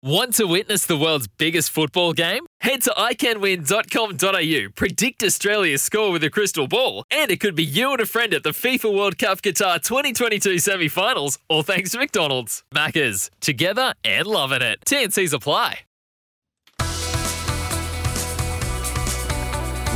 Want 0.00 0.34
to 0.34 0.44
witness 0.44 0.86
the 0.86 0.96
world's 0.96 1.26
biggest 1.26 1.70
football 1.70 2.12
game? 2.12 2.46
Head 2.60 2.82
to 2.82 2.90
iCanWin.com.au, 2.90 4.70
predict 4.76 5.24
Australia's 5.24 5.82
score 5.82 6.12
with 6.12 6.22
a 6.22 6.30
crystal 6.30 6.68
ball, 6.68 7.02
and 7.10 7.32
it 7.32 7.40
could 7.40 7.56
be 7.56 7.64
you 7.64 7.90
and 7.90 8.00
a 8.00 8.06
friend 8.06 8.32
at 8.32 8.44
the 8.44 8.50
FIFA 8.50 8.96
World 8.96 9.18
Cup 9.18 9.42
Qatar 9.42 9.82
2022 9.82 10.60
semi 10.60 10.86
finals, 10.86 11.40
all 11.48 11.64
thanks 11.64 11.90
to 11.90 11.98
McDonald's. 11.98 12.62
Maccas, 12.72 13.28
together 13.40 13.92
and 14.04 14.28
loving 14.28 14.62
it. 14.62 14.78
TNC's 14.86 15.32
apply. 15.32 15.80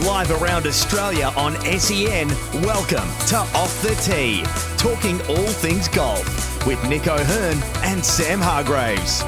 Live 0.04 0.32
around 0.42 0.66
Australia 0.66 1.32
on 1.36 1.54
SEN, 1.78 2.26
welcome 2.64 3.08
to 3.28 3.36
Off 3.36 3.80
the 3.82 3.94
Tee, 4.02 4.42
talking 4.78 5.20
all 5.28 5.52
things 5.52 5.86
golf 5.86 6.66
with 6.66 6.82
Nick 6.88 7.06
O'Hern 7.06 7.58
and 7.84 8.04
Sam 8.04 8.40
Hargreaves. 8.40 9.22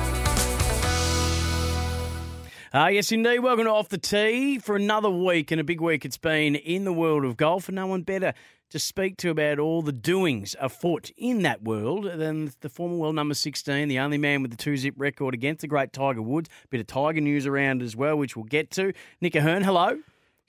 Uh, 2.75 2.89
yes, 2.89 3.13
indeed. 3.13 3.39
Welcome 3.39 3.67
to 3.67 3.71
Off 3.71 3.89
the 3.89 3.99
Tee 3.99 4.59
for 4.59 4.75
another 4.75 5.09
week, 5.09 5.53
and 5.53 5.61
a 5.61 5.65
big 5.65 5.81
week 5.81 6.05
it's 6.05 6.19
been 6.19 6.57
in 6.57 6.83
the 6.83 6.93
world 6.93 7.25
of 7.25 7.37
golf, 7.37 7.69
and 7.69 7.77
no 7.77 7.87
one 7.87 8.03
better 8.03 8.35
to 8.71 8.81
speak 8.81 9.17
to 9.19 9.31
about 9.31 9.61
all 9.61 9.81
the 9.81 9.93
doings 9.93 10.57
afoot 10.59 11.13
in 11.17 11.43
that 11.43 11.63
world 11.63 12.11
than 12.17 12.51
the 12.63 12.69
former 12.69 12.97
world 12.97 13.15
number 13.15 13.35
16, 13.35 13.87
the 13.87 14.01
only 14.01 14.19
man 14.19 14.43
with 14.43 14.51
the 14.51 14.57
two 14.57 14.77
zip 14.77 14.95
record 14.97 15.35
against 15.35 15.61
the 15.61 15.69
great 15.69 15.93
Tiger 15.93 16.21
Woods. 16.21 16.51
Bit 16.69 16.81
of 16.81 16.89
Tiger 16.89 17.21
news 17.21 17.47
around 17.47 17.81
as 17.81 17.95
well, 17.95 18.17
which 18.17 18.35
we'll 18.35 18.45
get 18.45 18.73
to. 18.73 18.93
Nick 19.21 19.37
O'Hern, 19.37 19.63
hello. 19.63 20.01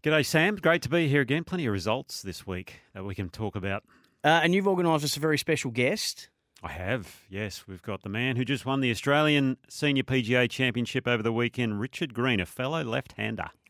G'day, 0.01 0.25
Sam. 0.25 0.55
Great 0.55 0.81
to 0.81 0.89
be 0.89 1.07
here 1.07 1.21
again. 1.21 1.43
Plenty 1.43 1.67
of 1.67 1.73
results 1.73 2.23
this 2.23 2.47
week 2.47 2.81
that 2.95 3.05
we 3.05 3.13
can 3.13 3.29
talk 3.29 3.55
about. 3.55 3.83
Uh, 4.23 4.41
and 4.41 4.55
you've 4.55 4.67
organised 4.67 5.05
us 5.05 5.15
a 5.15 5.19
very 5.19 5.37
special 5.37 5.69
guest. 5.69 6.29
I 6.63 6.69
have, 6.69 7.21
yes. 7.29 7.65
We've 7.67 7.81
got 7.81 8.01
the 8.01 8.09
man 8.09 8.37
who 8.37 8.45
just 8.45 8.65
won 8.65 8.81
the 8.81 8.89
Australian 8.89 9.57
Senior 9.69 10.03
PGA 10.03 10.49
Championship 10.49 11.07
over 11.07 11.21
the 11.21 11.33
weekend, 11.33 11.79
Richard 11.79 12.13
Green, 12.13 12.39
a 12.39 12.45
fellow 12.45 12.83
left 12.83 13.13
hander. 13.13 13.49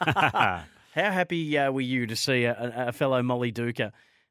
How 0.00 0.62
happy 0.94 1.58
uh, 1.58 1.70
were 1.72 1.80
you 1.80 2.06
to 2.06 2.16
see 2.16 2.44
a, 2.44 2.88
a 2.88 2.92
fellow 2.92 3.22
Molly 3.22 3.52
Duker 3.52 3.90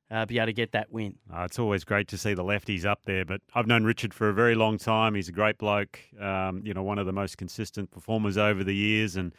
uh, 0.10 0.26
be 0.26 0.38
able 0.38 0.48
to 0.48 0.54
get 0.54 0.72
that 0.72 0.92
win? 0.92 1.16
Uh, 1.32 1.44
it's 1.44 1.60
always 1.60 1.84
great 1.84 2.08
to 2.10 2.18
see 2.18 2.34
the 2.34 2.44
lefties 2.44 2.86
up 2.86 3.02
there, 3.06 3.26
but 3.26 3.42
I've 3.54 3.68
known 3.68 3.84
Richard 3.84 4.14
for 4.14 4.30
a 4.30 4.34
very 4.34 4.56
long 4.56 4.78
time. 4.78 5.16
He's 5.16 5.30
a 5.30 5.34
great 5.34 5.58
bloke, 5.58 6.00
um, 6.20 6.62
you 6.64 6.74
know, 6.74 6.84
one 6.84 7.00
of 7.00 7.06
the 7.06 7.14
most 7.14 7.38
consistent 7.38 7.92
performers 7.92 8.38
over 8.38 8.64
the 8.64 8.76
years 8.76 9.16
and, 9.16 9.34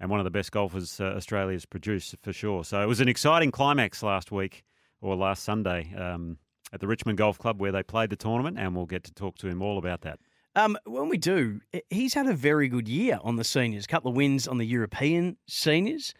and 0.00 0.10
one 0.10 0.20
of 0.20 0.24
the 0.24 0.30
best 0.30 0.52
golfers 0.52 1.00
uh, 1.00 1.14
Australia's 1.16 1.66
produced 1.66 2.14
for 2.22 2.32
sure. 2.32 2.62
So 2.64 2.82
it 2.82 2.86
was 2.86 3.00
an 3.00 3.08
exciting 3.08 3.50
climax 3.50 4.02
last 4.02 4.30
week 4.30 4.64
or 5.00 5.16
last 5.16 5.44
Sunday. 5.44 5.92
Um, 5.96 6.38
at 6.72 6.80
the 6.80 6.86
Richmond 6.86 7.18
Golf 7.18 7.38
Club 7.38 7.60
where 7.60 7.72
they 7.72 7.82
played 7.82 8.10
the 8.10 8.16
tournament, 8.16 8.58
and 8.58 8.74
we'll 8.74 8.86
get 8.86 9.04
to 9.04 9.12
talk 9.12 9.36
to 9.38 9.48
him 9.48 9.62
all 9.62 9.78
about 9.78 10.02
that. 10.02 10.18
Um, 10.54 10.76
when 10.84 11.08
we 11.08 11.18
do, 11.18 11.60
he's 11.90 12.14
had 12.14 12.26
a 12.26 12.34
very 12.34 12.68
good 12.68 12.88
year 12.88 13.18
on 13.22 13.36
the 13.36 13.44
seniors. 13.44 13.84
A 13.84 13.88
couple 13.88 14.10
of 14.10 14.16
wins 14.16 14.48
on 14.48 14.58
the 14.58 14.66
European 14.66 15.36
seniors. 15.46 16.14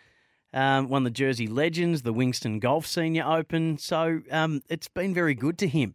Um, 0.55 0.89
won 0.89 1.05
the 1.05 1.11
Jersey 1.11 1.47
Legends, 1.47 2.03
the 2.03 2.15
Wingston 2.15 2.59
Golf 2.61 2.87
Senior 2.87 3.25
Open. 3.25 3.77
So 3.79 4.21
um, 4.31 4.63
it's 4.69 4.89
been 4.89 5.13
very 5.13 5.35
good 5.35 5.59
to 5.59 5.69
him, 5.69 5.95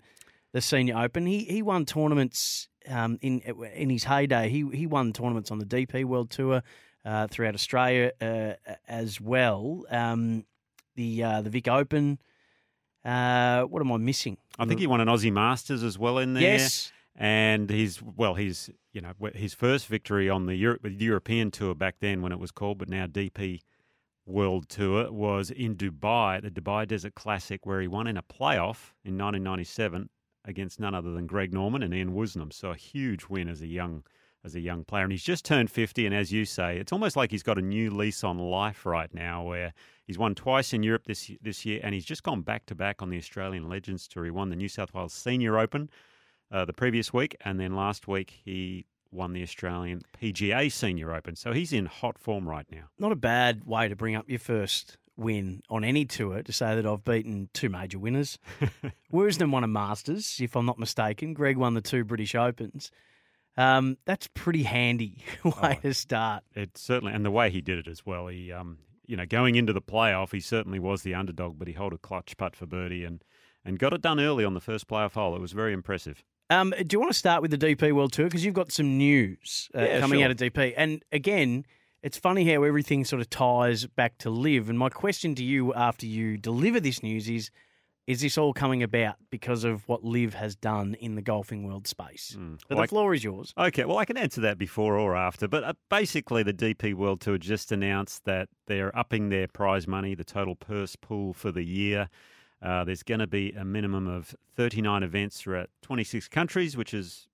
the 0.51 0.61
Senior 0.61 0.97
Open. 0.97 1.25
He 1.25 1.45
he 1.45 1.61
won 1.63 1.85
tournaments 1.85 2.67
um, 2.87 3.17
in 3.21 3.39
in 3.39 3.89
his 3.89 4.03
heyday. 4.03 4.49
He 4.49 4.69
he 4.71 4.85
won 4.85 5.11
tournaments 5.11 5.49
on 5.49 5.57
the 5.57 5.65
DP 5.65 6.05
World 6.05 6.29
Tour 6.29 6.61
uh, 7.05 7.27
throughout 7.27 7.55
Australia 7.55 8.11
uh, 8.21 8.53
as 8.87 9.19
well. 9.19 9.85
Um, 9.89 10.45
the 10.95 11.23
uh, 11.23 11.41
the 11.41 11.49
Vic 11.49 11.67
Open. 11.67 12.19
Uh, 13.05 13.63
what 13.63 13.81
am 13.81 13.91
I 13.91 13.97
missing? 13.97 14.37
I 14.57 14.65
think 14.65 14.79
he 14.79 14.87
won 14.87 15.01
an 15.01 15.07
Aussie 15.07 15.31
Masters 15.31 15.83
as 15.83 15.97
well 15.97 16.17
in 16.17 16.33
there. 16.33 16.43
Yes. 16.43 16.91
And 17.15 17.69
his 17.69 18.01
well, 18.01 18.33
his 18.33 18.71
you 18.91 19.01
know 19.01 19.13
his 19.35 19.53
first 19.53 19.87
victory 19.87 20.29
on 20.29 20.45
the 20.47 20.55
Euro- 20.55 20.79
European 20.83 21.51
tour 21.51 21.75
back 21.75 21.95
then 21.99 22.21
when 22.21 22.31
it 22.31 22.39
was 22.39 22.51
called, 22.51 22.79
but 22.79 22.89
now 22.89 23.05
DP 23.05 23.61
World 24.25 24.69
Tour 24.69 25.11
was 25.11 25.51
in 25.51 25.75
Dubai, 25.75 26.41
the 26.41 26.49
Dubai 26.49 26.87
Desert 26.87 27.13
Classic, 27.13 27.65
where 27.65 27.81
he 27.81 27.87
won 27.87 28.07
in 28.07 28.17
a 28.17 28.23
playoff 28.23 28.93
in 29.03 29.17
1997 29.17 30.09
against 30.45 30.79
none 30.79 30.95
other 30.95 31.11
than 31.11 31.27
Greg 31.27 31.53
Norman 31.53 31.83
and 31.83 31.93
Ian 31.93 32.13
Woosnam. 32.13 32.51
So 32.51 32.71
a 32.71 32.75
huge 32.75 33.25
win 33.27 33.49
as 33.49 33.61
a 33.61 33.67
young 33.67 34.03
as 34.45 34.55
a 34.55 34.59
young 34.59 34.83
player. 34.83 35.03
And 35.03 35.11
he's 35.11 35.23
just 35.23 35.45
turned 35.45 35.71
50. 35.71 36.05
And 36.05 36.15
as 36.15 36.31
you 36.31 36.45
say, 36.45 36.77
it's 36.77 36.91
almost 36.91 37.15
like 37.15 37.31
he's 37.31 37.43
got 37.43 37.57
a 37.57 37.61
new 37.61 37.89
lease 37.91 38.23
on 38.23 38.37
life 38.37 38.85
right 38.85 39.13
now 39.13 39.43
where 39.43 39.73
he's 40.05 40.17
won 40.17 40.35
twice 40.35 40.73
in 40.73 40.83
Europe 40.83 41.05
this, 41.05 41.31
this 41.41 41.65
year 41.65 41.79
and 41.83 41.93
he's 41.93 42.05
just 42.05 42.23
gone 42.23 42.41
back 42.41 42.65
to 42.67 42.75
back 42.75 43.01
on 43.01 43.09
the 43.09 43.17
Australian 43.17 43.69
Legends 43.69 44.07
Tour. 44.07 44.25
He 44.25 44.31
won 44.31 44.49
the 44.49 44.55
New 44.55 44.69
South 44.69 44.93
Wales 44.93 45.13
Senior 45.13 45.57
Open 45.57 45.89
uh, 46.53 46.65
the 46.65 46.73
previous 46.73 47.11
week. 47.11 47.35
And 47.43 47.59
then 47.59 47.75
last 47.75 48.07
week, 48.07 48.41
he 48.45 48.85
won 49.11 49.33
the 49.33 49.43
Australian 49.43 50.03
PGA 50.19 50.71
Senior 50.71 51.13
Open. 51.13 51.35
So 51.35 51.51
he's 51.51 51.73
in 51.73 51.87
hot 51.87 52.17
form 52.17 52.47
right 52.47 52.65
now. 52.71 52.85
Not 52.97 53.11
a 53.11 53.17
bad 53.17 53.65
way 53.65 53.87
to 53.87 53.95
bring 53.95 54.15
up 54.15 54.29
your 54.29 54.39
first 54.39 54.97
win 55.15 55.61
on 55.69 55.83
any 55.83 56.05
tour 56.05 56.41
to 56.41 56.51
say 56.53 56.75
that 56.75 56.85
I've 56.85 57.03
beaten 57.03 57.49
two 57.53 57.69
major 57.69 57.99
winners. 57.99 58.39
Woosnam 59.13 59.51
won 59.51 59.63
a 59.63 59.67
Masters, 59.67 60.39
if 60.39 60.55
I'm 60.55 60.65
not 60.65 60.79
mistaken. 60.79 61.33
Greg 61.33 61.57
won 61.57 61.73
the 61.73 61.81
two 61.81 62.03
British 62.03 62.35
Opens. 62.35 62.91
Um, 63.55 63.97
that's 64.05 64.27
pretty 64.33 64.63
handy 64.63 65.23
way 65.43 65.51
oh, 65.61 65.73
to 65.81 65.93
start. 65.93 66.43
It 66.55 66.77
certainly, 66.77 67.13
and 67.13 67.23
the 67.23 67.31
way 67.31 67.51
he 67.51 67.61
did 67.61 67.77
it 67.77 67.87
as 67.87 68.03
well. 68.03 68.27
He, 68.27 68.51
um, 68.51 68.79
you 69.05 69.17
know, 69.17 69.25
going 69.25 69.55
into 69.55 69.73
the 69.73 69.81
playoff, 69.81 70.31
he 70.31 70.39
certainly 70.39 70.79
was 70.79 71.03
the 71.03 71.13
underdog, 71.13 71.59
but 71.59 71.67
he 71.67 71.73
held 71.73 71.93
a 71.93 71.97
clutch 71.97 72.37
putt 72.37 72.55
for 72.55 72.65
birdie 72.65 73.03
and 73.03 73.23
and 73.65 73.79
got 73.79 73.93
it 73.93 74.01
done 74.01 74.19
early 74.19 74.43
on 74.43 74.53
the 74.53 74.59
first 74.59 74.87
playoff 74.87 75.13
hole. 75.13 75.35
It 75.35 75.41
was 75.41 75.53
very 75.53 75.71
impressive. 75.71 76.23
Um, 76.49 76.73
do 76.85 76.95
you 76.95 76.99
want 76.99 77.11
to 77.13 77.17
start 77.17 77.41
with 77.41 77.51
the 77.51 77.57
DP 77.57 77.93
World 77.93 78.11
Tour 78.11 78.25
because 78.25 78.43
you've 78.43 78.53
got 78.53 78.71
some 78.71 78.97
news 78.97 79.69
uh, 79.73 79.81
yeah, 79.81 79.99
coming 80.01 80.19
sure. 80.19 80.25
out 80.25 80.31
of 80.31 80.37
DP, 80.37 80.73
and 80.77 81.03
again. 81.11 81.65
It's 82.01 82.17
funny 82.17 82.43
how 82.53 82.63
everything 82.63 83.05
sort 83.05 83.21
of 83.21 83.29
ties 83.29 83.85
back 83.85 84.17
to 84.17 84.29
LIV. 84.29 84.67
And 84.67 84.77
my 84.77 84.89
question 84.89 85.35
to 85.35 85.43
you 85.45 85.73
after 85.73 86.05
you 86.05 86.35
deliver 86.35 86.81
this 86.81 87.01
news 87.01 87.29
is 87.29 87.49
is 88.05 88.21
this 88.21 88.37
all 88.37 88.53
coming 88.53 88.83
about 88.83 89.15
because 89.29 89.63
of 89.63 89.87
what 89.87 90.03
LIV 90.03 90.33
has 90.33 90.55
done 90.55 90.95
in 90.95 91.15
the 91.15 91.21
golfing 91.21 91.65
world 91.65 91.87
space? 91.87 92.35
Mm. 92.37 92.59
But 92.67 92.75
well, 92.75 92.83
the 92.83 92.87
floor 92.89 93.13
is 93.13 93.23
yours. 93.23 93.53
Okay, 93.57 93.85
well, 93.85 93.97
I 93.97 94.05
can 94.05 94.17
answer 94.17 94.41
that 94.41 94.57
before 94.57 94.97
or 94.97 95.15
after. 95.15 95.47
But 95.47 95.63
uh, 95.63 95.73
basically, 95.89 96.43
the 96.43 96.53
DP 96.53 96.93
World 96.93 97.21
Tour 97.21 97.37
just 97.37 97.71
announced 97.71 98.25
that 98.25 98.49
they're 98.67 98.97
upping 98.97 99.29
their 99.29 99.47
prize 99.47 99.87
money, 99.87 100.15
the 100.15 100.25
total 100.25 100.55
purse 100.55 100.95
pool 100.95 101.33
for 101.33 101.51
the 101.51 101.63
year. 101.63 102.09
Uh, 102.61 102.83
there's 102.83 103.03
going 103.03 103.19
to 103.19 103.27
be 103.27 103.51
a 103.51 103.65
minimum 103.65 104.07
of 104.07 104.35
39 104.55 105.03
events 105.03 105.37
throughout 105.37 105.69
26 105.81 106.27
countries, 106.27 106.75
which 106.75 106.93
is 106.93 107.27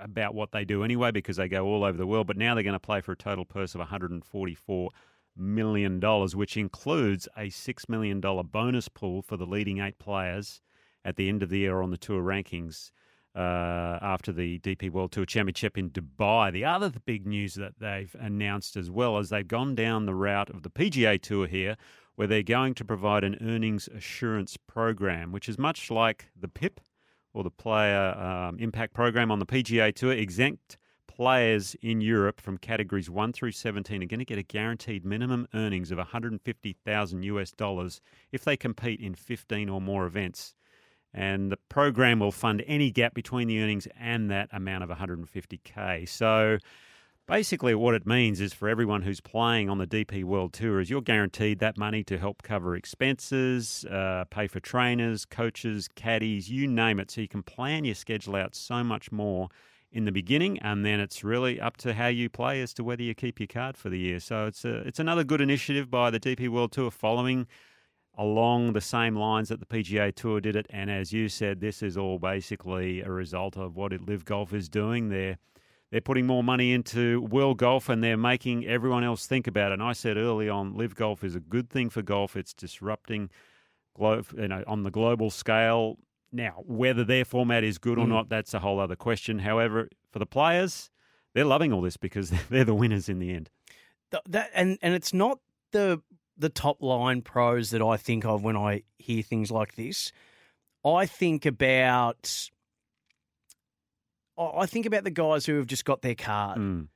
about 0.00 0.34
what 0.34 0.52
they 0.52 0.64
do 0.64 0.84
anyway 0.84 1.10
because 1.10 1.36
they 1.36 1.48
go 1.48 1.66
all 1.66 1.84
over 1.84 1.96
the 1.96 2.06
world. 2.06 2.26
But 2.26 2.36
now 2.36 2.54
they're 2.54 2.62
going 2.62 2.72
to 2.74 2.80
play 2.80 3.00
for 3.00 3.12
a 3.12 3.16
total 3.16 3.44
purse 3.44 3.74
of 3.74 3.78
144 3.80 4.90
million 5.36 6.00
dollars, 6.00 6.36
which 6.36 6.56
includes 6.56 7.28
a 7.36 7.50
six 7.50 7.88
million 7.88 8.20
dollar 8.20 8.42
bonus 8.42 8.88
pool 8.88 9.22
for 9.22 9.36
the 9.36 9.46
leading 9.46 9.80
eight 9.80 9.98
players 9.98 10.60
at 11.04 11.16
the 11.16 11.28
end 11.28 11.42
of 11.42 11.48
the 11.48 11.58
year 11.58 11.80
on 11.82 11.90
the 11.90 11.98
tour 11.98 12.22
rankings. 12.22 12.90
Uh, 13.34 13.98
after 14.02 14.30
the 14.30 14.58
DP 14.58 14.90
World 14.90 15.10
Tour 15.10 15.24
Championship 15.24 15.78
in 15.78 15.88
Dubai. 15.88 16.52
The 16.52 16.66
other 16.66 16.92
big 17.06 17.26
news 17.26 17.54
that 17.54 17.78
they've 17.80 18.14
announced 18.20 18.76
as 18.76 18.90
well 18.90 19.16
is 19.16 19.30
they've 19.30 19.48
gone 19.48 19.74
down 19.74 20.04
the 20.04 20.14
route 20.14 20.50
of 20.50 20.62
the 20.62 20.68
PGA 20.68 21.18
Tour 21.18 21.46
here, 21.46 21.78
where 22.16 22.28
they're 22.28 22.42
going 22.42 22.74
to 22.74 22.84
provide 22.84 23.24
an 23.24 23.38
earnings 23.40 23.88
assurance 23.88 24.58
program, 24.58 25.32
which 25.32 25.48
is 25.48 25.58
much 25.58 25.90
like 25.90 26.26
the 26.38 26.46
PIP 26.46 26.78
or 27.32 27.42
the 27.42 27.50
Player 27.50 28.10
um, 28.18 28.58
Impact 28.58 28.92
Program 28.92 29.30
on 29.30 29.38
the 29.38 29.46
PGA 29.46 29.94
Tour, 29.94 30.12
exempt 30.12 30.76
players 31.22 31.76
in 31.80 32.00
Europe 32.00 32.40
from 32.40 32.58
categories 32.58 33.08
1 33.08 33.32
through 33.32 33.52
17 33.52 34.02
are 34.02 34.06
going 34.06 34.18
to 34.18 34.24
get 34.24 34.38
a 34.38 34.42
guaranteed 34.42 35.04
minimum 35.04 35.46
earnings 35.54 35.92
of 35.92 35.98
150,000 35.98 37.22
US 37.22 37.52
dollars 37.52 38.00
if 38.32 38.42
they 38.42 38.56
compete 38.56 38.98
in 38.98 39.14
15 39.14 39.68
or 39.68 39.80
more 39.80 40.04
events. 40.04 40.56
And 41.14 41.52
the 41.52 41.58
program 41.68 42.18
will 42.18 42.32
fund 42.32 42.64
any 42.66 42.90
gap 42.90 43.14
between 43.14 43.46
the 43.46 43.62
earnings 43.62 43.86
and 43.96 44.32
that 44.32 44.48
amount 44.50 44.82
of 44.82 44.90
150k. 44.90 46.08
So 46.08 46.58
basically 47.28 47.76
what 47.76 47.94
it 47.94 48.04
means 48.04 48.40
is 48.40 48.52
for 48.52 48.68
everyone 48.68 49.02
who's 49.02 49.20
playing 49.20 49.70
on 49.70 49.78
the 49.78 49.86
DP 49.86 50.24
World 50.24 50.52
Tour 50.52 50.80
is 50.80 50.90
you're 50.90 51.00
guaranteed 51.00 51.60
that 51.60 51.78
money 51.78 52.02
to 52.02 52.18
help 52.18 52.42
cover 52.42 52.74
expenses, 52.74 53.84
uh, 53.84 54.24
pay 54.28 54.48
for 54.48 54.58
trainers, 54.58 55.24
coaches, 55.24 55.86
caddies, 55.94 56.50
you 56.50 56.66
name 56.66 56.98
it. 56.98 57.12
So 57.12 57.20
you 57.20 57.28
can 57.28 57.44
plan 57.44 57.84
your 57.84 57.94
schedule 57.94 58.34
out 58.34 58.56
so 58.56 58.82
much 58.82 59.12
more 59.12 59.50
in 59.92 60.04
the 60.04 60.12
beginning, 60.12 60.58
and 60.60 60.84
then 60.84 61.00
it's 61.00 61.22
really 61.22 61.60
up 61.60 61.76
to 61.78 61.94
how 61.94 62.06
you 62.06 62.28
play 62.28 62.60
as 62.62 62.72
to 62.74 62.84
whether 62.84 63.02
you 63.02 63.14
keep 63.14 63.38
your 63.38 63.46
card 63.46 63.76
for 63.76 63.90
the 63.90 63.98
year. 63.98 64.20
So 64.20 64.46
it's 64.46 64.64
a, 64.64 64.76
it's 64.80 64.98
another 64.98 65.24
good 65.24 65.40
initiative 65.40 65.90
by 65.90 66.10
the 66.10 66.18
DP 66.18 66.48
World 66.48 66.72
Tour 66.72 66.90
following 66.90 67.46
along 68.16 68.72
the 68.72 68.80
same 68.80 69.16
lines 69.16 69.48
that 69.48 69.60
the 69.60 69.66
PGA 69.66 70.14
Tour 70.14 70.40
did 70.40 70.56
it. 70.56 70.66
And 70.70 70.90
as 70.90 71.12
you 71.12 71.28
said, 71.28 71.60
this 71.60 71.82
is 71.82 71.96
all 71.96 72.18
basically 72.18 73.00
a 73.00 73.10
result 73.10 73.56
of 73.56 73.76
what 73.76 73.92
LIV 73.92 74.24
Golf 74.24 74.52
is 74.52 74.68
doing. 74.68 75.08
They're 75.08 75.38
they're 75.90 76.00
putting 76.00 76.26
more 76.26 76.42
money 76.42 76.72
into 76.72 77.20
world 77.20 77.58
golf 77.58 77.90
and 77.90 78.02
they're 78.02 78.16
making 78.16 78.66
everyone 78.66 79.04
else 79.04 79.26
think 79.26 79.46
about 79.46 79.72
it. 79.72 79.74
And 79.74 79.82
I 79.82 79.92
said 79.92 80.16
early 80.16 80.48
on, 80.48 80.74
LIV 80.74 80.94
Golf 80.94 81.22
is 81.22 81.34
a 81.34 81.40
good 81.40 81.68
thing 81.68 81.90
for 81.90 82.00
golf. 82.00 82.34
It's 82.34 82.54
disrupting, 82.54 83.28
you 84.00 84.48
know, 84.48 84.64
on 84.66 84.84
the 84.84 84.90
global 84.90 85.28
scale. 85.28 85.98
Now, 86.32 86.62
whether 86.66 87.04
their 87.04 87.24
format 87.26 87.62
is 87.62 87.76
good 87.78 87.98
or 87.98 88.06
mm. 88.06 88.10
not, 88.10 88.28
that's 88.30 88.54
a 88.54 88.58
whole 88.58 88.80
other 88.80 88.96
question. 88.96 89.40
However, 89.40 89.88
for 90.10 90.18
the 90.18 90.26
players, 90.26 90.90
they're 91.34 91.44
loving 91.44 91.72
all 91.72 91.82
this 91.82 91.96
because 91.98 92.30
they're 92.50 92.64
the 92.64 92.74
winners 92.74 93.08
in 93.08 93.18
the 93.18 93.30
end. 93.32 93.50
Th- 94.10 94.22
that 94.28 94.50
and 94.54 94.78
and 94.82 94.94
it's 94.94 95.12
not 95.12 95.38
the 95.72 96.00
the 96.36 96.48
top 96.48 96.82
line 96.82 97.20
pros 97.22 97.70
that 97.70 97.82
I 97.82 97.96
think 97.98 98.24
of 98.24 98.42
when 98.42 98.56
I 98.56 98.82
hear 98.98 99.22
things 99.22 99.50
like 99.50 99.74
this. 99.74 100.10
I 100.84 101.06
think 101.06 101.44
about 101.46 102.50
I 104.38 104.66
think 104.66 104.86
about 104.86 105.04
the 105.04 105.10
guys 105.10 105.44
who 105.46 105.56
have 105.56 105.66
just 105.66 105.84
got 105.84 106.00
their 106.02 106.14
card, 106.14 106.58
Mm. 106.58 106.88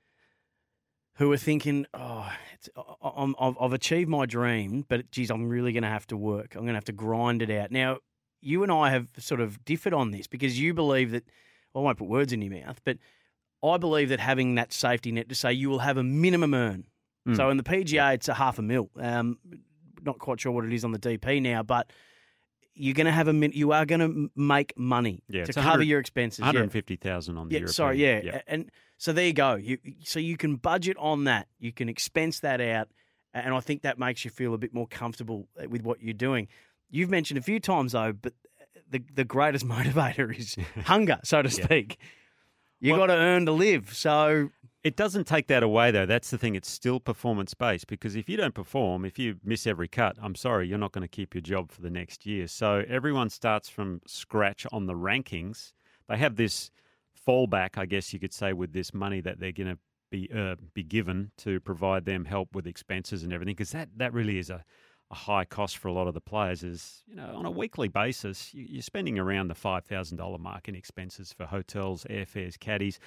who 1.16 1.30
are 1.30 1.36
thinking, 1.36 1.86
"Oh, 1.92 2.32
it's, 2.54 2.68
I- 2.76 3.54
I've 3.60 3.72
achieved 3.74 4.08
my 4.08 4.24
dream, 4.26 4.84
but 4.88 5.10
geez, 5.10 5.30
I'm 5.30 5.48
really 5.48 5.72
going 5.72 5.82
to 5.82 5.88
have 5.90 6.06
to 6.08 6.16
work. 6.16 6.54
I'm 6.54 6.62
going 6.62 6.72
to 6.72 6.78
have 6.78 6.84
to 6.86 6.92
grind 6.92 7.42
it 7.42 7.50
out." 7.50 7.70
Now, 7.70 7.98
you 8.40 8.62
and 8.62 8.70
I 8.72 8.90
have 8.90 9.08
sort 9.18 9.40
of 9.40 9.64
differed 9.64 9.94
on 9.94 10.10
this 10.10 10.26
because 10.26 10.58
you 10.60 10.74
believe 10.74 11.10
that. 11.12 11.24
Well, 11.74 11.82
I 11.82 11.84
won't 11.86 11.98
put 11.98 12.08
words 12.08 12.32
in 12.32 12.40
your 12.40 12.52
mouth, 12.64 12.80
but 12.84 12.96
I 13.62 13.76
believe 13.76 14.08
that 14.08 14.18
having 14.20 14.54
that 14.54 14.72
safety 14.72 15.12
net 15.12 15.28
to 15.28 15.34
say 15.34 15.52
you 15.52 15.68
will 15.68 15.80
have 15.80 15.98
a 15.98 16.02
minimum 16.02 16.54
earn. 16.54 16.86
Mm. 17.28 17.36
So 17.36 17.50
in 17.50 17.58
the 17.58 17.62
PGA, 17.62 18.14
it's 18.14 18.28
a 18.28 18.34
half 18.34 18.58
a 18.58 18.62
mil. 18.62 18.88
Um, 18.98 19.38
not 20.02 20.18
quite 20.18 20.40
sure 20.40 20.52
what 20.52 20.64
it 20.64 20.72
is 20.72 20.84
on 20.84 20.92
the 20.92 20.98
DP 20.98 21.42
now, 21.42 21.62
but 21.62 21.92
you're 22.74 22.94
going 22.94 23.06
to 23.06 23.12
have 23.12 23.28
a 23.28 23.32
min- 23.34 23.52
you 23.54 23.72
are 23.72 23.84
going 23.84 24.00
to 24.00 24.30
make 24.36 24.72
money 24.78 25.22
Yeah, 25.28 25.44
to 25.44 25.52
cover 25.52 25.82
your 25.82 25.98
expenses. 26.00 26.38
Yeah. 26.40 26.46
150,000 26.46 27.36
on 27.36 27.48
the 27.48 27.52
Yeah, 27.54 27.58
European. 27.60 27.72
sorry, 27.74 28.02
yeah. 28.02 28.20
A- 28.36 28.50
And 28.50 28.70
so 28.96 29.12
there 29.12 29.26
you 29.26 29.32
go. 29.34 29.54
You 29.56 29.76
so 30.04 30.18
you 30.18 30.36
can 30.38 30.56
budget 30.56 30.96
on 30.98 31.24
that. 31.24 31.48
You 31.58 31.72
can 31.72 31.88
expense 31.90 32.40
that 32.40 32.60
out, 32.62 32.88
and 33.34 33.54
I 33.54 33.60
think 33.60 33.82
that 33.82 33.98
makes 33.98 34.24
you 34.24 34.30
feel 34.30 34.54
a 34.54 34.58
bit 34.58 34.72
more 34.72 34.86
comfortable 34.86 35.48
uh, 35.62 35.68
with 35.68 35.82
what 35.82 36.00
you're 36.02 36.14
doing. 36.14 36.48
You've 36.90 37.10
mentioned 37.10 37.38
a 37.38 37.42
few 37.42 37.60
times 37.60 37.92
though, 37.92 38.12
but 38.12 38.32
the 38.90 39.02
the 39.14 39.24
greatest 39.24 39.66
motivator 39.76 40.36
is 40.36 40.56
hunger, 40.84 41.18
so 41.24 41.42
to 41.42 41.48
Yeah. 41.48 41.64
speak. 41.64 41.98
You 42.80 42.92
Well- 42.92 43.02
got 43.02 43.14
to 43.14 43.18
earn 43.20 43.46
to 43.46 43.52
live. 43.52 43.94
So 43.94 44.50
It 44.84 44.94
doesn't 44.94 45.24
take 45.26 45.48
that 45.48 45.62
away, 45.64 45.90
though. 45.90 46.06
That's 46.06 46.30
the 46.30 46.38
thing. 46.38 46.54
It's 46.54 46.70
still 46.70 47.00
performance 47.00 47.54
based 47.54 47.88
because 47.88 48.14
if 48.14 48.28
you 48.28 48.36
don't 48.36 48.54
perform, 48.54 49.04
if 49.04 49.18
you 49.18 49.40
miss 49.42 49.66
every 49.66 49.88
cut, 49.88 50.16
I'm 50.22 50.36
sorry, 50.36 50.68
you're 50.68 50.78
not 50.78 50.92
going 50.92 51.02
to 51.02 51.08
keep 51.08 51.34
your 51.34 51.42
job 51.42 51.72
for 51.72 51.80
the 51.82 51.90
next 51.90 52.24
year. 52.24 52.46
So 52.46 52.84
everyone 52.86 53.30
starts 53.30 53.68
from 53.68 54.00
scratch 54.06 54.64
on 54.72 54.86
the 54.86 54.94
rankings. 54.94 55.72
They 56.08 56.16
have 56.18 56.36
this 56.36 56.70
fallback, 57.26 57.76
I 57.78 57.86
guess 57.86 58.12
you 58.12 58.20
could 58.20 58.32
say, 58.32 58.52
with 58.52 58.72
this 58.72 58.94
money 58.94 59.20
that 59.22 59.40
they're 59.40 59.50
going 59.50 59.70
to 59.74 59.78
be 60.08 60.30
uh, 60.32 60.54
be 60.72 60.84
given 60.84 61.32
to 61.38 61.58
provide 61.58 62.04
them 62.04 62.24
help 62.26 62.54
with 62.54 62.64
expenses 62.68 63.24
and 63.24 63.32
everything, 63.32 63.54
because 63.56 63.72
that 63.72 63.88
that 63.96 64.12
really 64.12 64.38
is 64.38 64.50
a 64.50 64.64
a 65.10 65.14
high 65.14 65.44
cost 65.44 65.78
for 65.78 65.88
a 65.88 65.92
lot 65.92 66.08
of 66.08 66.14
the 66.14 66.20
players 66.20 66.62
is, 66.64 67.02
you 67.06 67.14
know, 67.14 67.32
on 67.36 67.46
a 67.46 67.50
weekly 67.50 67.88
basis, 67.88 68.52
you- 68.52 68.66
you're 68.68 68.82
spending 68.82 69.18
around 69.18 69.48
the 69.48 69.54
$5,000 69.54 70.38
mark 70.38 70.68
in 70.68 70.74
expenses 70.74 71.32
for 71.32 71.46
hotels, 71.46 72.04
airfares, 72.10 72.58
caddies, 72.58 72.98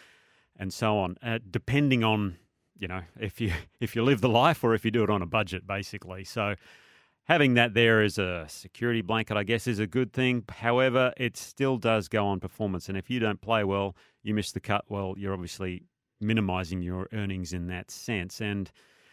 and 0.55 0.73
so 0.73 0.97
on, 0.97 1.17
uh, 1.21 1.39
depending 1.49 2.03
on, 2.03 2.37
you 2.77 2.87
know, 2.87 3.01
if 3.19 3.41
you 3.41 3.51
if 3.79 3.95
you 3.95 4.03
live 4.03 4.21
the 4.21 4.29
life 4.29 4.63
or 4.63 4.73
if 4.73 4.85
you 4.85 4.91
do 4.91 5.03
it 5.03 5.09
on 5.09 5.21
a 5.21 5.25
budget, 5.25 5.67
basically. 5.67 6.23
So 6.23 6.55
having 7.25 7.53
that 7.55 7.73
there 7.73 8.01
as 8.01 8.17
a 8.17 8.45
security 8.47 9.01
blanket, 9.01 9.35
I 9.37 9.43
guess, 9.43 9.67
is 9.67 9.79
a 9.79 9.87
good 9.87 10.13
thing. 10.13 10.43
However, 10.49 11.13
it 11.17 11.37
still 11.37 11.77
does 11.77 12.07
go 12.07 12.25
on 12.25 12.39
performance, 12.39 12.87
and 12.89 12.97
if 12.97 13.09
you 13.09 13.19
don't 13.19 13.41
play 13.41 13.63
well, 13.63 13.95
you 14.23 14.33
miss 14.33 14.51
the 14.51 14.59
cut. 14.59 14.85
Well, 14.89 15.15
you're 15.17 15.33
obviously 15.33 15.83
minimising 16.21 16.81
your 16.81 17.07
earnings 17.13 17.53
in 17.53 17.67
that 17.67 17.91
sense, 17.91 18.41
and 18.41 18.71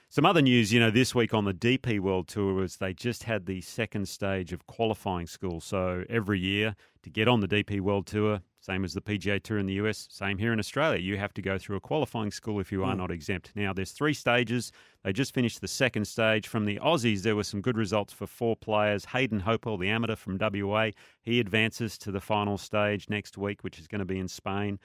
some 0.09 0.25
other 0.25 0.41
news, 0.41 0.73
you 0.73 0.79
know, 0.79 0.91
this 0.91 1.15
week 1.15 1.35
on 1.35 1.45
the 1.45 1.53
DP 1.53 1.99
World 1.99 2.29
Tour 2.29 2.55
was 2.55 2.77
they 2.77 2.95
just 2.95 3.25
had 3.25 3.47
the 3.47 3.61
second 3.61 4.09
stage 4.09 4.53
of 4.53 4.67
qualifying 4.67 5.27
school. 5.27 5.61
So 5.61 6.05
every 6.09 6.39
year 6.39 6.77
to 7.03 7.11
get 7.11 7.27
on 7.27 7.41
the 7.41 7.49
DP 7.49 7.81
World 7.81 8.07
Tour, 8.07 8.41
same 8.61 8.85
as 8.85 8.95
the 8.95 9.01
PGA 9.01 9.43
Tour 9.43 9.59
in 9.59 9.67
the 9.67 9.75
US, 9.75 10.07
same 10.09 10.39
here 10.39 10.53
in 10.53 10.61
Australia, 10.61 11.01
you 11.01 11.19
have 11.19 11.35
to 11.35 11.43
go 11.43 11.59
through 11.59 11.77
a 11.77 11.81
qualifying 11.81 12.31
school 12.31 12.61
if 12.61 12.71
you 12.71 12.85
are 12.85 12.95
not 12.95 13.11
exempt. 13.11 13.51
Now 13.57 13.73
there's 13.73 13.91
three 13.91 14.15
stages. 14.15 14.71
They 15.03 15.13
just 15.13 15.35
finished 15.35 15.61
the 15.61 15.69
second 15.69 16.07
stage. 16.07 16.47
From 16.47 16.65
the 16.65 16.79
Aussies, 16.79 17.23
there 17.23 17.37
were 17.37 17.45
some 17.45 17.61
good 17.61 17.77
results 17.77 18.13
for 18.13 18.29
four 18.29 18.55
players. 18.55 19.05
Hayden 19.07 19.41
Hopewell, 19.41 19.77
the 19.77 19.91
amateur 19.91 20.17
from 20.17 20.39
WA, 20.41 20.91
he 21.23 21.41
advances 21.41 21.99
to 21.99 22.13
the 22.13 22.21
final 22.21 22.59
stage 22.59 23.09
next 23.11 23.37
week, 23.37 23.65
which 23.65 23.79
is 23.79 23.89
going 23.89 23.99
to 23.99 24.05
be 24.05 24.21
in 24.21 24.29
Spain. 24.29 24.79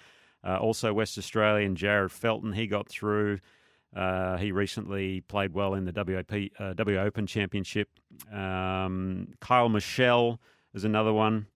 Uh, 0.44 0.58
also, 0.58 0.94
West 0.94 1.20
Australian 1.20 1.76
Jarryd 1.76 2.10
Felton, 2.10 2.54
he 2.54 2.66
got 2.66 2.90
through. 2.90 3.40
Uh, 3.96 4.38
he 4.38 4.52
recently 4.52 5.22
played 5.22 5.54
well 5.54 5.74
in 5.74 5.86
the 5.86 5.92
WAP, 5.92 6.52
uh, 6.60 6.74
W 6.74 7.00
Open 7.00 7.28
Championship. 7.28 7.90
Um, 8.32 9.34
Kyle 9.42 9.70
Michel 9.70 10.40
is 10.74 10.86
another 10.86 11.12
one. 11.12 11.48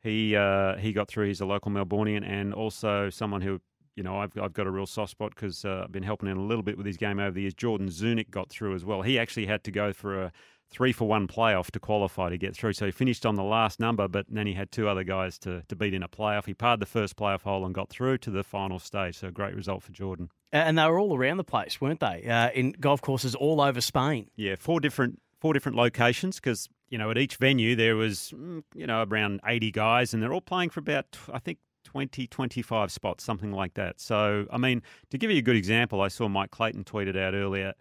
He 0.00 0.36
uh, 0.36 0.76
he 0.76 0.92
got 0.92 1.08
through. 1.08 1.28
He's 1.28 1.40
a 1.40 1.46
local 1.46 1.70
Melbourneian 1.70 2.28
and 2.28 2.52
also 2.52 3.10
someone 3.10 3.40
who 3.40 3.60
you 3.94 4.02
know 4.02 4.18
I've 4.18 4.36
I've 4.36 4.52
got 4.52 4.66
a 4.66 4.70
real 4.70 4.86
soft 4.86 5.12
spot 5.12 5.34
because 5.34 5.64
uh, 5.64 5.82
I've 5.84 5.92
been 5.92 6.02
helping 6.02 6.28
him 6.28 6.38
a 6.38 6.42
little 6.42 6.64
bit 6.64 6.76
with 6.76 6.86
his 6.86 6.96
game 6.96 7.20
over 7.20 7.30
the 7.30 7.42
years. 7.42 7.54
Jordan 7.54 7.90
Zunic 7.90 8.30
got 8.30 8.50
through 8.50 8.74
as 8.74 8.84
well. 8.84 9.02
He 9.02 9.18
actually 9.18 9.46
had 9.46 9.62
to 9.64 9.70
go 9.70 9.92
for 9.92 10.24
a 10.24 10.32
three 10.70 10.92
for 10.92 11.06
one 11.06 11.28
playoff 11.28 11.70
to 11.70 11.78
qualify 11.78 12.28
to 12.28 12.36
get 12.36 12.56
through. 12.56 12.72
So 12.72 12.86
he 12.86 12.90
finished 12.90 13.24
on 13.24 13.36
the 13.36 13.44
last 13.44 13.78
number, 13.78 14.08
but 14.08 14.26
then 14.28 14.46
he 14.46 14.54
had 14.54 14.72
two 14.72 14.88
other 14.88 15.04
guys 15.04 15.38
to, 15.40 15.62
to 15.68 15.76
beat 15.76 15.94
in 15.94 16.02
a 16.02 16.08
playoff. 16.08 16.46
He 16.46 16.54
parred 16.54 16.80
the 16.80 16.86
first 16.86 17.16
playoff 17.16 17.42
hole 17.42 17.64
and 17.64 17.72
got 17.74 17.90
through 17.90 18.18
to 18.18 18.30
the 18.30 18.42
final 18.42 18.80
stage. 18.80 19.18
So 19.18 19.28
a 19.28 19.30
great 19.30 19.54
result 19.54 19.84
for 19.84 19.92
Jordan. 19.92 20.30
And 20.58 20.78
they 20.78 20.86
were 20.86 20.98
all 20.98 21.16
around 21.16 21.36
the 21.38 21.44
place, 21.44 21.80
weren't 21.80 22.00
they? 22.00 22.24
Uh, 22.24 22.50
in 22.50 22.72
golf 22.72 23.00
courses 23.02 23.34
all 23.34 23.60
over 23.60 23.80
Spain. 23.80 24.30
Yeah, 24.36 24.54
four 24.58 24.80
different 24.80 25.20
four 25.40 25.52
different 25.52 25.76
locations 25.76 26.36
because 26.36 26.68
you 26.88 26.96
know 26.98 27.10
at 27.10 27.18
each 27.18 27.36
venue 27.36 27.76
there 27.76 27.96
was 27.96 28.32
mm, 28.34 28.62
you 28.74 28.86
know 28.86 29.04
around 29.08 29.40
80 29.46 29.70
guys 29.72 30.14
and 30.14 30.22
they're 30.22 30.32
all 30.32 30.40
playing 30.40 30.70
for 30.70 30.80
about 30.80 31.18
I 31.32 31.38
think 31.38 31.58
20 31.84 32.26
25 32.26 32.90
spots 32.90 33.24
something 33.24 33.52
like 33.52 33.74
that. 33.74 34.00
So 34.00 34.46
I 34.50 34.58
mean 34.58 34.82
to 35.10 35.18
give 35.18 35.30
you 35.30 35.38
a 35.38 35.42
good 35.42 35.56
example, 35.56 36.00
I 36.00 36.08
saw 36.08 36.28
Mike 36.28 36.50
Clayton 36.50 36.84
tweeted 36.84 37.16
out 37.16 37.34
earlier 37.34 37.74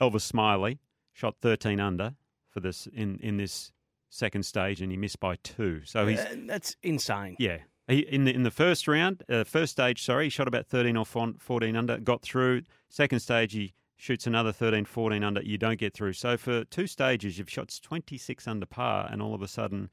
Elvis 0.00 0.22
Smiley 0.22 0.78
shot 1.12 1.36
13 1.40 1.80
under 1.80 2.14
for 2.50 2.60
this 2.60 2.86
in 2.92 3.18
in 3.22 3.36
this 3.38 3.72
second 4.10 4.44
stage 4.44 4.80
and 4.82 4.90
he 4.90 4.96
missed 4.98 5.20
by 5.20 5.36
2. 5.42 5.82
So 5.84 6.06
he's 6.06 6.20
Uh, 6.20 6.34
that's 6.46 6.76
insane. 6.82 7.36
yeah. 7.38 7.58
He, 7.88 8.00
in 8.00 8.24
the 8.24 8.34
in 8.34 8.42
the 8.42 8.50
first 8.50 8.88
round, 8.88 9.22
uh, 9.28 9.44
first 9.44 9.72
stage, 9.72 10.02
sorry, 10.02 10.24
he 10.24 10.30
shot 10.30 10.48
about 10.48 10.66
13 10.66 10.96
or 10.96 11.04
14 11.04 11.76
under, 11.76 11.98
got 11.98 12.22
through. 12.22 12.62
Second 12.88 13.20
stage, 13.20 13.52
he 13.52 13.74
shoots 13.96 14.26
another 14.26 14.52
13, 14.52 14.84
14 14.84 15.22
under, 15.22 15.42
you 15.42 15.56
don't 15.56 15.78
get 15.78 15.94
through. 15.94 16.12
So 16.12 16.36
for 16.36 16.64
two 16.64 16.86
stages, 16.86 17.38
you've 17.38 17.50
shot 17.50 17.72
26 17.82 18.46
under 18.46 18.66
par, 18.66 19.08
and 19.10 19.22
all 19.22 19.34
of 19.34 19.42
a 19.42 19.48
sudden, 19.48 19.90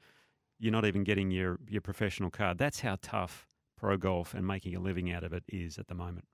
you're 0.58 0.72
not 0.72 0.84
even 0.84 1.04
getting 1.04 1.30
your, 1.30 1.58
your 1.68 1.80
professional 1.80 2.30
card. 2.30 2.58
That's 2.58 2.80
how 2.80 2.98
tough 3.00 3.46
pro 3.76 3.96
golf 3.96 4.34
and 4.34 4.46
making 4.46 4.74
a 4.74 4.80
living 4.80 5.10
out 5.10 5.24
of 5.24 5.32
it 5.32 5.44
is 5.48 5.78
at 5.78 5.88
the 5.88 5.94
moment. 5.94 6.26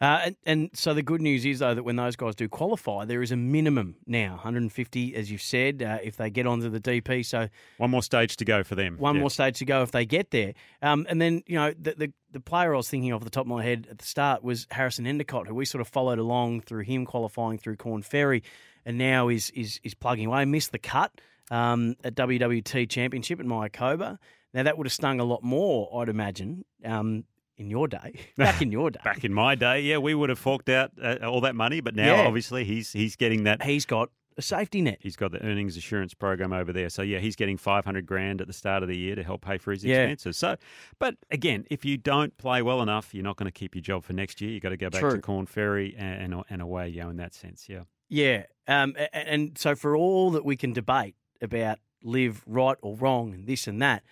Uh, 0.00 0.20
and, 0.26 0.36
and 0.46 0.70
so 0.74 0.94
the 0.94 1.02
good 1.02 1.20
news 1.20 1.44
is 1.44 1.58
though 1.58 1.74
that 1.74 1.82
when 1.82 1.96
those 1.96 2.14
guys 2.14 2.34
do 2.36 2.48
qualify, 2.48 3.04
there 3.04 3.20
is 3.20 3.32
a 3.32 3.36
minimum 3.36 3.96
now, 4.06 4.30
150, 4.34 5.16
as 5.16 5.28
you've 5.30 5.42
said, 5.42 5.82
uh, 5.82 5.98
if 6.02 6.16
they 6.16 6.30
get 6.30 6.46
onto 6.46 6.68
the 6.68 6.80
DP. 6.80 7.24
So 7.26 7.48
One 7.78 7.90
more 7.90 8.02
stage 8.04 8.36
to 8.36 8.44
go 8.44 8.62
for 8.62 8.76
them. 8.76 8.96
one 8.98 9.16
Yeah. 9.16 9.20
more 9.22 9.30
stage 9.30 9.58
to 9.58 9.64
go 9.64 9.82
if 9.82 9.90
they 9.90 10.06
get 10.06 10.30
there. 10.30 10.54
Um, 10.82 11.04
and 11.08 11.20
then 11.20 11.42
you 11.46 11.56
know 11.56 11.72
the, 11.80 11.94
the 11.94 12.12
the 12.30 12.40
player 12.40 12.74
I 12.74 12.76
was 12.76 12.88
thinking 12.88 13.10
of 13.10 13.22
at 13.22 13.24
the 13.24 13.30
top 13.30 13.42
of 13.42 13.48
my 13.48 13.64
head 13.64 13.88
at 13.90 13.98
the 13.98 14.04
start 14.04 14.44
was 14.44 14.66
Harrison 14.70 15.06
Endicott, 15.06 15.48
who 15.48 15.54
we 15.54 15.64
sort 15.64 15.80
of 15.80 15.88
followed 15.88 16.18
along 16.18 16.60
through 16.60 16.82
him 16.84 17.04
qualifying 17.04 17.58
through 17.58 17.76
Korn 17.76 18.02
Ferry, 18.02 18.42
and 18.84 18.98
now 18.98 19.28
is 19.28 19.50
is 19.50 19.80
is 19.82 19.94
plugging 19.94 20.26
away. 20.26 20.44
Missed 20.44 20.70
the 20.72 20.78
cut 20.78 21.20
um, 21.50 21.96
at 22.04 22.14
WWT 22.14 22.88
Championship 22.88 23.40
at 23.40 23.46
Mayakoba. 23.46 24.18
Now 24.54 24.62
that 24.62 24.78
would 24.78 24.86
have 24.86 24.92
stung 24.92 25.18
a 25.20 25.24
lot 25.24 25.42
more, 25.42 25.90
I'd 26.00 26.08
imagine. 26.08 26.64
Um, 26.84 27.24
in 27.58 27.68
your 27.70 27.88
day, 27.88 28.14
back 28.36 28.62
in 28.62 28.72
your 28.72 28.90
day, 28.90 29.00
Back 29.04 29.24
in 29.24 29.32
my 29.34 29.54
day, 29.54 29.80
yeah, 29.82 29.98
we 29.98 30.14
would 30.14 30.28
have 30.30 30.38
forked 30.38 30.68
out 30.68 30.92
uh, 31.02 31.16
all 31.22 31.40
that 31.42 31.54
money, 31.54 31.80
but 31.80 31.94
now 31.94 32.16
Yeah. 32.16 32.26
obviously 32.26 32.64
he's 32.64 32.92
he's 32.92 33.16
getting 33.16 33.44
that 33.44 33.62
he's 33.62 33.84
got 33.86 34.10
a 34.36 34.42
safety 34.42 34.80
net. 34.80 34.98
He's 35.00 35.16
got 35.16 35.32
the 35.32 35.42
earnings 35.44 35.76
assurance 35.76 36.14
program 36.14 36.52
over 36.52 36.72
there. 36.72 36.88
So 36.90 37.02
yeah, 37.02 37.18
he's 37.18 37.34
getting 37.34 37.56
500 37.56 38.06
grand 38.06 38.40
at 38.40 38.46
the 38.46 38.52
start 38.52 38.84
of 38.84 38.88
the 38.88 38.96
year 38.96 39.16
to 39.16 39.24
help 39.24 39.42
pay 39.42 39.58
for 39.58 39.72
his 39.72 39.84
Yeah. 39.84 40.02
expenses. 40.04 40.36
So, 40.36 40.54
but 41.00 41.16
again, 41.32 41.64
if 41.72 41.84
you 41.84 41.96
don't 41.96 42.36
play 42.38 42.62
well 42.62 42.80
enough, 42.80 43.12
you're 43.12 43.24
not 43.24 43.36
going 43.36 43.48
to 43.50 43.52
keep 43.58 43.74
your 43.74 43.82
job 43.82 44.04
for 44.04 44.12
next 44.12 44.40
year. 44.40 44.52
You've 44.52 44.62
got 44.62 44.68
to 44.68 44.76
go 44.76 44.90
back 44.90 45.00
True. 45.00 45.16
to 45.16 45.20
Korn 45.20 45.46
Ferry 45.46 45.96
and, 45.98 46.32
and, 46.34 46.44
and 46.48 46.62
away 46.62 46.88
you 46.88 47.02
go 47.02 47.08
in 47.10 47.16
that 47.16 47.34
sense. 47.34 47.68
Yeah. 47.68 47.82
Yeah. 48.08 48.44
Um, 48.68 48.94
and 49.12 49.58
so 49.58 49.74
for 49.74 49.96
all 49.96 50.30
that 50.30 50.44
we 50.44 50.56
can 50.56 50.72
debate 50.72 51.16
about 51.42 51.78
LIV 52.04 52.44
right 52.46 52.76
or 52.80 52.94
wrong 52.96 53.34
and 53.34 53.44
this 53.48 53.66
and 53.66 53.82
that, 53.82 54.04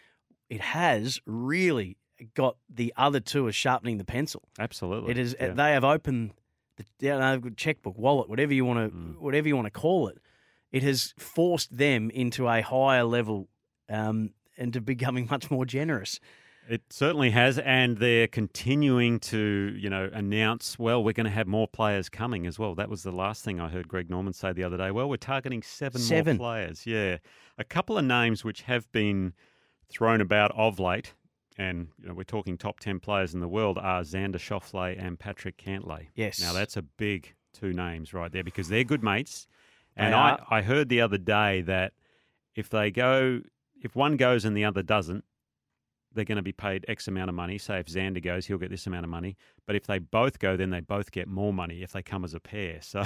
it 0.50 0.60
has 0.60 1.20
really 1.24 1.98
got 2.34 2.56
the 2.72 2.92
other 2.96 3.20
two 3.20 3.48
as 3.48 3.54
sharpening 3.54 3.98
the 3.98 4.04
pencil. 4.04 4.42
Absolutely. 4.58 5.10
It 5.10 5.18
is. 5.18 5.36
Yeah. 5.40 5.52
They 5.52 5.72
have 5.72 5.84
opened 5.84 6.32
the 6.76 6.84
you 7.00 7.10
know, 7.10 7.40
checkbook, 7.56 7.96
wallet, 7.98 8.28
whatever 8.28 8.52
you 8.54 8.64
want 8.64 8.90
to, 8.92 8.96
Mm. 8.96 9.18
whatever 9.18 9.48
you 9.48 9.56
want 9.56 9.66
to 9.66 9.70
call 9.70 10.08
it. 10.08 10.18
It 10.72 10.82
has 10.82 11.14
forced 11.18 11.76
them 11.76 12.10
into 12.10 12.48
a 12.48 12.60
higher 12.62 13.04
level 13.04 13.48
um, 13.88 14.30
and 14.58 14.72
to 14.72 14.80
becoming 14.80 15.26
much 15.30 15.50
more 15.50 15.64
generous. 15.64 16.18
It 16.68 16.82
certainly 16.90 17.30
has, 17.30 17.60
and 17.60 17.98
they're 17.98 18.26
continuing 18.26 19.20
to, 19.20 19.72
you 19.78 19.88
know, 19.88 20.10
announce. 20.12 20.76
Well, 20.80 21.04
we're 21.04 21.12
going 21.12 21.26
to 21.26 21.30
have 21.30 21.46
more 21.46 21.68
players 21.68 22.08
coming 22.08 22.44
as 22.44 22.58
well. 22.58 22.74
That 22.74 22.90
was 22.90 23.04
the 23.04 23.12
last 23.12 23.44
thing 23.44 23.60
I 23.60 23.68
heard 23.68 23.86
Greg 23.86 24.10
Norman 24.10 24.32
say 24.32 24.52
the 24.52 24.64
other 24.64 24.76
day. 24.76 24.90
Well, 24.90 25.08
we're 25.08 25.16
targeting 25.16 25.62
seven, 25.62 26.00
Seven. 26.00 26.36
more 26.38 26.48
players. 26.48 26.84
Yeah, 26.84 27.18
a 27.56 27.62
couple 27.62 27.96
of 27.96 28.04
names 28.04 28.42
which 28.44 28.62
have 28.62 28.90
been 28.90 29.32
thrown 29.88 30.20
about 30.20 30.50
of 30.56 30.80
late. 30.80 31.14
And 31.58 31.88
you 32.00 32.08
know, 32.08 32.14
we're 32.14 32.24
talking 32.24 32.56
top 32.58 32.80
10 32.80 33.00
players 33.00 33.34
in 33.34 33.40
the 33.40 33.48
world, 33.48 33.78
are 33.78 34.02
Xander 34.02 34.36
Schauffele 34.36 34.96
and 35.02 35.18
Patrick 35.18 35.56
Cantlay. 35.56 36.08
Yes. 36.14 36.40
Now, 36.40 36.52
that's 36.52 36.76
a 36.76 36.82
big 36.82 37.34
two 37.54 37.72
names 37.72 38.12
right 38.12 38.30
there 38.30 38.44
because 38.44 38.68
they're 38.68 38.84
good 38.84 39.02
mates. 39.02 39.46
And 39.96 40.12
They 40.12 40.16
I, 40.18 40.30
are. 40.32 40.46
I 40.50 40.62
heard 40.62 40.88
the 40.88 41.00
other 41.00 41.18
day 41.18 41.62
that 41.62 41.92
if 42.54 42.68
they 42.68 42.90
go, 42.90 43.40
if 43.82 43.96
one 43.96 44.16
goes 44.16 44.44
and 44.44 44.56
the 44.56 44.64
other 44.66 44.82
doesn't, 44.82 45.24
they're 46.12 46.24
going 46.24 46.36
to 46.36 46.42
be 46.42 46.52
paid 46.52 46.84
X 46.88 47.08
amount 47.08 47.28
of 47.28 47.34
money. 47.34 47.58
Say 47.58 47.78
if 47.78 47.86
Xander 47.86 48.22
goes, 48.22 48.46
he'll 48.46 48.56
get 48.58 48.70
this 48.70 48.86
amount 48.86 49.04
of 49.04 49.10
money. 49.10 49.36
But 49.66 49.76
if 49.76 49.86
they 49.86 49.98
both 49.98 50.38
go, 50.38 50.56
then 50.56 50.70
they 50.70 50.80
both 50.80 51.10
get 51.12 51.28
more 51.28 51.52
money 51.52 51.82
if 51.82 51.92
they 51.92 52.02
come 52.02 52.24
as 52.24 52.32
a 52.34 52.40
pair. 52.40 52.80
So 52.82 53.04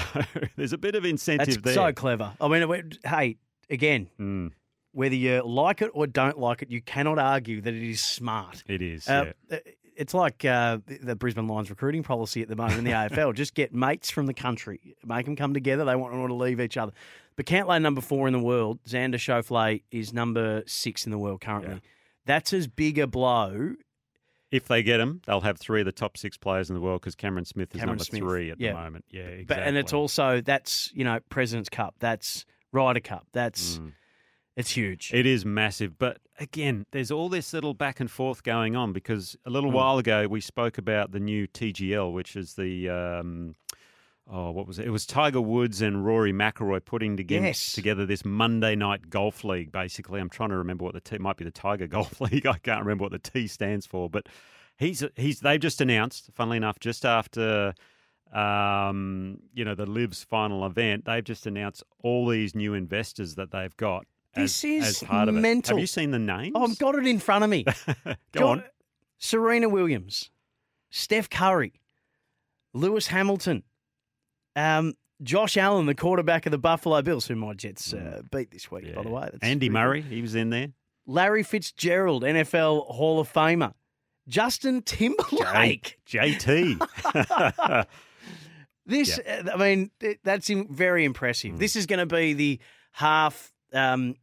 there's 0.56 0.72
a 0.72 0.78
bit 0.78 0.94
of 0.94 1.04
incentive 1.04 1.46
That's 1.62 1.62
there. 1.62 1.74
so 1.74 1.92
clever. 1.92 2.32
I 2.40 2.46
mean, 2.48 2.62
it- 2.70 2.98
hey, 3.04 3.36
again, 3.68 4.08
Mm, 4.20 4.52
whether 4.92 5.14
you 5.14 5.42
like 5.44 5.82
it 5.82 5.90
or 5.92 6.06
don't 6.06 6.38
like 6.38 6.62
it, 6.62 6.70
you 6.70 6.82
cannot 6.82 7.18
argue 7.18 7.60
that 7.60 7.74
it 7.74 7.82
is 7.82 8.00
smart. 8.00 8.62
it 8.66 8.82
is. 8.82 9.08
Uh, 9.08 9.32
yeah. 9.50 9.58
It's 9.96 10.14
like 10.14 10.44
uh, 10.46 10.78
the 10.86 11.14
Brisbane 11.14 11.46
Lions 11.46 11.68
recruiting 11.68 12.02
policy 12.02 12.40
at 12.40 12.48
the 12.48 12.56
moment 12.56 12.78
in 12.78 12.84
the 12.84 12.90
AFL. 12.92 13.34
Just 13.34 13.54
get 13.54 13.74
mates 13.74 14.08
from 14.10 14.26
the 14.26 14.32
country, 14.34 14.96
make 15.04 15.26
them 15.26 15.36
come 15.36 15.52
together. 15.52 15.84
They 15.84 15.94
won't 15.94 16.14
want 16.14 16.28
to 16.28 16.34
leave 16.34 16.60
each 16.60 16.76
other. 16.78 16.92
But 17.36 17.46
Cantlay 17.46 17.80
number 17.82 18.00
four 18.00 18.26
in 18.26 18.32
the 18.32 18.40
world, 18.40 18.78
Xander 18.86 19.14
Schauffele 19.14 19.82
is 19.90 20.12
number 20.12 20.62
six 20.66 21.04
in 21.04 21.12
the 21.12 21.18
world 21.18 21.40
currently. 21.40 21.74
Yeah. 21.74 21.80
That's 22.26 22.52
as 22.52 22.66
big 22.66 22.98
a 22.98 23.06
blow. 23.06 23.74
If 24.50 24.66
they 24.66 24.82
get 24.82 24.98
him, 25.00 25.20
they'll 25.26 25.42
have 25.42 25.58
three 25.58 25.80
of 25.80 25.86
the 25.86 25.92
top 25.92 26.16
six 26.16 26.36
players 26.36 26.70
in 26.70 26.74
the 26.74 26.80
world 26.80 27.00
because 27.02 27.14
Cameron 27.14 27.44
Smith 27.44 27.68
is 27.74 27.80
Cameron 27.80 27.98
number 27.98 28.04
Smith, 28.04 28.20
three 28.20 28.50
at 28.50 28.60
yeah. 28.60 28.72
the 28.72 28.78
moment. 28.78 29.04
Yeah, 29.10 29.22
exactly. 29.22 29.44
But 29.44 29.58
and 29.62 29.76
it's 29.76 29.92
also 29.92 30.40
that's 30.40 30.90
you 30.94 31.04
know 31.04 31.20
President's 31.28 31.68
Cup, 31.68 31.94
that's 32.00 32.46
Ryder 32.72 33.00
Cup, 33.00 33.26
that's 33.32 33.78
Mm. 33.78 33.92
It's 34.60 34.70
huge. 34.70 35.10
It 35.12 35.26
is 35.26 35.44
massive. 35.44 35.98
But 35.98 36.18
again, 36.38 36.86
there's 36.92 37.10
all 37.10 37.28
this 37.28 37.52
little 37.52 37.74
back 37.74 37.98
and 38.00 38.10
forth 38.10 38.42
going 38.42 38.76
on 38.76 38.92
because 38.92 39.36
a 39.44 39.50
little 39.50 39.70
Mm. 39.70 39.74
while 39.74 39.98
ago 39.98 40.28
we 40.28 40.40
spoke 40.40 40.78
about 40.78 41.10
the 41.12 41.20
new 41.20 41.46
TGL, 41.46 42.12
which 42.12 42.36
is 42.36 42.54
the. 42.54 42.88
Um, 42.88 43.54
Oh, 44.32 44.52
what 44.52 44.64
was 44.68 44.78
it? 44.78 44.86
It 44.86 44.90
was 44.90 45.06
Tiger 45.06 45.40
Woods 45.40 45.82
and 45.82 46.06
Rory 46.06 46.32
McIlroy 46.32 46.84
putting 46.84 47.16
together, 47.16 47.46
Yes. 47.46 47.72
together 47.72 48.06
this 48.06 48.24
Monday 48.24 48.76
night 48.76 49.10
golf 49.10 49.42
league. 49.42 49.72
Basically, 49.72 50.20
I'm 50.20 50.28
trying 50.30 50.50
to 50.50 50.56
remember 50.56 50.84
what 50.84 50.94
the 50.94 51.00
T 51.00 51.18
might 51.18 51.36
be 51.36 51.44
the 51.44 51.50
Tiger 51.50 51.86
Golf 51.96 52.20
League. 52.20 52.46
I 52.46 52.58
can't 52.58 52.78
remember 52.84 53.02
what 53.02 53.10
the 53.10 53.18
T 53.18 53.48
stands 53.48 53.86
for, 53.86 54.08
but 54.08 54.28
he's 54.76 55.02
he's 55.16 55.40
they've 55.40 55.58
just 55.58 55.80
announced. 55.80 56.30
Funnily 56.32 56.58
enough, 56.58 56.78
just 56.78 57.04
after 57.04 57.74
um, 58.32 59.38
you 59.52 59.64
know 59.64 59.74
the 59.74 59.86
LIV's 59.86 60.22
final 60.22 60.64
event, 60.64 61.06
they've 61.06 61.24
just 61.24 61.46
announced 61.46 61.82
all 62.04 62.28
these 62.28 62.54
new 62.54 62.74
investors 62.74 63.34
that 63.34 63.50
they've 63.50 63.76
got. 63.76 64.06
This 64.34 64.64
as, 64.64 65.02
is 65.02 65.04
of 65.08 65.28
it. 65.28 65.32
mental. 65.32 65.76
Have 65.76 65.80
you 65.80 65.86
seen 65.86 66.10
the 66.12 66.18
names? 66.18 66.52
oh, 66.54 66.64
I've 66.64 66.78
got 66.78 66.94
it 66.94 67.06
in 67.06 67.18
front 67.18 67.44
of 67.44 67.50
me. 67.50 67.64
Go 68.04 68.14
Jo- 68.34 68.48
on. 68.48 68.64
Serena 69.18 69.68
Williams, 69.68 70.30
Steph 70.90 71.28
Curry, 71.28 71.72
Lewis 72.72 73.08
Hamilton, 73.08 73.64
um, 74.56 74.94
Josh 75.22 75.56
Allen, 75.56 75.86
the 75.86 75.94
quarterback 75.94 76.46
of 76.46 76.52
the 76.52 76.58
Buffalo 76.58 77.02
Bills, 77.02 77.26
who 77.26 77.34
my 77.36 77.52
Jets 77.54 77.92
uh, 77.92 78.22
beat 78.30 78.50
this 78.50 78.70
week, 78.70 78.94
by 78.94 79.02
the 79.02 79.08
Mm. 79.08 79.12
Way. 79.12 79.28
That's 79.32 79.42
Andy 79.42 79.68
Murray, 79.68 80.00
he 80.02 80.22
was 80.22 80.34
in 80.34 80.50
there. 80.50 80.68
Larry 81.06 81.42
Fitzgerald, 81.42 82.22
NFL 82.22 82.86
Hall 82.86 83.20
of 83.20 83.30
Famer. 83.32 83.74
Justin 84.28 84.82
Timberlake. 84.82 85.98
JT. 86.08 86.78
This, 88.86 89.18
uh, 89.20 89.44
I 89.52 89.56
mean, 89.56 89.90
that's 90.24 90.48
very 90.48 91.04
impressive. 91.04 91.52
Mm. 91.52 91.58
This 91.58 91.76
is 91.76 91.86
going 91.86 92.00
to 92.00 92.12
be 92.12 92.32
the 92.32 92.58
half, 92.92 93.52
um, 93.72 94.14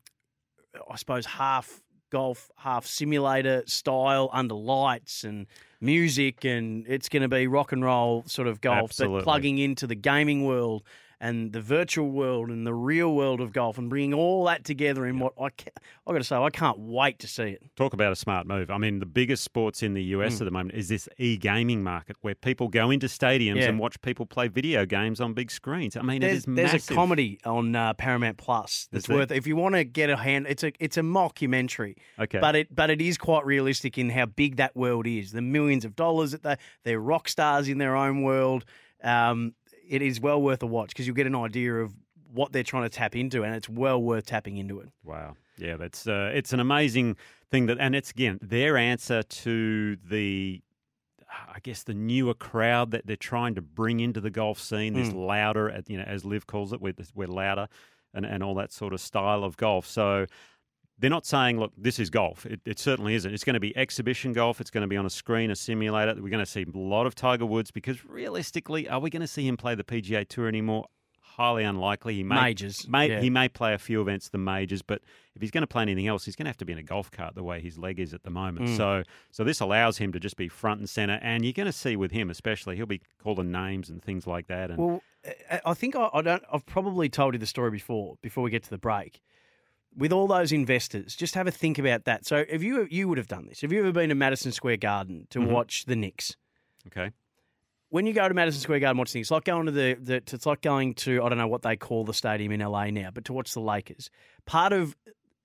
I 0.90 0.96
suppose, 0.96 1.26
half 1.26 1.82
golf, 2.10 2.50
half 2.58 2.86
simulator 2.86 3.64
style 3.66 4.30
under 4.32 4.56
lights 4.56 5.24
and 5.24 5.48
music, 5.82 6.46
and 6.46 6.86
it's 6.88 7.10
going 7.10 7.22
to 7.22 7.28
be 7.28 7.48
rock 7.48 7.72
and 7.72 7.84
roll 7.84 8.24
sort 8.28 8.48
of 8.48 8.62
golf, 8.62 8.92
Absolutely. 8.92 9.20
but 9.20 9.24
plugging 9.24 9.58
into 9.58 9.88
the 9.88 9.96
gaming 9.96 10.46
world 10.46 10.84
and 11.20 11.52
the 11.52 11.62
virtual 11.62 12.10
world 12.12 12.50
and 12.50 12.66
the 12.68 12.74
real 12.74 13.14
world 13.16 13.42
of 13.42 13.52
golf 13.52 13.78
and 13.78 13.90
bringing 13.90 14.14
all 14.14 14.46
that 14.46 14.64
together 14.64 15.06
in 15.06 15.18
what 15.20 15.34
I 15.42 15.50
ca 15.50 15.72
I 16.06 16.12
got 16.12 16.20
to 16.20 16.24
say, 16.24 16.36
I 16.36 16.50
can't 16.50 16.78
wait 16.80 17.20
to 17.20 17.28
see 17.28 17.44
it. 17.50 17.62
Talk 17.76 17.94
about 17.94 18.12
a 18.12 18.16
smart 18.16 18.46
move. 18.48 18.70
I 18.70 18.78
mean, 18.78 19.00
the 19.00 19.06
biggest 19.06 19.44
sports 19.44 19.82
in 19.84 19.94
the 19.94 20.04
US 20.16 20.36
Mm. 20.36 20.42
at 20.42 20.46
the 20.46 20.52
moment 20.52 20.76
is 20.76 20.90
this 20.90 21.10
e-gaming 21.18 21.84
market 21.84 22.16
where 22.22 22.36
people 22.36 22.68
go 22.68 22.92
into 22.92 23.08
stadiums 23.08 23.58
Yeah. 23.58 23.70
and 23.70 23.80
watch 23.80 24.00
people 24.02 24.26
play 24.26 24.48
video 24.48 24.86
games 24.86 25.20
on 25.20 25.34
big 25.34 25.50
screens. 25.52 25.98
I 25.98 26.02
mean, 26.02 26.18
it 26.18 26.28
There's, 26.28 26.38
is 26.40 26.46
there's 26.46 26.72
massive. 26.74 26.92
a 26.92 26.94
comedy 26.96 27.40
on 27.46 27.76
uh, 27.76 27.94
Paramount 27.96 28.38
Plus 28.38 28.88
that's 28.92 29.10
worth. 29.10 29.32
If 29.32 29.48
you 29.48 29.56
want 29.56 29.76
to 29.76 29.84
get 29.84 30.10
a 30.10 30.18
hand, 30.18 30.46
it's 30.48 30.64
a 30.64 30.72
it's 30.80 30.98
a 30.98 31.02
mockumentary. 31.02 31.96
Okay. 32.20 32.40
But 32.40 32.56
it 32.56 32.74
but 32.76 32.90
it 32.90 33.02
is 33.02 33.18
quite 33.18 33.46
realistic 33.46 33.98
in 33.98 34.10
how 34.12 34.26
big 34.28 34.58
that 34.58 34.76
world 34.76 35.08
is. 35.08 35.32
The 35.32 35.42
millions 35.42 35.84
of 35.86 35.96
dollars 35.96 36.32
that 36.32 36.44
they 36.44 36.58
they're 36.84 37.00
rock 37.00 37.28
stars 37.28 37.68
in 37.68 37.78
their 37.80 37.96
own 37.96 38.22
world. 38.22 38.66
Um, 39.04 39.54
it 39.90 40.02
is 40.02 40.20
well 40.20 40.42
worth 40.42 40.62
a 40.64 40.68
watch 40.68 40.90
because 40.90 41.08
you'll 41.08 41.16
get 41.16 41.28
an 41.28 41.36
idea 41.36 41.76
of 41.76 41.94
what 42.34 42.52
they're 42.52 42.64
trying 42.64 42.84
to 42.84 42.90
tap 42.90 43.16
into, 43.16 43.44
and 43.44 43.56
it's 43.56 43.70
well 43.70 44.02
worth 44.02 44.26
tapping 44.26 44.58
into 44.58 44.80
it. 44.80 44.90
Wow. 45.04 45.36
Yeah, 45.58 45.78
that's 45.78 46.08
uh, 46.08 46.32
it's 46.34 46.54
an 46.54 46.60
amazing 46.60 47.18
thing 47.50 47.66
that, 47.68 47.78
and 47.80 47.96
it's 47.96 48.12
again 48.12 48.38
their 48.42 48.78
answer 48.78 49.24
to 49.24 49.96
the, 50.08 50.62
I 51.32 51.60
guess 51.64 51.84
the 51.84 51.94
newer 51.94 52.34
crowd 52.34 52.92
that 52.92 53.08
they're 53.08 53.16
trying 53.16 53.56
to 53.56 53.62
bring 53.62 54.00
into 54.00 54.22
the 54.22 54.30
golf 54.30 54.60
scene. 54.60 54.94
This 54.94 55.10
Mm. 55.10 55.26
louder, 55.28 55.72
uh, 55.72 55.82
you 55.88 55.98
know, 55.98 56.04
as 56.04 56.24
LIV 56.26 56.46
calls 56.48 56.74
it, 56.74 56.82
we're, 56.82 56.94
we're 57.16 57.28
louder, 57.28 57.68
and 58.14 58.26
and 58.26 58.44
all 58.44 58.56
that 58.56 58.72
sort 58.72 58.94
of 58.94 59.02
style 59.02 59.44
of 59.44 59.58
golf. 59.58 59.86
So. 59.88 60.26
They're 61.00 61.10
not 61.12 61.26
saying, 61.26 61.60
look, 61.60 61.74
this 61.78 62.00
is 62.00 62.10
golf. 62.10 62.46
It, 62.46 62.60
it 62.66 62.80
certainly 62.80 63.14
isn't. 63.14 63.32
It's 63.32 63.44
going 63.44 63.54
to 63.54 63.60
be 63.60 63.76
exhibition 63.78 64.34
golf. 64.34 64.60
It's 64.60 64.72
going 64.72 64.82
to 64.82 64.88
be 64.88 64.98
on 64.98 65.06
a 65.06 65.10
screen, 65.12 65.52
a 65.52 65.56
simulator. 65.56 66.16
We're 66.16 66.30
going 66.30 66.44
to 66.44 66.50
see 66.50 66.64
a 66.64 66.78
lot 66.78 67.06
of 67.06 67.14
Tiger 67.14 67.46
Woods 67.46 67.70
because 67.70 68.04
realistically, 68.06 68.90
are 68.90 69.00
we 69.00 69.10
going 69.10 69.22
to 69.22 69.28
see 69.28 69.48
him 69.48 69.58
play 69.58 69.76
the 69.76 69.84
PGA 69.84 70.28
Tour 70.28 70.48
anymore? 70.48 70.88
Highly 71.22 71.64
unlikely. 71.66 72.16
He 72.16 72.24
may, 72.24 72.42
Majors, 72.42 72.88
may 72.90 73.10
yeah. 73.10 73.22
he 73.22 73.30
may 73.30 73.48
play 73.48 73.76
a 73.76 73.78
few 73.78 74.02
events, 74.02 74.30
the 74.30 74.40
majors, 74.40 74.82
but 74.82 75.04
if 75.36 75.42
he's 75.44 75.52
going 75.52 75.62
to 75.62 75.68
play 75.68 75.84
anything 75.84 76.08
else, 76.08 76.26
he's 76.26 76.36
going 76.36 76.46
to 76.46 76.50
have 76.50 76.58
to 76.58 76.66
be 76.66 76.74
in 76.74 76.80
a 76.80 76.84
golf 76.84 77.12
cart 77.12 77.36
the 77.36 77.44
way 77.44 77.62
his 77.62 77.78
leg 77.78 78.00
is 78.00 78.12
at 78.16 78.24
the 78.24 78.32
moment. 78.32 78.70
Mm. 78.70 78.78
So, 78.78 79.04
so 79.32 79.44
this 79.44 79.60
allows 79.60 80.00
him 80.00 80.12
to 80.14 80.20
just 80.20 80.36
be 80.36 80.48
front 80.48 80.80
and 80.80 80.90
center, 80.90 81.20
and 81.22 81.44
you're 81.46 81.54
going 81.54 81.68
to 81.68 81.72
see 81.72 81.96
with 81.96 82.10
him, 82.10 82.32
especially, 82.32 82.76
he'll 82.76 82.88
be 82.88 83.02
calling 83.22 83.52
names 83.52 83.88
and 83.88 84.02
things 84.02 84.26
like 84.26 84.48
that. 84.48 84.72
And 84.72 84.80
Well, 84.80 85.04
I- 85.52 85.62
I 85.64 85.74
think 85.76 85.96
I, 85.96 86.10
I 86.12 86.24
don't. 86.24 86.42
I've 86.52 86.66
probably 86.66 87.08
told 87.08 87.36
you 87.36 87.40
the 87.40 87.46
story 87.46 87.70
before. 87.70 88.16
Before 88.24 88.44
we 88.44 88.50
get 88.50 88.64
to 88.64 88.70
the 88.72 88.80
break, 88.80 89.22
with 89.98 90.14
all 90.14 90.28
those 90.28 90.52
investors, 90.52 91.16
just 91.16 91.36
have 91.36 91.48
a 91.48 91.52
think 91.52 91.78
about 91.80 92.06
that. 92.06 92.26
So, 92.26 92.46
if 92.48 92.62
you 92.64 92.88
you 92.90 93.08
would 93.08 93.18
have 93.18 93.28
done 93.28 93.48
this, 93.48 93.62
have 93.62 93.72
you 93.74 93.80
ever 93.80 93.92
been 93.92 94.10
to 94.10 94.16
Madison 94.16 94.52
Square 94.52 94.78
Garden 94.78 95.28
to 95.32 95.40
Mhm. 95.40 95.52
watch 95.52 95.86
the 95.86 95.96
Knicks? 95.96 96.36
okay, 96.88 97.12
when 97.90 98.06
you 98.06 98.14
go 98.14 98.28
to 98.28 98.34
Madison 98.34 98.62
Square 98.62 98.80
Garden 98.80 98.92
and 98.92 99.00
watch 99.00 99.12
things, 99.12 99.26
it's 99.26 99.32
like 99.32 99.44
going 99.46 99.66
to 99.66 99.72
the, 99.72 99.98
the 100.00 100.16
it's 100.16 100.46
like 100.46 100.62
going 100.62 100.94
to 100.96 101.22
I 101.24 101.30
don't 101.30 101.38
know 101.38 101.48
what 101.48 101.64
they 101.64 101.76
call 101.76 102.04
the 102.06 102.14
stadium 102.14 102.52
in 102.52 102.62
LA 102.62 102.92
now, 102.92 103.10
but 103.14 103.26
to 103.26 103.34
watch 103.34 103.54
the 103.54 103.62
Lakers. 103.62 104.10
Part 104.46 104.72
of 104.74 104.96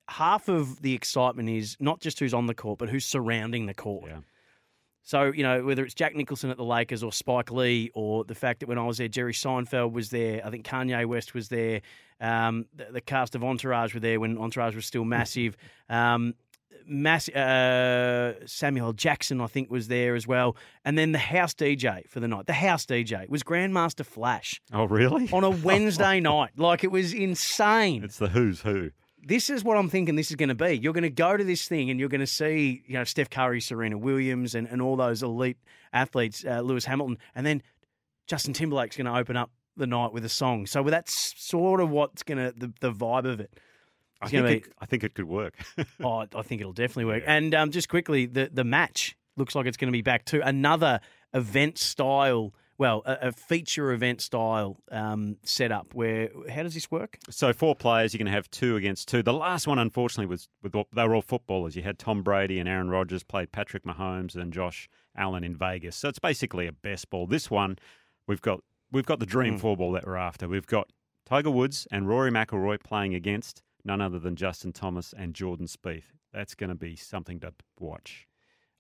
half 0.09 0.49
of 0.49 0.83
the 0.83 0.93
excitement 0.95 1.49
is 1.49 1.77
not 1.81 2.01
just 2.01 2.19
who's 2.19 2.35
on 2.35 2.47
the 2.47 2.55
court, 2.55 2.79
but 2.79 2.89
who's 2.91 3.05
surrounding 3.05 3.67
the 3.67 3.75
court. 3.75 4.11
Yeah. 4.11 4.19
So, 5.03 5.33
you 5.33 5.43
know, 5.43 5.65
whether 5.65 5.85
it's 5.85 5.95
Jack 5.95 6.15
Nicholson 6.15 6.51
at 6.51 6.57
the 6.57 6.65
Lakers 6.65 7.03
or 7.03 7.13
Spike 7.13 7.51
Lee 7.51 7.91
or 7.95 8.25
the 8.25 8.35
fact 8.35 8.61
that 8.61 8.69
when 8.69 8.79
I 8.79 8.87
was 8.87 8.99
there, 8.99 9.09
Jerry 9.09 9.33
Seinfeld 9.33 9.93
was 9.93 10.11
there, 10.11 10.47
I 10.47 10.51
think 10.51 10.65
Kanye 10.65 11.07
West 11.07 11.35
was 11.35 11.49
there, 11.49 11.81
um, 12.21 12.67
the, 12.75 12.87
the 12.93 13.01
cast 13.01 13.35
of 13.35 13.43
Entourage 13.43 13.95
were 13.95 14.01
there 14.01 14.21
when 14.21 14.39
Entourage 14.39 14.75
was 14.77 14.87
still 14.87 15.05
massive. 15.05 15.57
Um, 15.89 16.35
mass, 16.87 17.29
uh, 17.29 18.35
Samuel 18.47 18.93
Jackson, 18.95 19.43
I 19.43 19.47
think, 19.47 19.71
was 19.71 19.89
there 19.89 20.15
as 20.15 20.27
well. 20.27 20.57
And 20.85 20.97
then 20.97 21.13
the 21.13 21.19
house 21.19 21.53
DJ 21.55 22.09
for 22.09 22.21
the 22.21 22.29
night. 22.29 22.47
The 22.47 22.55
house 22.55 22.87
DJ 22.87 23.29
was 23.29 23.43
Grandmaster 23.43 24.07
Flash 24.07 24.61
oh 24.73 24.85
really? 24.85 25.29
on 25.33 25.45
a 25.45 25.51
Wednesday 25.65 26.21
night. 26.21 26.51
Like, 26.57 26.83
it 26.85 26.91
was 26.91 27.13
insane 27.13 28.05
It's 28.05 28.19
the 28.19 28.29
who's 28.29 28.63
who. 28.63 28.91
This 29.25 29.51
is 29.51 29.63
what 29.63 29.77
I'm 29.77 29.89
thinking 29.89 30.17
this 30.17 30.31
is 30.31 30.37
going 30.37 30.49
to 30.49 30.55
be. 30.55 30.79
You're 30.79 30.93
going 30.93 31.03
to 31.03 31.11
go 31.11 31.37
to 31.37 31.45
this 31.45 31.67
thing 31.69 31.91
and 31.91 32.01
you're 32.01 32.09
going 32.09 32.21
to 32.21 32.27
see, 32.27 32.83
you 32.87 32.95
know, 32.95 33.05
Steph 33.05 33.31
Curry, 33.31 33.61
Serena 33.61 33.97
Williams, 33.97 34.55
and, 34.55 34.67
and 34.67 34.83
all 34.83 34.97
those 34.97 35.23
elite 35.23 35.59
athletes, 35.93 36.45
uh, 36.45 36.61
Lewis 36.61 36.85
Hamilton, 36.85 37.19
and 37.35 37.47
then 37.47 37.63
Justin 38.27 38.53
Timberlake's 38.53 38.97
going 38.97 39.07
to 39.07 39.17
open 39.17 39.37
up 39.37 39.51
the 39.77 39.87
night 39.87 40.13
with 40.13 40.25
a 40.25 40.29
song. 40.29 40.67
So 40.67 40.83
that's 40.83 41.35
sort 41.37 41.81
of 41.81 41.91
what's 41.91 42.23
going 42.23 42.39
to 42.39 42.53
the, 42.57 42.73
the 42.81 42.93
vibe 42.93 43.27
of 43.31 43.41
it. 43.41 43.59
I 44.21 44.29
think, 44.29 44.43
gonna 44.43 44.55
it, 44.55 44.73
I 44.79 44.87
think 44.87 45.05
it 45.05 45.15
could 45.15 45.29
work. 45.29 45.55
Oh, 46.03 46.25
I 46.35 46.43
think 46.43 46.61
it'll 46.61 46.73
definitely 46.73 47.07
work. 47.07 47.23
Yeah. 47.25 47.35
And 47.35 47.55
um, 47.55 47.71
just 47.71 47.89
quickly, 47.89 48.27
the 48.27 48.51
the 48.53 48.65
match 48.65 49.17
looks 49.37 49.55
like 49.55 49.67
it's 49.67 49.77
going 49.77 49.89
to 49.89 49.97
be 49.97 50.03
back 50.03 50.25
to 50.27 50.47
another 50.47 51.01
event 51.35 51.79
style. 51.79 52.55
Well, 52.79 53.03
a, 53.07 53.29
a 53.29 53.33
feature 53.33 53.93
event 53.93 54.21
style 54.21 54.79
um, 54.91 55.37
setup. 55.45 55.95
Where 55.95 56.31
how 56.51 56.63
does 56.63 56.75
this 56.75 56.91
work? 56.91 57.19
So 57.31 57.53
four 57.53 57.77
players, 57.77 58.13
you 58.15 58.19
can 58.19 58.27
have 58.27 58.51
two 58.51 58.77
against 58.77 59.09
two. 59.09 59.23
The 59.23 59.33
last 59.33 59.67
one, 59.67 59.79
unfortunately, 59.79 60.27
was 60.27 60.49
with 60.63 60.73
they 60.73 61.07
were 61.07 61.15
all 61.15 61.23
footballers. 61.23 61.77
You 61.77 61.83
had 61.83 61.99
Tom 61.99 62.23
Brady 62.23 62.59
and 62.59 62.69
Aaron 62.69 62.89
Rodgers 62.91 63.23
played 63.23 63.53
Patrick 63.53 63.85
Mahomes 63.85 64.35
and 64.35 64.53
Josh 64.53 64.89
Allen 65.17 65.45
in 65.45 65.55
Vegas. 65.55 65.97
So 65.97 66.09
it's 66.09 66.19
basically 66.19 66.67
a 66.67 66.73
best 66.73 67.11
ball. 67.11 67.27
This 67.27 67.51
one, 67.51 67.79
we've 68.27 68.41
got 68.43 68.61
we've 68.91 69.07
got 69.07 69.21
the 69.21 69.27
dream 69.27 69.57
Mm. 69.57 69.61
four 69.61 69.77
ball 69.77 69.93
that 69.93 70.07
we're 70.07 70.17
after. 70.17 70.49
We've 70.49 70.67
got 70.67 70.91
Tiger 71.27 71.51
Woods 71.51 71.87
and 71.93 72.09
Rory 72.09 72.31
McIlroy 72.31 72.83
playing 72.83 73.15
against 73.15 73.63
none 73.85 74.01
other 74.01 74.19
than 74.19 74.35
Justin 74.35 74.73
Thomas 74.73 75.13
and 75.17 75.35
Jordan 75.35 75.67
Spieth. 75.67 76.13
That's 76.33 76.55
going 76.55 76.71
to 76.71 76.75
be 76.77 76.97
something 76.97 77.39
to 77.41 77.53
watch. 77.79 78.27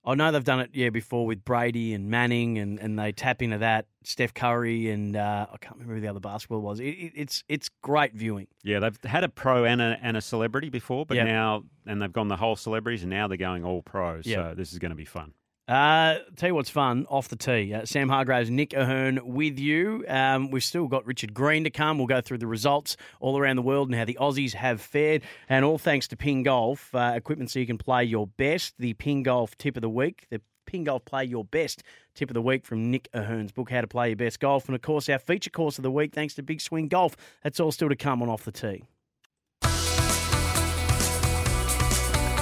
I 0.04 0.14
know 0.16 0.32
they've 0.32 0.42
done 0.42 0.59
it, 0.61 0.71
yeah, 0.73 0.90
before 0.90 1.26
with 1.26 1.44
Brady 1.44 1.94
and 1.94 2.11
Manning, 2.11 2.59
and, 2.59 2.78
and 2.80 2.99
they 2.99 3.12
tap 3.12 3.40
into 3.40 3.59
that. 3.59 3.87
Steph 4.02 4.35
Curry 4.35 4.90
and 4.90 5.14
uh, 5.16 5.47
I 5.52 5.56
can't 5.59 5.75
remember 5.76 5.94
who 5.94 6.00
the 6.00 6.09
other 6.09 6.18
basketball 6.18 6.61
was. 6.61 6.80
It, 6.80 6.87
it, 6.87 7.12
it's 7.14 7.44
it's 7.49 7.68
great 7.82 8.12
viewing. 8.12 8.49
Yeah, 8.64 8.80
they've 8.80 8.99
had 9.04 9.23
a 9.23 9.28
pro 9.28 9.64
and 9.64 9.80
a, 9.80 9.97
and 10.02 10.16
a 10.16 10.21
celebrity 10.21 10.71
before, 10.71 11.06
but 11.06 11.16
Yep. 11.18 11.26
now 11.26 11.62
and 11.87 12.02
they've 12.02 12.12
gone 12.12 12.26
the 12.26 12.37
whole 12.37 12.56
celebrities, 12.56 13.02
and 13.02 13.11
now 13.11 13.28
they're 13.28 13.37
going 13.37 13.64
all 13.64 13.80
pros. 13.82 14.26
Yep. 14.26 14.38
So 14.38 14.54
this 14.56 14.73
is 14.73 14.80
going 14.80 14.90
to 14.90 14.97
be 14.97 15.04
fun. 15.04 15.35
Uh, 15.69 16.19
tell 16.37 16.49
you 16.49 16.54
what's 16.54 16.71
fun 16.71 17.07
off 17.09 17.28
the 17.28 17.37
tee. 17.37 17.73
Uh, 17.73 17.85
Sam 17.85 18.09
Hargreaves, 18.09 18.50
Nick 18.50 18.75
O'Hern 18.75 19.21
with 19.23 19.59
you. 19.59 20.04
Um, 20.09 20.50
we've 20.50 20.64
still 20.64 20.88
got 20.88 21.07
Richard 21.07 21.33
Green 21.33 21.64
to 21.64 21.71
come. 21.71 21.99
We'll 21.99 22.09
go 22.09 22.21
through 22.21 22.38
the 22.38 22.49
results 22.49 22.97
all 23.21 23.38
around 23.38 23.57
the 23.57 23.62
world 23.62 23.88
and 23.88 23.97
how 23.97 24.04
the 24.04 24.19
Aussies 24.21 24.54
have 24.54 24.81
fared. 24.81 25.23
And 25.49 25.64
all 25.64 25.78
thanks 25.78 26.09
to 26.09 26.16
Ping 26.16 26.42
Golf, 26.42 26.92
uh, 26.95 27.12
equipment 27.14 27.50
so 27.50 27.61
you 27.61 27.66
can 27.66 27.78
play 27.78 28.04
your 28.04 28.26
best. 28.26 28.75
The 28.78 28.95
Ping 28.95 29.23
Golf 29.23 29.57
tip 29.57 29.76
of 29.76 29.83
the 29.83 29.88
week. 29.88 30.26
The 30.31 30.40
Ping 30.66 30.85
Golf 30.85 31.04
Play 31.04 31.25
Your 31.25 31.45
Best 31.45 31.83
tip 32.14 32.31
of 32.31 32.35
the 32.35 32.42
week 32.42 32.64
from 32.64 32.90
Nick 32.90 33.09
O'Hern's 33.14 33.52
book, 33.52 33.71
How 33.71 33.81
to 33.81 33.87
Play 33.87 34.09
Your 34.09 34.16
Best 34.16 34.40
Golf. 34.40 34.66
And 34.66 34.75
of 34.75 34.83
course, 34.83 35.09
our 35.09 35.19
feature 35.19 35.50
course 35.50 35.78
of 35.78 35.83
the 35.83 35.90
week, 35.90 36.14
thanks 36.14 36.35
to 36.35 36.42
Big 36.42 36.61
Swing 36.61 36.88
Golf. 36.88 37.16
That's 37.42 37.61
all 37.61 37.73
still 37.73 37.88
to 37.88 37.97
come 37.97 38.23
on 38.23 38.28
Off 38.28 38.45
the 38.45 38.52
Tee. 38.52 38.85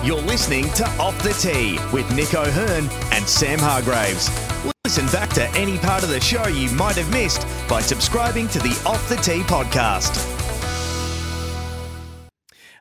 You're 0.03 0.23
listening 0.23 0.71
to 0.71 0.87
Off 0.93 1.23
the 1.23 1.35
Tee 1.35 1.79
with 1.93 2.11
Nick 2.17 2.33
O'Hern 2.33 2.89
and 3.13 3.29
Sam 3.29 3.59
Hargreaves. 3.59 4.31
Listen 4.87 5.05
back 5.09 5.29
to 5.35 5.47
any 5.51 5.77
part 5.77 6.03
of 6.03 6.09
the 6.09 6.19
show 6.19 6.47
you 6.47 6.71
might 6.71 6.97
have 6.97 7.11
missed 7.13 7.47
by 7.69 7.83
subscribing 7.83 8.49
to 8.49 8.59
the 8.61 8.71
Off 8.87 9.07
the 9.11 9.17
Tee 9.17 9.43
podcast. 9.43 10.17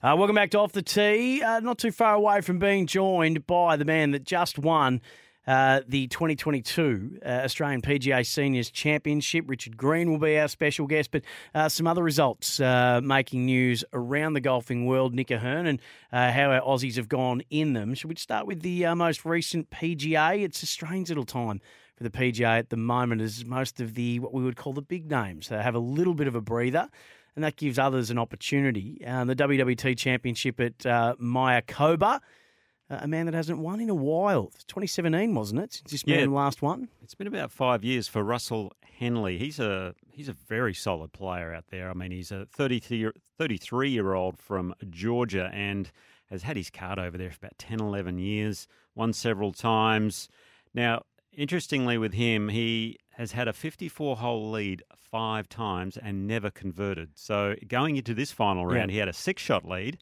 Uh, 0.01 0.15
welcome 0.15 0.35
back 0.35 0.51
to 0.51 0.59
Off 0.59 0.71
the 0.71 0.81
Tee. 0.81 1.43
Uh, 1.43 1.59
not 1.59 1.77
too 1.77 1.91
far 1.91 2.13
away 2.15 2.39
from 2.39 2.57
being 2.57 2.87
joined 2.87 3.45
by 3.45 3.75
the 3.75 3.83
man 3.83 4.11
that 4.11 4.23
just 4.23 4.57
won 4.57 5.01
uh, 5.49 5.81
the 5.87 6.05
2022 6.09 7.21
uh, 7.25 7.27
Australian 7.27 7.81
PGA 7.81 8.23
Seniors 8.23 8.69
Championship. 8.69 9.45
Richard 9.47 9.75
Green 9.75 10.11
will 10.11 10.19
be 10.19 10.37
our 10.37 10.47
special 10.47 10.85
guest, 10.85 11.09
but 11.09 11.23
uh, 11.55 11.67
some 11.67 11.87
other 11.87 12.03
results 12.03 12.59
uh, 12.59 13.01
making 13.03 13.47
news 13.47 13.83
around 13.91 14.33
the 14.33 14.41
golfing 14.41 14.85
world, 14.85 15.15
Nick 15.15 15.31
O'Hern, 15.31 15.65
and 15.65 15.81
uh, 16.13 16.31
how 16.31 16.51
our 16.51 16.61
Aussies 16.61 16.97
have 16.97 17.09
gone 17.09 17.41
in 17.49 17.73
them. 17.73 17.95
Should 17.95 18.09
we 18.09 18.15
start 18.15 18.45
with 18.45 18.61
the 18.61 18.93
most 18.93 19.25
recent 19.25 19.71
PGA? 19.71 20.43
It's 20.43 20.61
a 20.61 20.67
strange 20.67 21.09
little 21.09 21.25
time 21.25 21.61
for 21.95 22.03
the 22.03 22.11
PGA 22.11 22.59
at 22.59 22.69
the 22.69 22.77
moment, 22.77 23.19
as 23.19 23.43
most 23.43 23.81
of 23.81 23.95
the 23.95 24.19
what 24.19 24.35
we 24.35 24.43
would 24.43 24.55
call 24.55 24.73
the 24.73 24.83
big 24.83 25.09
names 25.09 25.51
uh, 25.51 25.63
have 25.63 25.73
a 25.73 25.79
little 25.79 26.13
bit 26.13 26.27
of 26.27 26.35
a 26.35 26.41
breather 26.41 26.87
and 27.35 27.43
that 27.43 27.55
gives 27.55 27.79
others 27.79 28.11
an 28.11 28.19
opportunity. 28.19 28.97
The 29.01 29.35
WWT 29.35 29.97
Championship 29.97 30.59
at 30.59 30.85
uh, 30.85 31.15
Mayakoba, 31.19 32.19
Uh, 32.89 32.97
a 33.01 33.07
man 33.07 33.25
that 33.27 33.35
hasn't 33.35 33.59
won 33.59 33.79
in 33.79 33.89
a 33.89 33.93
while. 33.95 34.45
2017, 34.67 35.35
wasn't 35.35 35.61
it? 35.61 35.73
Since 35.73 35.91
this 35.91 36.03
Yeah. 36.07 36.17
man 36.17 36.33
last 36.33 36.61
one. 36.61 36.89
It's 37.03 37.13
been 37.15 37.27
about 37.27 37.51
five 37.51 37.83
years 37.83 38.07
for 38.07 38.23
Russell 38.23 38.73
Henley. 38.97 39.37
He's 39.37 39.59
a 39.59 39.93
he's 40.11 40.27
a 40.29 40.33
very 40.33 40.73
solid 40.73 41.13
player 41.13 41.53
out 41.53 41.65
there. 41.69 41.89
I 41.89 41.93
mean, 41.93 42.11
he's 42.11 42.31
a 42.31 42.45
33 42.47 43.89
year 43.89 44.13
old 44.13 44.37
from 44.37 44.73
Georgia 44.89 45.49
and 45.53 45.91
has 46.29 46.43
had 46.43 46.57
his 46.57 46.69
card 46.69 46.99
over 46.99 47.17
there 47.17 47.29
for 47.31 47.37
about 47.37 47.57
10, 47.57 47.79
11 47.79 48.17
years. 48.19 48.67
Won 48.95 49.13
several 49.13 49.51
times. 49.53 50.27
Now, 50.73 51.03
interestingly, 51.31 51.97
with 51.97 52.13
him, 52.13 52.49
he 52.49 52.97
has 53.11 53.31
had 53.33 53.47
a 53.47 53.53
54 53.53 54.17
hole 54.17 54.49
lead 54.51 54.83
five 54.95 55.49
times 55.49 55.97
and 55.97 56.27
never 56.27 56.49
converted. 56.51 57.11
So 57.17 57.55
going 57.67 57.97
into 57.97 58.13
this 58.13 58.31
final 58.31 58.65
round, 58.65 58.89
Yeah. 58.91 58.93
he 58.93 58.97
had 58.99 59.07
a 59.09 59.13
six 59.13 59.41
shot 59.41 59.65
lead. 59.65 59.97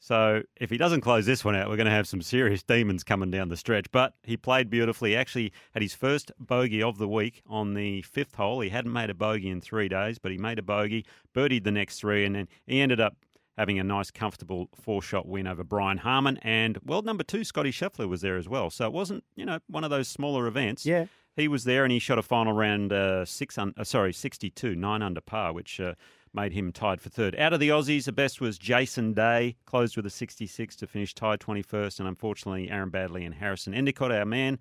So 0.00 0.42
if 0.56 0.70
he 0.70 0.76
doesn't 0.76 1.00
close 1.00 1.26
this 1.26 1.44
one 1.44 1.56
out, 1.56 1.68
we're 1.68 1.76
going 1.76 1.86
to 1.86 1.90
have 1.90 2.06
some 2.06 2.22
serious 2.22 2.62
demons 2.62 3.02
coming 3.02 3.30
down 3.30 3.48
the 3.48 3.56
stretch. 3.56 3.86
But 3.90 4.14
he 4.22 4.36
played 4.36 4.70
beautifully. 4.70 5.10
He 5.10 5.16
actually 5.16 5.52
had 5.72 5.82
his 5.82 5.94
first 5.94 6.30
bogey 6.38 6.82
of 6.82 6.98
the 6.98 7.08
week 7.08 7.42
on 7.46 7.74
the 7.74 8.02
fifth 8.02 8.36
hole. 8.36 8.60
He 8.60 8.68
hadn't 8.70 8.92
made 8.92 9.10
a 9.10 9.14
bogey 9.14 9.50
in 9.50 9.60
three 9.60 9.88
days, 9.88 10.18
but 10.18 10.30
he 10.30 10.38
made 10.38 10.58
a 10.58 10.62
bogey, 10.62 11.04
birdied 11.34 11.64
the 11.64 11.72
next 11.72 11.98
three, 11.98 12.24
and 12.24 12.34
then 12.36 12.48
he 12.66 12.80
ended 12.80 13.00
up 13.00 13.16
having 13.56 13.78
a 13.80 13.84
nice, 13.84 14.12
comfortable 14.12 14.68
four-shot 14.80 15.26
win 15.26 15.48
over 15.48 15.64
Brian 15.64 15.98
Harman. 15.98 16.38
And 16.42 16.78
world 16.84 17.04
number 17.04 17.24
two, 17.24 17.42
Scotty 17.42 17.72
Scheffler, 17.72 18.08
was 18.08 18.20
there 18.20 18.36
as 18.36 18.48
well. 18.48 18.70
So 18.70 18.86
it 18.86 18.92
wasn't, 18.92 19.24
you 19.34 19.44
know, 19.44 19.58
one 19.66 19.82
of 19.82 19.90
those 19.90 20.06
smaller 20.06 20.46
events. 20.46 20.86
Yeah. 20.86 21.06
He 21.34 21.48
was 21.48 21.64
there 21.64 21.84
and 21.84 21.92
he 21.92 21.98
shot 21.98 22.18
a 22.18 22.22
final 22.22 22.52
round 22.52 22.92
uh, 22.92 23.24
six 23.24 23.58
un- 23.58 23.74
uh, 23.76 23.84
sorry, 23.84 24.12
62, 24.12 24.76
nine 24.76 25.02
under 25.02 25.20
par, 25.20 25.52
which 25.52 25.80
uh, 25.80 25.94
made 26.32 26.52
him 26.52 26.72
tied 26.72 27.00
for 27.00 27.08
third. 27.08 27.36
Out 27.36 27.52
of 27.52 27.60
the 27.60 27.68
Aussies, 27.68 28.04
the 28.04 28.12
best 28.12 28.40
was 28.40 28.58
Jason 28.58 29.12
Day, 29.12 29.56
closed 29.66 29.96
with 29.96 30.06
a 30.06 30.10
66 30.10 30.76
to 30.76 30.86
finish 30.86 31.14
tied 31.14 31.40
21st. 31.40 31.98
And 32.00 32.08
unfortunately, 32.08 32.70
Aaron 32.70 32.90
Baddeley 32.90 33.24
and 33.24 33.34
Harrison 33.34 33.74
Endicott, 33.74 34.12
our 34.12 34.24
man, 34.24 34.58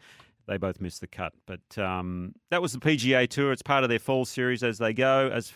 they 0.47 0.57
both 0.57 0.79
missed 0.81 1.01
the 1.01 1.07
cut. 1.07 1.33
But 1.45 1.77
um, 1.77 2.33
that 2.49 2.61
was 2.61 2.73
the 2.73 2.79
PGA 2.79 3.27
Tour. 3.27 3.51
It's 3.51 3.61
part 3.61 3.83
of 3.83 3.89
their 3.89 3.99
fall 3.99 4.25
series 4.25 4.63
as 4.63 4.77
they 4.77 4.93
go. 4.93 5.29
As 5.31 5.53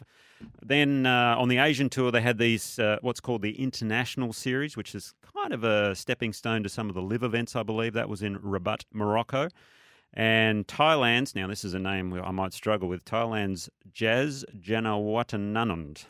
then 0.61 1.05
uh, 1.05 1.35
on 1.37 1.47
the 1.47 1.57
Asian 1.57 1.89
Tour, 1.89 2.11
they 2.11 2.21
had 2.21 2.37
these 2.37 2.77
uh, 2.77 2.97
what's 3.01 3.19
called 3.19 3.41
the 3.41 3.61
International 3.61 4.33
Series, 4.33 4.75
which 4.75 4.93
is 4.93 5.13
kind 5.35 5.53
of 5.53 5.63
a 5.63 5.95
stepping 5.95 6.33
stone 6.33 6.63
to 6.63 6.69
some 6.69 6.89
of 6.89 6.95
the 6.95 7.01
LIV 7.01 7.23
events. 7.23 7.55
I 7.55 7.63
believe 7.63 7.93
that 7.93 8.09
was 8.09 8.21
in 8.21 8.37
Rabat, 8.37 8.85
Morocco. 8.93 9.49
And 10.13 10.67
Thailand's, 10.67 11.35
now 11.35 11.47
this 11.47 11.63
is 11.63 11.73
a 11.73 11.79
name 11.79 12.13
I 12.13 12.31
might 12.31 12.53
struggle 12.53 12.89
with, 12.89 13.05
Thailand's 13.05 13.69
Jazz 13.91 14.43
Janewattananond. 14.59 16.05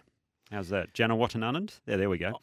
How's 0.52 0.70
that? 0.70 0.94
Janewattananond? 0.94 1.80
Yeah, 1.88 1.98
there 1.98 2.10
we 2.10 2.18
go. 2.18 2.34
Oh. 2.36 2.40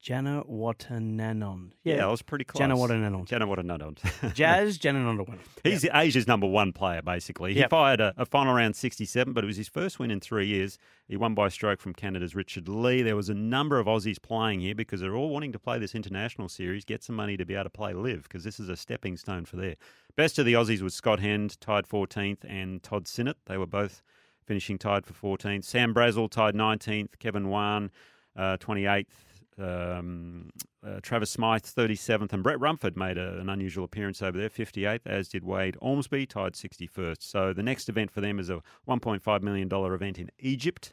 Jana 0.00 0.42
Watananon. 0.46 1.70
Yeah, 1.82 1.96
that 1.96 2.10
was 2.10 2.20
pretty 2.20 2.44
close. 2.44 2.58
Jana 2.58 2.76
Watananon. 2.76 3.26
Janewattananond. 3.26 4.34
Jazz 4.34 4.76
Jana 4.76 4.98
Watananon. 4.98 5.38
He's 5.62 5.86
Asia's 5.94 6.26
number 6.28 6.46
one 6.46 6.72
player, 6.72 7.00
basically. 7.00 7.54
He 7.54 7.60
Yep. 7.60 7.70
fired 7.70 8.00
a, 8.02 8.12
a 8.18 8.26
final 8.26 8.52
round 8.52 8.76
67, 8.76 9.32
but 9.32 9.44
it 9.44 9.46
was 9.46 9.56
his 9.56 9.66
first 9.68 9.98
win 9.98 10.10
in 10.10 10.20
three 10.20 10.46
years. 10.46 10.76
He 11.08 11.16
won 11.16 11.34
by 11.34 11.46
a 11.46 11.50
stroke 11.50 11.80
from 11.80 11.94
Canada's 11.94 12.34
Richard 12.34 12.68
Lee. 12.68 13.00
There 13.00 13.16
was 13.16 13.30
a 13.30 13.34
number 13.34 13.78
of 13.78 13.86
Aussies 13.86 14.20
playing 14.20 14.60
here 14.60 14.74
because 14.74 15.00
they're 15.00 15.16
all 15.16 15.30
wanting 15.30 15.52
to 15.52 15.58
play 15.58 15.78
this 15.78 15.94
international 15.94 16.50
series, 16.50 16.84
get 16.84 17.02
some 17.02 17.16
money 17.16 17.38
to 17.38 17.46
be 17.46 17.54
able 17.54 17.64
to 17.64 17.70
play 17.70 17.94
LIV, 17.94 18.24
because 18.24 18.44
this 18.44 18.60
is 18.60 18.68
a 18.68 18.76
stepping 18.76 19.16
stone 19.16 19.46
for 19.46 19.56
there. 19.56 19.76
Best 20.16 20.38
of 20.38 20.46
the 20.46 20.52
Aussies 20.52 20.80
was 20.80 20.94
Scott 20.94 21.18
Hend, 21.18 21.60
tied 21.60 21.88
14th, 21.88 22.44
and 22.48 22.80
Todd 22.84 23.08
Sinnott. 23.08 23.36
They 23.46 23.56
were 23.56 23.66
both 23.66 24.00
finishing 24.46 24.78
tied 24.78 25.04
for 25.04 25.12
14th. 25.12 25.64
Sam 25.64 25.92
Brazel 25.92 26.30
tied 26.30 26.54
19th, 26.54 27.18
Kevin 27.18 27.48
Wan, 27.48 27.90
uh, 28.36 28.56
28th. 28.58 29.06
Um, 29.56 30.50
uh, 30.86 31.00
Travis 31.02 31.30
Smyth, 31.30 31.64
37th, 31.64 32.32
and 32.32 32.44
Brett 32.44 32.60
Rumford 32.60 32.96
made 32.96 33.18
a, 33.18 33.40
an 33.40 33.48
unusual 33.48 33.84
appearance 33.84 34.22
over 34.22 34.38
there, 34.38 34.48
58th, 34.48 35.06
as 35.06 35.28
did 35.28 35.44
Wade 35.44 35.76
Ormsby, 35.80 36.26
tied 36.26 36.52
61st. 36.52 37.16
So 37.20 37.52
the 37.52 37.62
next 37.62 37.88
event 37.88 38.10
for 38.12 38.20
them 38.20 38.38
is 38.38 38.50
a 38.50 38.62
$1.5 38.88 39.42
million 39.42 39.68
event 39.72 40.18
in 40.18 40.30
Egypt 40.38 40.92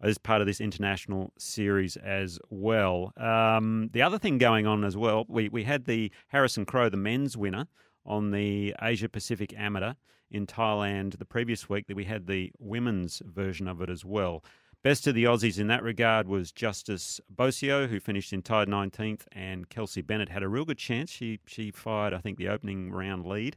as 0.00 0.18
part 0.18 0.40
of 0.40 0.46
this 0.46 0.60
international 0.60 1.32
series 1.38 1.96
as 1.96 2.38
well. 2.50 3.12
Um, 3.16 3.90
the 3.92 4.02
other 4.02 4.18
thing 4.18 4.38
going 4.38 4.66
on 4.66 4.84
as 4.84 4.96
well, 4.96 5.24
we, 5.28 5.48
we 5.48 5.64
had 5.64 5.84
the 5.84 6.10
Harrison 6.28 6.66
Crowe, 6.66 6.88
the 6.90 6.96
men's 6.96 7.36
winner, 7.36 7.66
on 8.06 8.30
the 8.30 8.74
Asia 8.80 9.08
Pacific 9.08 9.54
Amateur 9.56 9.94
in 10.30 10.46
Thailand 10.46 11.18
the 11.18 11.24
previous 11.24 11.68
week, 11.68 11.86
that 11.86 11.96
we 11.96 12.04
had 12.04 12.26
the 12.26 12.52
women's 12.58 13.22
version 13.24 13.68
of 13.68 13.80
it 13.80 13.90
as 13.90 14.04
well. 14.04 14.42
Best 14.84 15.06
of 15.06 15.14
the 15.14 15.24
Aussies 15.24 15.58
in 15.58 15.68
that 15.68 15.82
regard 15.82 16.28
was 16.28 16.52
Justice 16.52 17.18
Bosio, 17.34 17.88
who 17.88 17.98
finished 17.98 18.34
in 18.34 18.42
tied 18.42 18.68
19th, 18.68 19.22
and 19.32 19.66
Kelsey 19.70 20.02
Bennett 20.02 20.28
had 20.28 20.42
a 20.42 20.48
real 20.48 20.66
good 20.66 20.76
chance. 20.76 21.10
She 21.10 21.40
she 21.46 21.70
fired, 21.70 22.12
I 22.12 22.18
think, 22.18 22.36
the 22.36 22.50
opening 22.50 22.90
round 22.90 23.24
lead. 23.24 23.56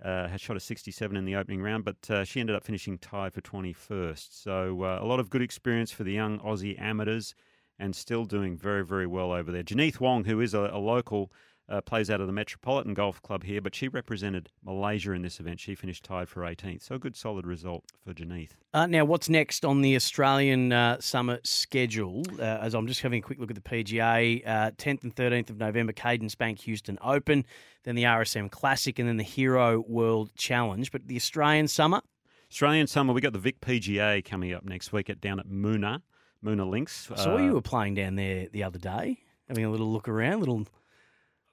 Uh, 0.00 0.28
had 0.28 0.40
shot 0.40 0.56
a 0.56 0.60
67 0.60 1.16
in 1.16 1.24
the 1.24 1.34
opening 1.34 1.60
round, 1.60 1.84
but 1.84 2.08
uh, 2.08 2.22
she 2.24 2.38
ended 2.38 2.54
up 2.54 2.62
finishing 2.62 2.98
tied 2.98 3.34
for 3.34 3.40
21st. 3.40 4.28
So 4.30 4.84
uh, 4.84 5.00
a 5.02 5.04
lot 5.04 5.18
of 5.18 5.28
good 5.28 5.42
experience 5.42 5.90
for 5.90 6.04
the 6.04 6.12
young 6.12 6.38
Aussie 6.38 6.80
amateurs, 6.80 7.34
and 7.80 7.96
still 7.96 8.24
doing 8.24 8.56
very 8.56 8.84
very 8.84 9.08
well 9.08 9.32
over 9.32 9.50
there. 9.50 9.64
Jeneath 9.64 9.98
Wong, 9.98 10.24
who 10.24 10.40
is 10.40 10.54
a, 10.54 10.70
a 10.72 10.78
local. 10.78 11.32
Uh, 11.70 11.80
plays 11.80 12.10
out 12.10 12.20
of 12.20 12.26
the 12.26 12.32
Metropolitan 12.32 12.94
Golf 12.94 13.22
Club 13.22 13.44
here, 13.44 13.60
but 13.60 13.76
she 13.76 13.86
represented 13.86 14.50
Malaysia 14.64 15.12
in 15.12 15.22
this 15.22 15.38
event. 15.38 15.60
She 15.60 15.76
finished 15.76 16.02
tied 16.02 16.28
for 16.28 16.40
18th. 16.42 16.82
So 16.82 16.96
a 16.96 16.98
good 16.98 17.14
solid 17.14 17.46
result 17.46 17.84
for 18.04 18.12
Jeneath. 18.12 18.56
Uh, 18.74 18.86
now, 18.86 19.04
what's 19.04 19.28
next 19.28 19.64
on 19.64 19.80
the 19.80 19.94
Australian 19.94 20.72
uh, 20.72 21.00
summer 21.00 21.38
schedule? 21.44 22.24
Uh, 22.40 22.42
as 22.42 22.74
I'm 22.74 22.88
just 22.88 23.02
having 23.02 23.20
a 23.20 23.22
quick 23.22 23.38
look 23.38 23.50
at 23.52 23.54
the 23.54 23.62
PGA, 23.62 24.42
uh, 24.44 24.70
10th 24.72 25.04
and 25.04 25.14
13th 25.14 25.50
of 25.50 25.58
November, 25.58 25.92
Cadence 25.92 26.34
Bank 26.34 26.58
Houston 26.62 26.98
Open, 27.04 27.44
then 27.84 27.94
the 27.94 28.02
RSM 28.02 28.50
Classic, 28.50 28.98
and 28.98 29.08
then 29.08 29.16
the 29.16 29.22
Hero 29.22 29.84
World 29.86 30.34
Challenge. 30.34 30.90
But 30.90 31.06
the 31.06 31.14
Australian 31.14 31.68
summer, 31.68 32.00
Australian 32.50 32.88
summer, 32.88 33.12
we 33.12 33.20
got 33.20 33.32
the 33.32 33.38
Vic 33.38 33.60
PGA 33.60 34.24
coming 34.24 34.52
up 34.52 34.64
next 34.64 34.92
week 34.92 35.08
at 35.08 35.20
down 35.20 35.38
at 35.38 35.46
Moonah, 35.46 36.02
Moonah 36.42 36.68
Links. 36.68 37.08
I 37.12 37.14
saw 37.14 37.36
Uh, 37.36 37.42
you 37.42 37.52
were 37.52 37.62
playing 37.62 37.94
down 37.94 38.16
there 38.16 38.48
the 38.50 38.64
other 38.64 38.80
day, 38.80 39.18
having 39.46 39.64
a 39.64 39.70
little 39.70 39.92
look 39.92 40.08
around, 40.08 40.40
little 40.40 40.66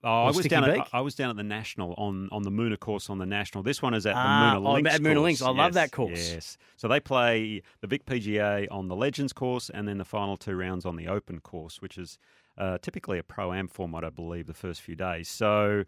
Oh, 0.03 0.23
I 0.25 0.31
was 0.31 0.45
down. 0.45 0.63
At, 0.69 0.87
I 0.93 1.01
was 1.01 1.15
down 1.15 1.31
at 1.31 1.35
the 1.37 1.43
national 1.43 1.93
on 1.97 2.29
on 2.31 2.43
the 2.43 2.51
Moonah 2.51 2.77
course 2.77 3.09
on 3.09 3.17
the 3.17 3.25
national. 3.25 3.63
This 3.63 3.81
one 3.81 3.93
is 3.93 4.05
at 4.05 4.13
the 4.13 4.19
Ah, 4.19 4.53
Moonah 4.55 4.69
oh, 4.69 4.73
Links. 4.73 4.93
at 4.93 5.01
Moonah. 5.01 5.21
Links. 5.21 5.41
I 5.41 5.47
love 5.49 5.57
Yes, 5.57 5.73
that 5.73 5.91
course. 5.91 6.31
Yes. 6.33 6.57
So 6.75 6.87
they 6.87 6.99
play 6.99 7.61
the 7.81 7.87
Vic 7.87 8.05
PGA 8.05 8.67
on 8.69 8.87
the 8.87 8.95
Legends 8.95 9.33
course, 9.33 9.69
and 9.73 9.87
then 9.87 9.97
the 9.97 10.05
final 10.05 10.37
two 10.37 10.55
rounds 10.55 10.85
on 10.85 10.95
the 10.95 11.07
Open 11.07 11.39
course, 11.39 11.81
which 11.81 11.97
is 11.97 12.19
uh, 12.57 12.77
typically 12.81 13.17
a 13.17 13.23
pro 13.23 13.53
am 13.53 13.67
format, 13.67 14.03
I 14.03 14.09
believe, 14.09 14.45
the 14.47 14.53
first 14.53 14.81
few 14.81 14.95
days. 14.95 15.27
So. 15.29 15.83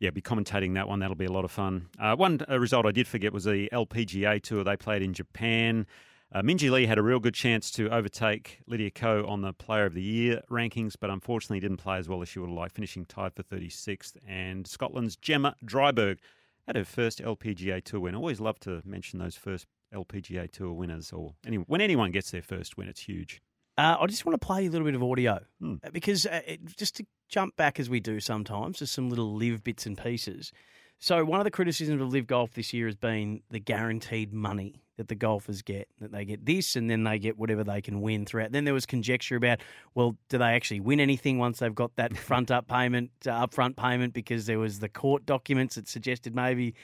yeah, 0.00 0.10
be 0.10 0.20
commentating 0.20 0.74
that 0.74 0.86
one. 0.88 0.98
That'll 0.98 1.14
be 1.16 1.24
a 1.24 1.32
lot 1.32 1.44
of 1.46 1.50
fun. 1.50 1.86
Uh, 1.98 2.14
one 2.16 2.40
uh, 2.50 2.58
result 2.60 2.84
I 2.84 2.92
did 2.92 3.06
forget 3.06 3.32
was 3.32 3.44
the 3.44 3.68
LPGA 3.72 4.42
tour. 4.42 4.62
They 4.64 4.76
played 4.76 5.02
in 5.02 5.14
Japan. 5.14 5.86
Uh, 6.34 6.42
Minjee 6.42 6.68
Lee 6.68 6.86
had 6.86 6.98
a 6.98 7.02
real 7.02 7.20
good 7.20 7.34
chance 7.34 7.70
to 7.70 7.88
overtake 7.90 8.58
Lydia 8.66 8.90
Ko 8.90 9.24
on 9.24 9.42
the 9.42 9.52
Player 9.52 9.84
of 9.84 9.94
the 9.94 10.02
Year 10.02 10.42
rankings, 10.50 10.96
but 10.98 11.08
unfortunately 11.08 11.60
didn't 11.60 11.76
play 11.76 11.96
as 11.96 12.08
well 12.08 12.22
as 12.22 12.28
she 12.28 12.40
would 12.40 12.48
have 12.48 12.56
liked, 12.58 12.74
finishing 12.74 13.04
tied 13.04 13.34
for 13.36 13.44
36th. 13.44 14.16
And 14.26 14.66
Scotland's 14.66 15.14
Gemma 15.14 15.54
Dryburgh 15.64 16.18
had 16.66 16.74
her 16.74 16.84
first 16.84 17.20
LPGA 17.20 17.84
Tour 17.84 18.00
win. 18.00 18.16
I 18.16 18.18
always 18.18 18.40
love 18.40 18.58
to 18.60 18.82
mention 18.84 19.20
those 19.20 19.36
first 19.36 19.66
LPGA 19.94 20.50
Tour 20.50 20.72
winners, 20.72 21.12
or 21.12 21.34
any, 21.46 21.58
when 21.58 21.80
anyone 21.80 22.10
gets 22.10 22.32
their 22.32 22.42
first 22.42 22.76
win, 22.76 22.88
it's 22.88 23.02
huge. 23.02 23.40
Uh, 23.78 23.96
I 24.00 24.06
just 24.06 24.26
want 24.26 24.40
to 24.40 24.44
play 24.44 24.66
a 24.66 24.70
little 24.70 24.86
bit 24.86 24.96
of 24.96 25.04
audio 25.04 25.38
Hmm. 25.60 25.74
uh, 25.84 25.90
because 25.92 26.26
uh, 26.26 26.40
it, 26.44 26.64
just 26.76 26.96
to 26.96 27.06
jump 27.28 27.54
back 27.56 27.78
as 27.78 27.88
we 27.88 28.00
do 28.00 28.18
sometimes, 28.18 28.80
just 28.80 28.92
some 28.92 29.08
little 29.08 29.36
LIV 29.36 29.62
bits 29.62 29.86
and 29.86 29.96
pieces. 29.96 30.50
So 30.98 31.24
one 31.24 31.40
of 31.40 31.44
the 31.44 31.50
criticisms 31.50 32.00
of 32.00 32.12
LIV 32.12 32.26
Golf 32.26 32.54
this 32.54 32.72
year 32.72 32.86
has 32.86 32.96
been 32.96 33.42
the 33.50 33.60
guaranteed 33.60 34.32
money 34.32 34.84
that 34.96 35.08
the 35.08 35.14
golfers 35.14 35.62
get. 35.62 35.88
That 36.00 36.12
they 36.12 36.24
get 36.24 36.46
this 36.46 36.76
and 36.76 36.88
then 36.88 37.04
they 37.04 37.18
get 37.18 37.38
whatever 37.38 37.64
they 37.64 37.82
can 37.82 38.00
win 38.00 38.24
throughout. 38.24 38.52
Then 38.52 38.64
there 38.64 38.74
was 38.74 38.86
conjecture 38.86 39.36
about, 39.36 39.60
well, 39.94 40.16
do 40.28 40.38
they 40.38 40.52
actually 40.52 40.80
win 40.80 41.00
anything 41.00 41.38
once 41.38 41.58
they've 41.58 41.74
got 41.74 41.94
that 41.96 42.16
front 42.16 42.50
up 42.50 42.68
payment, 42.68 43.10
uh, 43.26 43.46
upfront 43.46 43.76
payment? 43.76 44.14
Because 44.14 44.46
there 44.46 44.58
was 44.58 44.80
the 44.80 44.88
court 44.88 45.26
documents 45.26 45.74
that 45.74 45.88
suggested 45.88 46.34
maybe 46.34 46.74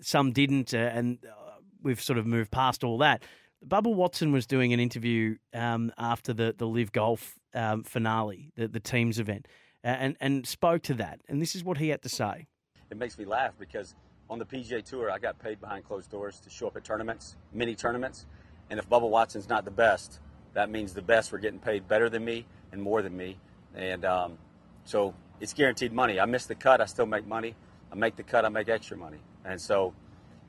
some 0.00 0.32
didn't, 0.32 0.74
uh, 0.74 0.78
and 0.78 1.18
uh, 1.24 1.58
we've 1.82 2.00
sort 2.02 2.18
of 2.18 2.26
moved 2.26 2.50
past 2.50 2.84
all 2.84 2.98
that. 2.98 3.22
Bubba 3.66 3.94
Watson 3.94 4.32
was 4.32 4.46
doing 4.46 4.72
an 4.72 4.80
interview 4.80 5.36
um, 5.54 5.90
after 5.96 6.32
the 6.34 6.54
the 6.56 6.66
LIV 6.66 6.92
Golf 6.92 7.38
um, 7.54 7.82
finale, 7.82 8.50
the, 8.56 8.68
the 8.68 8.80
teams 8.80 9.18
event, 9.18 9.48
and 9.82 10.16
and 10.20 10.46
spoke 10.46 10.82
to 10.82 10.94
that. 10.94 11.20
And 11.28 11.40
this 11.40 11.54
is 11.54 11.64
what 11.64 11.78
he 11.78 11.88
had 11.88 12.02
to 12.02 12.08
say. 12.08 12.46
It 12.94 12.98
makes 12.98 13.18
me 13.18 13.24
laugh 13.24 13.52
because 13.58 13.94
on 14.30 14.38
the 14.38 14.44
PGA 14.44 14.82
Tour, 14.82 15.10
I 15.10 15.18
got 15.18 15.38
paid 15.38 15.60
behind 15.60 15.84
closed 15.84 16.10
doors 16.10 16.38
to 16.40 16.50
show 16.50 16.68
up 16.68 16.76
at 16.76 16.84
tournaments, 16.84 17.36
mini 17.52 17.74
tournaments. 17.74 18.24
And 18.70 18.78
if 18.78 18.88
Bubba 18.88 19.08
Watson's 19.08 19.48
not 19.48 19.64
the 19.64 19.70
best, 19.70 20.20
that 20.54 20.70
means 20.70 20.94
the 20.94 21.02
best 21.02 21.32
were 21.32 21.38
getting 21.38 21.58
paid 21.58 21.88
better 21.88 22.08
than 22.08 22.24
me 22.24 22.46
and 22.72 22.80
more 22.80 23.02
than 23.02 23.16
me. 23.16 23.38
And 23.74 24.04
um, 24.04 24.38
so 24.84 25.14
it's 25.40 25.52
guaranteed 25.52 25.92
money. 25.92 26.20
I 26.20 26.24
miss 26.26 26.46
the 26.46 26.54
cut, 26.54 26.80
I 26.80 26.86
still 26.86 27.06
make 27.06 27.26
money. 27.26 27.56
I 27.92 27.96
make 27.96 28.16
the 28.16 28.22
cut, 28.22 28.44
I 28.44 28.48
make 28.48 28.68
extra 28.68 28.96
money. 28.96 29.18
And 29.44 29.60
so, 29.60 29.92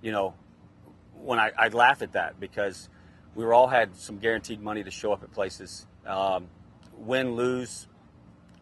you 0.01 0.11
know, 0.11 0.35
when 1.15 1.39
I, 1.39 1.51
I 1.57 1.67
laugh 1.69 2.03
at 2.03 2.13
that 2.13 2.39
because 2.39 2.89
we 3.33 3.43
were 3.43 3.53
all 3.53 3.67
had 3.67 3.95
some 3.95 4.19
guaranteed 4.19 4.61
money 4.61 4.83
to 4.83 4.91
show 4.91 5.11
up 5.11 5.23
at 5.23 5.31
places. 5.31 5.87
Um, 6.05 6.47
win, 6.95 7.35
lose, 7.35 7.87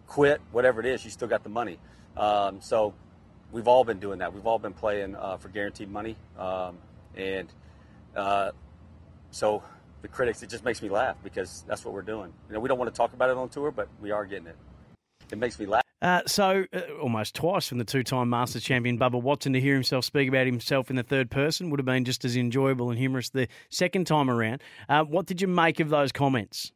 quit, 0.08 0.42
whatever 0.52 0.80
it 0.80 0.86
is, 0.86 1.04
you 1.04 1.12
still 1.12 1.28
got 1.28 1.44
the 1.44 1.50
money. 1.50 1.80
Um, 2.16 2.62
so 2.62 2.94
we've 3.54 3.68
all 3.68 3.86
been 3.86 4.00
doing 4.00 4.20
that. 4.20 4.34
We've 4.34 4.46
all 4.46 4.60
been 4.60 4.74
playing 4.74 5.16
uh, 5.16 5.38
for 5.38 5.48
guaranteed 5.48 5.90
money, 5.90 6.18
um, 6.38 6.78
and 7.16 7.48
uh, 8.16 8.52
so 9.32 9.64
the 10.02 10.08
critics, 10.10 10.44
it 10.44 10.50
just 10.50 10.66
makes 10.66 10.82
me 10.82 10.90
laugh 10.90 11.16
because 11.24 11.64
that's 11.68 11.86
what 11.86 11.94
we're 11.94 12.02
doing. 12.02 12.34
You 12.50 12.56
know, 12.56 12.60
we 12.60 12.68
don't 12.68 12.78
want 12.78 12.94
to 12.94 12.98
talk 12.98 13.14
about 13.14 13.30
it 13.30 13.38
on 13.38 13.48
tour, 13.48 13.72
but 13.72 13.88
we 14.02 14.12
are 14.12 14.26
getting 14.26 14.48
it. 14.48 14.58
It 15.32 15.38
makes 15.38 15.58
me 15.58 15.66
laugh. 15.66 15.84
Uh, 16.02 16.22
so, 16.28 16.66
uh, 16.74 16.82
almost 17.02 17.34
twice 17.34 17.70
from 17.70 17.78
the 17.78 17.86
two 17.86 18.04
time 18.04 18.30
Masters 18.30 18.64
champion 18.64 19.00
Bubba 19.00 19.22
Watson 19.22 19.54
to 19.54 19.62
hear 19.62 19.74
himself 19.74 20.04
speak 20.04 20.28
about 20.28 20.46
himself 20.46 20.90
in 20.90 20.98
the 20.98 21.04
third 21.04 21.32
person 21.32 21.70
would 21.70 21.80
have 21.80 21.86
been 21.86 22.04
just 22.04 22.26
as 22.26 22.36
enjoyable 22.36 22.90
and 22.90 23.00
humorous 23.00 23.30
the 23.30 23.48
second 23.70 24.06
time 24.06 24.30
around. 24.30 24.62
Uh, 24.90 25.06
what 25.06 25.26
did 25.26 25.42
you 25.42 25.48
make 25.48 25.80
of 25.80 25.88
those 25.88 26.12
comments? 26.12 26.74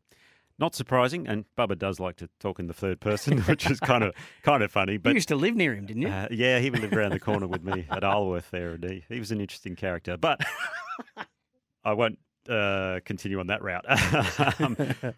Not 0.60 0.74
surprising, 0.74 1.28
and 1.28 1.46
Bubba 1.56 1.78
does 1.78 2.00
like 2.00 2.16
to 2.18 2.30
talk 2.40 2.58
in 2.58 2.66
the 2.66 2.74
third 2.74 3.00
person, 3.00 3.42
which 3.44 3.70
is 3.70 3.80
kind 3.80 4.04
of 4.04 4.16
kind 4.42 4.64
of 4.64 4.72
funny. 4.72 4.98
But 4.98 5.10
you 5.10 5.16
used 5.16 5.28
to 5.28 5.36
live 5.36 5.56
near 5.56 5.76
him, 5.76 5.86
didn't 5.86 6.02
you? 6.02 6.10
Uh, 6.10 6.28
yeah, 6.32 6.60
he 6.60 6.72
lived 6.72 6.96
around 6.96 7.12
the 7.12 7.20
corner 7.20 7.48
with 7.48 7.64
me 7.64 7.86
at 7.92 8.04
Isleworth 8.04 8.50
there. 8.50 8.72
And 8.72 8.84
he, 8.84 9.04
he 9.08 9.20
was 9.20 9.32
an 9.32 9.40
interesting 9.40 9.76
character, 9.76 10.18
but 10.18 10.42
I 11.84 11.94
won't 11.94 12.18
uh, 12.50 13.02
continue 13.06 13.40
on 13.40 13.48
that 13.48 13.62
route. 13.62 13.86
um, 14.62 14.78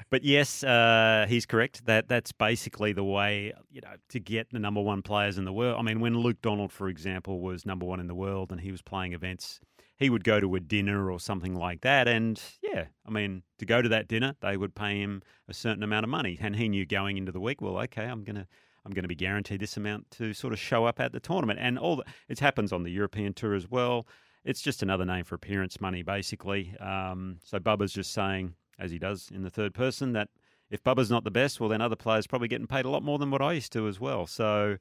but 0.09 0.23
yes, 0.23 0.63
uh, 0.63 1.25
he's 1.29 1.45
correct. 1.45 1.85
That 1.85 2.07
that's 2.07 2.31
basically 2.31 2.93
the 2.93 3.03
way 3.03 3.53
you 3.71 3.81
know 3.81 3.93
to 4.09 4.19
get 4.19 4.49
the 4.51 4.59
number 4.59 4.81
one 4.81 5.01
players 5.01 5.37
in 5.37 5.45
the 5.45 5.53
world. 5.53 5.77
I 5.79 5.83
mean, 5.83 5.99
when 5.99 6.17
Luke 6.17 6.41
Donald, 6.41 6.71
for 6.71 6.89
example, 6.89 7.39
was 7.39 7.65
number 7.65 7.85
one 7.85 7.99
in 7.99 8.07
the 8.07 8.15
world 8.15 8.51
and 8.51 8.59
he 8.59 8.71
was 8.71 8.81
playing 8.81 9.13
events, 9.13 9.59
he 9.99 10.09
would 10.09 10.23
go 10.23 10.39
to 10.39 10.55
a 10.55 10.59
dinner 10.59 11.11
or 11.11 11.19
something 11.19 11.55
like 11.55 11.81
that, 11.81 12.07
and 12.07 12.41
yeah, 12.63 12.85
I 13.05 13.11
mean, 13.11 13.43
to 13.59 13.65
go 13.65 13.81
to 13.81 13.89
that 13.89 14.07
dinner, 14.07 14.35
they 14.41 14.57
would 14.57 14.73
pay 14.73 14.99
him 15.01 15.21
a 15.47 15.53
certain 15.53 15.83
amount 15.83 16.05
of 16.05 16.09
money, 16.09 16.37
and 16.41 16.55
he 16.55 16.69
knew 16.69 16.85
going 16.85 17.17
into 17.17 17.31
the 17.31 17.39
week, 17.39 17.61
well, 17.61 17.77
okay, 17.79 18.05
I'm 18.05 18.23
gonna. 18.23 18.47
I'm 18.85 18.93
going 18.93 19.03
to 19.03 19.09
be 19.09 19.15
guaranteed 19.15 19.59
this 19.59 19.75
amount 19.75 20.09
to 20.11 20.33
sort 20.33 20.53
of 20.53 20.57
show 20.57 20.85
up 20.85 21.01
at 21.01 21.11
the 21.11 21.19
tournament, 21.19 21.59
and 21.61 21.77
all 21.77 21.97
the, 21.97 22.05
it 22.29 22.39
happens 22.39 22.71
on 22.71 22.83
the 22.83 22.89
European 22.89 23.33
tour 23.33 23.53
as 23.53 23.69
well. 23.69 24.07
It's 24.45 24.61
just 24.61 24.81
another 24.81 25.05
name 25.05 25.25
for 25.25 25.35
appearance 25.35 25.81
money, 25.81 26.01
basically. 26.01 26.73
Um, 26.79 27.39
so 27.43 27.59
Bubba's 27.59 27.91
just 27.91 28.13
saying, 28.13 28.55
as 28.79 28.89
he 28.89 28.97
does 28.97 29.29
in 29.33 29.43
the 29.43 29.49
third 29.49 29.73
person, 29.73 30.13
that 30.13 30.29
if 30.71 30.81
Bubba's 30.81 31.11
not 31.11 31.25
the 31.25 31.29
best, 31.29 31.59
well, 31.59 31.69
then 31.69 31.81
other 31.81 31.97
players 31.97 32.25
probably 32.25 32.47
getting 32.47 32.67
paid 32.67 32.85
a 32.85 32.89
lot 32.89 33.03
more 33.03 33.19
than 33.19 33.31
what 33.31 33.41
I 33.41 33.53
used 33.53 33.73
to 33.73 33.87
as 33.87 33.99
well. 33.99 34.25
So 34.25 34.77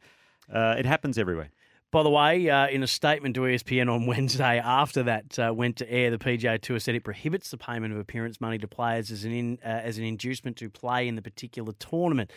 uh, 0.50 0.76
it 0.78 0.86
happens 0.86 1.18
everywhere. 1.18 1.50
By 1.90 2.02
the 2.02 2.10
way, 2.10 2.50
uh, 2.50 2.68
in 2.68 2.82
a 2.82 2.86
statement 2.86 3.34
to 3.36 3.42
ESPN 3.42 3.90
on 3.90 4.06
Wednesday 4.12 4.58
after 4.58 5.02
that 5.04 5.38
uh, 5.38 5.52
went 5.54 5.76
to 5.76 5.90
air, 5.90 6.10
the 6.10 6.18
PGA 6.18 6.60
Tour 6.60 6.78
said 6.80 6.94
it 6.94 7.02
prohibits 7.04 7.50
the 7.50 7.56
payment 7.56 7.94
of 7.94 7.98
appearance 7.98 8.40
money 8.40 8.58
to 8.58 8.68
players 8.68 9.10
as 9.10 9.24
an 9.24 9.32
in, 9.32 9.58
uh, 9.64 9.68
as 9.68 9.96
an 9.96 10.04
inducement 10.04 10.56
to 10.58 10.68
play 10.68 11.08
in 11.08 11.14
the 11.16 11.22
particular 11.22 11.72
tournament. 11.78 12.30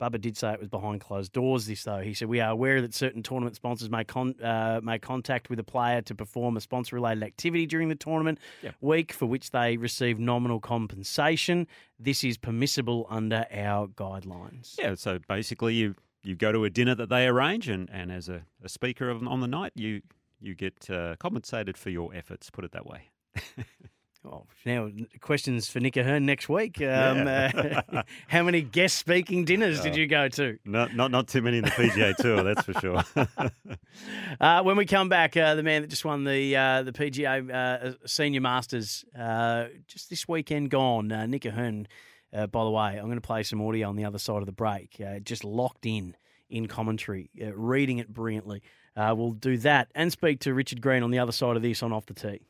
Bubba 0.00 0.20
did 0.20 0.36
say 0.36 0.52
it 0.52 0.58
was 0.58 0.68
behind 0.68 1.02
closed 1.02 1.32
doors. 1.32 1.66
This 1.66 1.84
though, 1.84 2.00
he 2.00 2.14
said 2.14 2.28
we 2.28 2.40
are 2.40 2.50
aware 2.50 2.80
that 2.82 2.94
certain 2.94 3.22
tournament 3.22 3.54
sponsors 3.56 3.88
may 3.90 4.04
con- 4.04 4.34
uh, 4.42 4.80
make 4.82 5.02
contact 5.02 5.50
with 5.50 5.60
a 5.60 5.64
player 5.64 6.02
to 6.02 6.14
perform 6.14 6.56
a 6.56 6.60
sponsor-related 6.60 7.22
activity 7.22 7.64
during 7.66 7.88
the 7.90 7.94
tournament 7.94 8.38
Yep. 8.62 8.74
week, 8.80 9.12
for 9.12 9.26
which 9.26 9.50
they 9.52 9.76
receive 9.76 10.18
nominal 10.18 10.58
compensation. 10.60 11.66
This 12.00 12.24
is 12.24 12.36
permissible 12.38 13.06
under 13.08 13.46
our 13.52 13.86
guidelines. 13.86 14.74
Yeah, 14.78 14.94
so 14.96 15.20
basically 15.28 15.74
you 15.74 15.94
you 16.24 16.34
go 16.34 16.50
to 16.52 16.64
a 16.64 16.70
dinner 16.70 16.94
that 16.94 17.08
they 17.08 17.26
arrange, 17.26 17.68
and, 17.68 17.88
and 17.92 18.10
as 18.10 18.28
a, 18.28 18.42
a 18.62 18.68
speaker 18.68 19.08
of, 19.10 19.26
on 19.26 19.40
the 19.40 19.48
night, 19.48 19.72
you 19.74 20.02
you 20.40 20.54
get 20.54 20.90
uh, 20.90 21.16
compensated 21.18 21.76
for 21.78 21.90
your 21.90 22.14
efforts. 22.14 22.50
Put 22.50 22.64
it 22.64 22.72
that 22.72 22.86
way. 22.86 23.10
Oh, 24.26 24.46
now 24.64 24.88
questions 25.20 25.68
for 25.68 25.80
Nick 25.80 25.98
O'Hern 25.98 26.24
next 26.24 26.48
week. 26.48 26.78
Um, 26.80 26.84
Yeah. 27.26 27.82
uh, 27.92 28.02
how 28.26 28.42
many 28.42 28.62
guest 28.62 28.96
speaking 28.96 29.44
dinners 29.44 29.82
did 29.82 29.96
you 29.96 30.06
go 30.06 30.28
to? 30.28 30.58
Not 30.64 30.94
not 30.96 31.10
not 31.10 31.28
too 31.28 31.42
many 31.42 31.58
in 31.58 31.64
the 31.64 31.70
PGA 31.70 32.16
Tour, 32.16 32.42
that's 32.42 32.62
for 32.64 32.72
sure. 32.80 33.04
Uh, 34.40 34.62
when 34.62 34.76
we 34.76 34.84
come 34.86 35.08
back, 35.08 35.36
uh, 35.36 35.54
the 35.54 35.62
man 35.62 35.82
that 35.82 35.88
just 35.88 36.04
won 36.06 36.24
the 36.24 36.56
uh, 36.56 36.82
the 36.82 36.92
PGA 36.92 37.52
uh, 37.52 37.92
Senior 38.06 38.40
Masters 38.40 39.04
uh, 39.18 39.66
just 39.86 40.08
this 40.10 40.26
weekend 40.26 40.70
gone, 40.70 41.12
uh, 41.12 41.26
Nick 41.26 41.44
O'Hern. 41.46 41.86
Uh, 42.34 42.46
by 42.48 42.64
the 42.64 42.70
way, 42.70 42.96
I'm 42.96 43.04
going 43.04 43.14
to 43.14 43.20
play 43.20 43.44
some 43.44 43.60
audio 43.62 43.88
on 43.88 43.96
the 43.96 44.04
other 44.04 44.18
side 44.18 44.38
of 44.38 44.46
the 44.46 44.52
break. 44.52 45.00
Uh, 45.00 45.20
just 45.20 45.44
locked 45.44 45.86
in 45.86 46.16
in 46.50 46.66
commentary, 46.66 47.30
uh, 47.40 47.54
reading 47.54 47.98
it 47.98 48.12
brilliantly. 48.12 48.62
Uh, 48.96 49.14
we'll 49.16 49.32
do 49.32 49.56
that 49.58 49.88
and 49.94 50.12
speak 50.12 50.40
to 50.40 50.54
Richard 50.54 50.80
Green 50.80 51.02
on 51.02 51.10
the 51.10 51.18
other 51.18 51.32
side 51.32 51.56
of 51.56 51.62
this 51.62 51.82
on 51.82 51.92
Off 51.92 52.06
the 52.06 52.14
Tee. 52.14 52.40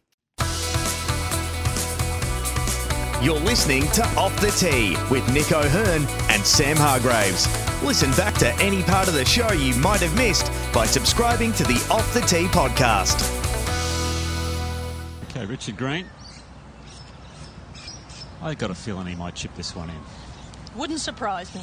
You're 3.24 3.40
listening 3.40 3.86
to 3.92 4.04
Off 4.18 4.38
the 4.40 4.50
Tee 4.50 4.96
with 5.10 5.26
Nick 5.32 5.52
O'Hern 5.52 6.04
and 6.30 6.44
Sam 6.44 6.76
Hargreaves. 6.76 7.46
Listen 7.82 8.10
back 8.12 8.34
to 8.34 8.52
any 8.62 8.82
part 8.82 9.08
of 9.08 9.14
the 9.14 9.24
show 9.24 9.50
you 9.52 9.74
might 9.76 10.00
have 10.00 10.14
missed 10.16 10.50
by 10.74 10.84
subscribing 10.84 11.52
to 11.54 11.62
the 11.64 11.76
Off 11.90 12.12
the 12.12 12.20
Tee 12.20 12.46
podcast. 12.46 13.22
okay, 15.30 15.46
Richard 15.46 15.76
Green. 15.78 16.06
I 18.44 18.52
got 18.52 18.70
a 18.70 18.74
feeling 18.74 19.06
he 19.06 19.14
might 19.14 19.34
chip 19.34 19.54
this 19.56 19.74
one 19.74 19.88
in. 19.88 19.96
Wouldn't 20.76 21.00
surprise 21.00 21.52
me. 21.54 21.62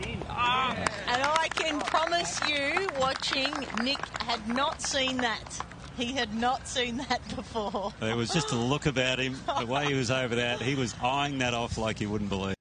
And 0.00 1.22
I 1.22 1.48
can 1.52 1.80
promise 1.80 2.40
you, 2.48 2.86
watching, 3.00 3.52
Nick 3.82 3.98
had 4.22 4.46
not 4.46 4.80
seen 4.80 5.16
that. 5.16 5.60
He 5.96 6.12
had 6.12 6.32
not 6.34 6.68
seen 6.68 6.98
that 7.08 7.20
before. 7.34 7.92
There 7.98 8.14
was 8.14 8.30
just 8.30 8.52
a 8.52 8.56
look 8.56 8.86
about 8.86 9.18
him, 9.18 9.36
the 9.58 9.66
way 9.66 9.86
he 9.86 9.94
was 9.94 10.12
over 10.12 10.36
that. 10.36 10.62
He 10.62 10.76
was 10.76 10.94
eyeing 11.02 11.38
that 11.38 11.54
off 11.54 11.76
like 11.76 12.00
you 12.00 12.08
wouldn't 12.08 12.30
believe. 12.30 12.54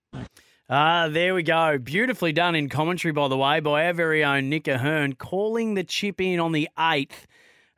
Ah, 0.69 1.07
there 1.07 1.35
we 1.35 1.43
go. 1.43 1.77
Beautifully 1.77 2.31
done 2.33 2.55
in 2.55 2.67
commentary, 2.67 3.11
by 3.11 3.27
the 3.27 3.37
way, 3.37 3.59
by 3.59 3.85
our 3.85 3.93
very 3.93 4.23
own 4.23 4.49
Nick 4.49 4.67
O'Hern, 4.67 5.13
calling 5.13 5.75
the 5.75 5.83
chip 5.83 6.19
in 6.19 6.39
on 6.39 6.51
the 6.51 6.67
8th 6.79 7.27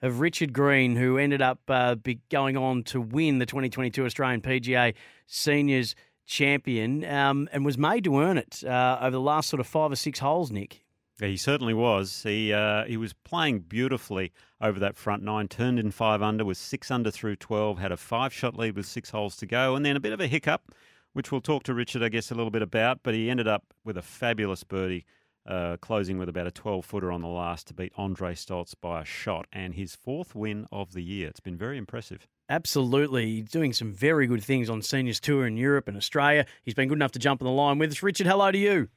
of 0.01 0.19
Richard 0.19 0.53
Green, 0.53 0.95
who 0.95 1.17
ended 1.17 1.41
up 1.41 1.59
uh, 1.67 1.95
going 2.29 2.57
on 2.57 2.83
to 2.83 3.01
win 3.01 3.39
the 3.39 3.45
2022 3.45 4.05
Australian 4.05 4.41
PGA 4.41 4.93
Seniors 5.27 5.95
Champion 6.25 7.03
um, 7.05 7.49
and 7.51 7.65
was 7.65 7.77
made 7.77 8.03
to 8.03 8.19
earn 8.19 8.37
it 8.37 8.63
uh, 8.63 8.99
over 9.01 9.11
the 9.11 9.21
last 9.21 9.49
sort 9.49 9.59
of 9.59 9.67
five 9.67 9.91
or 9.91 9.95
six 9.95 10.19
holes, 10.19 10.51
Nick. 10.51 10.83
Yeah, 11.19 11.27
he 11.27 11.37
certainly 11.37 11.73
was. 11.73 12.23
He 12.23 12.53
uh, 12.53 12.85
he 12.85 12.95
was 12.95 13.11
playing 13.11 13.61
beautifully 13.61 14.31
over 14.61 14.79
that 14.79 14.95
front 14.95 15.21
nine. 15.21 15.49
Turned 15.49 15.77
in 15.79 15.91
five 15.91 16.21
under, 16.21 16.45
was 16.45 16.57
six 16.57 16.89
under 16.89 17.11
through 17.11 17.35
twelve. 17.35 17.79
Had 17.79 17.91
a 17.91 17.97
five 17.97 18.31
shot 18.31 18.55
lead 18.55 18.75
with 18.77 18.85
six 18.85 19.09
holes 19.09 19.35
to 19.37 19.45
go, 19.45 19.75
and 19.75 19.85
then 19.85 19.97
a 19.97 19.99
bit 19.99 20.13
of 20.13 20.21
a 20.21 20.27
hiccup 20.27 20.71
which 21.13 21.31
we'll 21.31 21.41
talk 21.41 21.63
to 21.63 21.73
Richard, 21.73 22.03
I 22.03 22.09
guess, 22.09 22.31
a 22.31 22.35
little 22.35 22.51
bit 22.51 22.61
about. 22.61 22.99
But 23.03 23.13
he 23.13 23.29
ended 23.29 23.47
up 23.47 23.73
with 23.83 23.97
a 23.97 24.01
fabulous 24.01 24.63
birdie, 24.63 25.05
uh, 25.49 25.77
closing 25.77 26.17
with 26.19 26.29
about 26.29 26.47
a 26.47 26.51
12 26.51 26.85
footer 26.85 27.11
on 27.11 27.21
the 27.21 27.27
last 27.27 27.67
to 27.67 27.73
beat 27.73 27.91
Andre 27.97 28.35
Stolz 28.35 28.75
by 28.79 29.01
a 29.01 29.05
shot 29.05 29.47
and 29.51 29.73
his 29.73 29.95
fourth 29.95 30.35
win 30.35 30.67
of 30.71 30.93
the 30.93 31.01
year. 31.01 31.27
It's 31.27 31.39
been 31.39 31.57
very 31.57 31.77
impressive. 31.77 32.27
Absolutely. 32.49 33.25
He's 33.25 33.49
doing 33.49 33.73
some 33.73 33.91
very 33.91 34.27
good 34.27 34.43
things 34.43 34.69
on 34.69 34.81
Seniors 34.81 35.19
Tour 35.19 35.47
in 35.47 35.57
Europe 35.57 35.87
and 35.87 35.97
Australia. 35.97 36.45
He's 36.63 36.75
been 36.75 36.87
good 36.87 36.97
enough 36.97 37.11
to 37.13 37.19
jump 37.19 37.41
on 37.41 37.45
the 37.45 37.51
line 37.51 37.79
with 37.79 37.91
us. 37.91 38.03
Richard, 38.03 38.27
hello 38.27 38.51
to 38.51 38.57
you. 38.57 38.89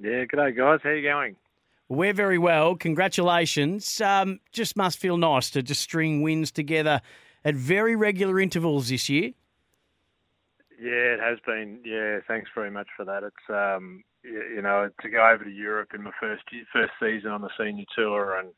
Yeah, 0.00 0.24
good 0.24 0.36
day, 0.36 0.52
guys. 0.52 0.80
How 0.82 0.90
you 0.90 1.02
going? 1.02 1.36
We're 1.88 2.14
very 2.14 2.38
well. 2.38 2.74
Congratulations. 2.76 4.00
Um, 4.00 4.40
just 4.52 4.76
must 4.76 4.98
feel 4.98 5.16
nice 5.16 5.50
to 5.50 5.62
just 5.62 5.82
string 5.82 6.22
wins 6.22 6.50
together 6.50 7.02
at 7.44 7.54
very 7.54 7.96
regular 7.96 8.40
intervals 8.40 8.88
this 8.88 9.08
year. 9.08 9.32
Yeah, 10.80 11.14
it 11.14 11.20
has 11.20 11.38
been. 11.46 11.80
Yeah, 11.84 12.20
thanks 12.26 12.50
very 12.54 12.70
much 12.70 12.88
for 12.96 13.04
that. 13.04 13.22
It's 13.22 13.50
um, 13.50 14.02
you 14.24 14.62
know 14.62 14.88
to 15.00 15.08
go 15.08 15.28
over 15.28 15.44
to 15.44 15.50
Europe 15.50 15.90
in 15.94 16.02
my 16.02 16.12
first 16.20 16.42
first 16.72 16.92
season 17.00 17.30
on 17.30 17.42
the 17.42 17.50
senior 17.58 17.84
tour 17.96 18.38
and 18.38 18.50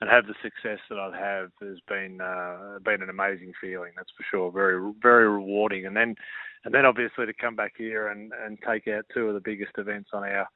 and 0.00 0.08
have 0.08 0.26
the 0.26 0.34
success 0.42 0.78
that 0.88 0.98
I 0.98 1.04
have 1.04 1.50
had 1.60 1.66
has 1.66 1.78
been 1.86 2.20
uh, 2.20 2.78
been 2.84 3.02
an 3.02 3.10
amazing 3.10 3.52
feeling. 3.60 3.92
That's 3.96 4.10
for 4.16 4.24
sure. 4.30 4.52
Very 4.52 4.92
very 5.02 5.28
rewarding. 5.28 5.86
And 5.86 5.96
then 5.96 6.14
and 6.64 6.74
then 6.74 6.86
obviously 6.86 7.26
to 7.26 7.32
come 7.32 7.56
back 7.56 7.74
here 7.76 8.08
and 8.08 8.32
and 8.44 8.58
take 8.66 8.88
out 8.88 9.04
two 9.12 9.28
of 9.28 9.34
the 9.34 9.40
biggest 9.40 9.72
events 9.78 10.10
on 10.12 10.24
our 10.24 10.48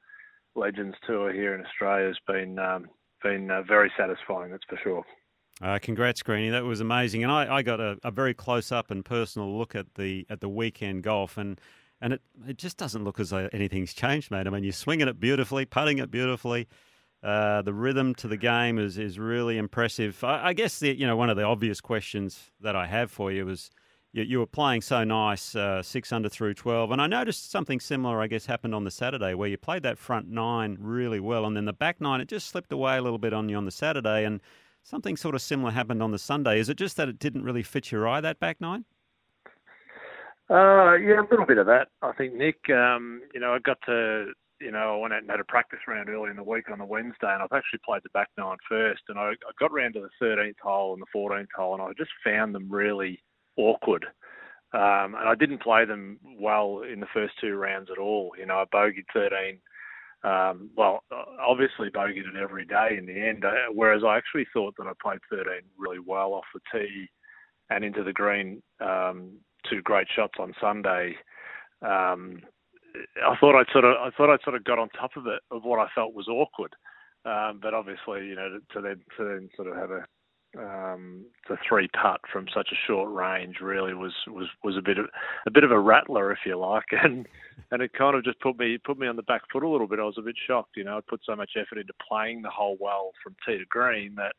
Legends 0.55 0.95
tour 1.05 1.33
here 1.33 1.53
in 1.53 1.65
Australia 1.65 2.07
has 2.07 2.17
been 2.27 2.57
um, 2.59 2.89
been 3.21 3.51
uh, 3.51 3.61
very 3.63 3.91
satisfying. 3.97 4.51
That's 4.51 4.63
for 4.69 4.79
sure. 4.83 5.03
Uh, 5.61 5.79
congrats, 5.81 6.21
Greeny. 6.21 6.49
That 6.49 6.65
was 6.65 6.81
amazing, 6.81 7.23
and 7.23 7.31
I, 7.31 7.57
I 7.57 7.61
got 7.61 7.79
a, 7.79 7.97
a, 8.03 8.11
very 8.11 8.33
close 8.33 8.73
up 8.73 8.91
and 8.91 9.05
personal 9.05 9.57
look 9.57 9.73
at 9.73 9.95
the 9.95 10.25
at 10.29 10.41
the 10.41 10.49
weekend 10.49 11.03
golf, 11.03 11.37
and 11.37 11.59
and 12.01 12.13
it 12.13 12.21
it 12.47 12.57
just 12.57 12.77
doesn't 12.77 13.03
look 13.03 13.19
as 13.19 13.29
though 13.29 13.49
anything's 13.51 13.93
changed, 13.93 14.31
mate. 14.31 14.47
I 14.47 14.49
mean, 14.49 14.63
you're 14.63 14.73
swinging 14.73 15.07
it 15.07 15.19
beautifully, 15.19 15.65
putting 15.65 15.97
it 15.97 16.11
beautifully. 16.11 16.67
Uh, 17.23 17.61
the 17.63 17.73
rhythm 17.73 18.13
to 18.15 18.27
the 18.27 18.37
game 18.37 18.77
is 18.77 18.97
is 18.97 19.17
really 19.17 19.57
impressive. 19.57 20.23
I, 20.23 20.47
I 20.47 20.53
guess 20.53 20.79
the, 20.79 20.97
you 20.97 21.07
know 21.07 21.15
one 21.15 21.29
of 21.29 21.37
the 21.37 21.43
obvious 21.43 21.81
questions 21.81 22.51
that 22.61 22.75
I 22.75 22.85
have 22.87 23.11
for 23.11 23.31
you 23.31 23.45
was 23.45 23.71
you, 24.15 24.23
you 24.23 24.39
were 24.39 24.47
playing 24.47 24.81
so 24.81 25.03
nice, 25.03 25.55
uh, 25.55 25.83
six 25.83 26.11
under 26.11 26.29
through 26.29 26.53
12. 26.53 26.91
And 26.91 27.01
I 27.01 27.07
noticed 27.07 27.51
something 27.51 27.79
similar, 27.79 28.21
I 28.21 28.27
guess, 28.27 28.45
happened 28.45 28.73
on 28.73 28.85
the 28.85 28.91
Saturday 28.91 29.33
where 29.33 29.49
you 29.49 29.57
played 29.57 29.83
that 29.83 29.97
front 29.97 30.29
nine 30.29 30.77
really 30.79 31.19
well. 31.19 31.45
And 31.45 31.55
then 31.55 31.65
the 31.65 31.73
back 31.73 31.99
nine, 31.99 32.21
it 32.21 32.29
just 32.29 32.47
slipped 32.47 32.71
away 32.71 32.97
a 32.97 33.01
little 33.01 33.17
bit 33.19 33.33
on 33.33 33.49
you 33.49 33.57
on 33.57 33.65
the 33.65 33.71
Saturday. 33.71 34.23
And 34.23 34.39
something 34.83 35.17
sort 35.17 35.35
of 35.35 35.41
similar 35.41 35.71
happened 35.71 36.01
on 36.01 36.11
the 36.11 36.19
Sunday. 36.19 36.59
Is 36.59 36.69
it 36.69 36.77
just 36.77 36.95
that 36.95 37.09
it 37.09 37.19
didn't 37.19 37.43
really 37.43 37.63
fit 37.63 37.91
your 37.91 38.07
eye, 38.07 38.21
that 38.21 38.39
back 38.39 38.61
nine? 38.61 38.85
Uh, 40.49 40.93
yeah, 40.95 41.21
a 41.21 41.29
little 41.29 41.45
bit 41.45 41.57
of 41.57 41.65
that. 41.65 41.87
I 42.01 42.11
think, 42.13 42.35
Nick, 42.35 42.57
um, 42.69 43.21
you 43.33 43.39
know, 43.39 43.53
I 43.53 43.59
got 43.59 43.77
to, 43.87 44.31
you 44.61 44.71
know, 44.71 44.95
I 44.95 44.97
went 44.97 45.13
out 45.13 45.21
and 45.21 45.31
had 45.31 45.39
a 45.39 45.45
practice 45.45 45.79
round 45.87 46.07
early 46.07 46.29
in 46.29 46.35
the 46.35 46.43
week 46.43 46.69
on 46.71 46.77
the 46.77 46.85
Wednesday, 46.85 47.33
and 47.33 47.41
I've 47.41 47.51
actually 47.51 47.79
played 47.83 48.03
the 48.03 48.09
back 48.13 48.29
nine 48.37 48.57
first. 48.69 49.01
And 49.09 49.17
I, 49.17 49.29
I 49.31 49.51
got 49.59 49.73
round 49.73 49.95
to 49.95 50.01
the 50.01 50.25
13th 50.25 50.59
hole 50.61 50.93
and 50.93 51.01
the 51.01 51.17
14th 51.17 51.47
hole, 51.55 51.73
and 51.73 51.81
I 51.81 51.91
just 51.97 52.11
found 52.23 52.53
them 52.53 52.69
really 52.69 53.23
awkward. 53.57 54.05
Um, 54.73 55.15
and 55.15 55.27
I 55.27 55.35
didn't 55.35 55.63
play 55.63 55.85
them 55.85 56.19
well 56.39 56.83
in 56.91 56.99
the 56.99 57.07
first 57.13 57.33
two 57.41 57.55
rounds 57.55 57.89
at 57.91 57.97
all. 57.97 58.33
You 58.37 58.45
know, 58.45 58.59
I 58.61 58.65
bogeyed 58.65 59.05
13. 59.13 59.59
Um, 60.23 60.69
well, 60.75 61.03
obviously 61.39 61.89
bogeyed 61.89 62.27
it 62.27 62.35
every 62.39 62.65
day 62.65 62.97
in 62.97 63.05
the 63.05 63.19
end. 63.19 63.45
Uh, 63.45 63.71
whereas 63.73 64.03
I 64.05 64.17
actually 64.17 64.45
thought 64.53 64.75
that 64.77 64.87
I 64.87 64.91
played 65.01 65.19
13 65.31 65.45
really 65.77 65.99
well 65.99 66.33
off 66.33 66.45
the 66.53 66.59
tee 66.71 67.07
and 67.69 67.83
into 67.83 68.03
the 68.03 68.13
green. 68.13 68.61
Um, 68.79 69.39
two 69.69 69.81
great 69.81 70.07
shots 70.13 70.35
on 70.39 70.53
Sunday. 70.59 71.15
Um, 71.81 72.41
I 73.25 73.35
thought 73.39 73.59
I'd 73.59 73.71
sort 73.71 73.85
of, 73.85 73.95
I 73.97 74.09
thought 74.15 74.29
I'd 74.29 74.43
sort 74.43 74.55
of 74.55 74.63
got 74.63 74.79
on 74.79 74.89
top 74.89 75.11
of 75.17 75.27
it 75.27 75.41
of 75.51 75.63
what 75.63 75.79
I 75.79 75.87
felt 75.93 76.13
was 76.13 76.27
awkward. 76.27 76.73
Um, 77.25 77.59
but 77.61 77.73
obviously, 77.73 78.27
you 78.27 78.35
know, 78.35 78.59
to, 78.73 78.81
then 78.81 79.01
to 79.17 79.23
then 79.23 79.49
sort 79.55 79.67
of 79.67 79.75
have 79.75 79.91
a 79.91 80.05
um, 80.57 81.25
the 81.49 81.57
three 81.67 81.89
putt 81.89 82.21
from 82.31 82.45
such 82.53 82.69
a 82.71 82.87
short 82.87 83.11
range 83.11 83.57
really 83.61 83.93
was, 83.93 84.13
was, 84.27 84.47
was 84.63 84.77
a 84.77 84.81
bit 84.81 84.97
of 84.97 85.07
a 85.45 85.51
bit 85.51 85.63
of 85.63 85.71
a 85.71 85.79
rattler, 85.79 86.31
if 86.31 86.39
you 86.45 86.57
like, 86.57 86.85
and 87.03 87.27
and 87.71 87.81
it 87.81 87.91
kind 87.93 88.15
of 88.15 88.23
just 88.23 88.39
put 88.39 88.57
me 88.57 88.77
put 88.77 88.97
me 88.97 89.07
on 89.07 89.15
the 89.15 89.23
back 89.23 89.41
foot 89.51 89.63
a 89.63 89.69
little 89.69 89.87
bit. 89.87 89.99
I 89.99 90.03
was 90.03 90.17
a 90.17 90.21
bit 90.21 90.35
shocked, 90.47 90.77
you 90.77 90.83
know. 90.83 90.97
I 90.97 91.01
put 91.07 91.21
so 91.25 91.35
much 91.35 91.51
effort 91.57 91.79
into 91.79 91.93
playing 92.07 92.41
the 92.41 92.49
hole 92.49 92.77
well 92.79 93.11
from 93.23 93.35
tee 93.45 93.57
to 93.57 93.65
green 93.69 94.15
that 94.15 94.35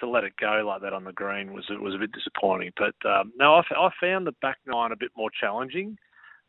to 0.00 0.08
let 0.08 0.24
it 0.24 0.32
go 0.40 0.62
like 0.66 0.82
that 0.82 0.92
on 0.92 1.04
the 1.04 1.12
green 1.12 1.52
was 1.52 1.64
was 1.70 1.94
a 1.94 1.98
bit 1.98 2.12
disappointing. 2.12 2.72
But 2.76 2.94
um, 3.08 3.32
no, 3.36 3.54
I, 3.54 3.62
I 3.76 3.90
found 4.00 4.26
the 4.26 4.34
back 4.42 4.58
nine 4.66 4.92
a 4.92 4.96
bit 4.96 5.10
more 5.16 5.30
challenging 5.38 5.96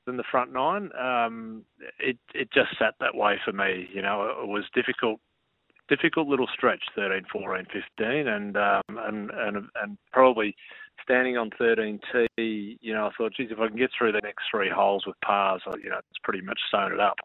than 0.06 0.18
the 0.18 0.24
front 0.30 0.52
nine. 0.54 0.90
Um, 1.00 1.64
it 2.00 2.18
it 2.34 2.50
just 2.54 2.78
sat 2.80 2.96
that 3.00 3.16
way 3.16 3.40
for 3.44 3.52
me. 3.52 3.88
You 3.94 4.02
know, 4.02 4.36
it 4.42 4.48
was 4.48 4.64
difficult 4.74 5.20
difficult 5.90 6.28
little 6.28 6.48
stretch, 6.54 6.84
13, 6.96 7.24
14, 7.32 7.66
15, 7.98 8.28
and 8.28 8.58
um, 8.58 8.82
and 8.90 9.32
and 9.32 9.68
and 9.82 9.98
probably 10.12 10.56
standing 11.04 11.38
on 11.38 11.50
13T, 11.60 12.28
you 12.80 12.94
know, 12.94 13.08
I 13.08 13.12
thought, 13.18 13.34
geez, 13.36 13.50
if 13.52 13.60
I 13.60 13.68
can 13.68 13.78
get 13.78 13.90
through 13.98 14.12
the 14.12 14.22
next 14.24 14.44
three 14.52 14.70
holes 14.70 15.04
with 15.06 15.16
pars, 15.26 15.62
you 15.84 15.90
know, 15.90 15.98
it's 15.98 16.20
pretty 16.24 16.42
much 16.42 16.60
sewn 16.70 16.94
it 16.94 17.00
up. 17.00 17.18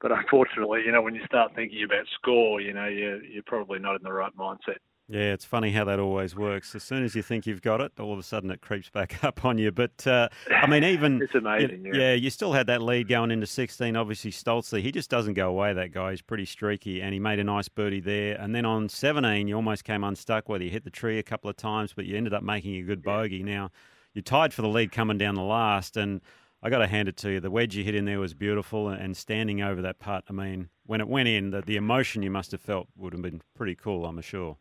But 0.00 0.12
unfortunately, 0.12 0.82
you 0.84 0.92
know, 0.92 1.02
when 1.02 1.14
you 1.14 1.24
start 1.26 1.52
thinking 1.54 1.84
about 1.84 2.06
score, 2.14 2.60
you 2.60 2.72
know, 2.72 2.86
you're, 2.86 3.22
you're 3.22 3.42
probably 3.46 3.78
not 3.78 3.96
in 3.96 4.02
the 4.02 4.12
right 4.12 4.36
mindset. 4.36 4.78
Yeah, 5.08 5.32
it's 5.32 5.44
funny 5.44 5.72
how 5.72 5.84
that 5.84 5.98
always 5.98 6.34
works. 6.34 6.74
As 6.74 6.82
soon 6.82 7.04
as 7.04 7.14
you 7.14 7.22
think 7.22 7.46
you've 7.46 7.60
got 7.60 7.80
it, 7.80 7.92
all 7.98 8.12
of 8.12 8.18
a 8.18 8.22
sudden 8.22 8.50
it 8.50 8.60
creeps 8.60 8.88
back 8.88 9.22
up 9.24 9.44
on 9.44 9.58
you. 9.58 9.70
But 9.70 10.06
uh, 10.06 10.28
I 10.50 10.66
mean, 10.66 10.84
even 10.84 11.20
it's 11.20 11.34
amazing. 11.34 11.84
You, 11.84 11.92
yeah. 11.94 12.00
yeah. 12.00 12.14
you 12.14 12.30
still 12.30 12.52
had 12.52 12.66
that 12.68 12.80
lead 12.80 13.08
going 13.08 13.30
into 13.30 13.46
16. 13.46 13.96
Obviously, 13.96 14.30
Stoltzley, 14.30 14.80
he 14.80 14.92
just 14.92 15.10
doesn't 15.10 15.34
go 15.34 15.48
away. 15.48 15.72
That 15.72 15.92
guy, 15.92 16.12
he's 16.12 16.22
pretty 16.22 16.44
streaky, 16.44 17.02
and 17.02 17.12
he 17.12 17.20
made 17.20 17.40
a 17.40 17.44
nice 17.44 17.68
birdie 17.68 18.00
there. 18.00 18.36
And 18.40 18.54
then 18.54 18.64
on 18.64 18.88
17, 18.88 19.48
you 19.48 19.56
almost 19.56 19.84
came 19.84 20.04
unstuck, 20.04 20.48
whether 20.48 20.64
you 20.64 20.70
hit 20.70 20.84
the 20.84 20.90
tree 20.90 21.18
a 21.18 21.22
couple 21.22 21.50
of 21.50 21.56
times, 21.56 21.92
but 21.94 22.06
you 22.06 22.16
ended 22.16 22.32
up 22.32 22.42
making 22.42 22.76
a 22.76 22.82
good 22.82 23.02
bogey. 23.02 23.42
Now 23.42 23.70
you're 24.14 24.22
tied 24.22 24.54
for 24.54 24.62
the 24.62 24.68
lead 24.68 24.92
coming 24.92 25.18
down 25.18 25.34
the 25.34 25.42
last, 25.42 25.96
and 25.96 26.20
I 26.62 26.70
got 26.70 26.78
to 26.78 26.86
hand 26.86 27.08
it 27.08 27.16
to 27.18 27.30
you. 27.32 27.40
The 27.40 27.50
wedge 27.50 27.74
you 27.74 27.82
hit 27.82 27.94
in 27.94 28.04
there 28.04 28.20
was 28.20 28.34
beautiful, 28.34 28.88
and 28.88 29.16
standing 29.16 29.62
over 29.62 29.82
that 29.82 29.98
putt, 29.98 30.24
I 30.28 30.32
mean, 30.32 30.68
when 30.86 31.00
it 31.00 31.08
went 31.08 31.28
in, 31.28 31.50
the, 31.50 31.62
the 31.62 31.76
emotion 31.76 32.22
you 32.22 32.30
must 32.30 32.52
have 32.52 32.60
felt 32.60 32.88
would 32.96 33.12
have 33.12 33.22
been 33.22 33.42
pretty 33.54 33.74
cool. 33.74 34.06
I'm 34.06 34.20
sure. 34.20 34.56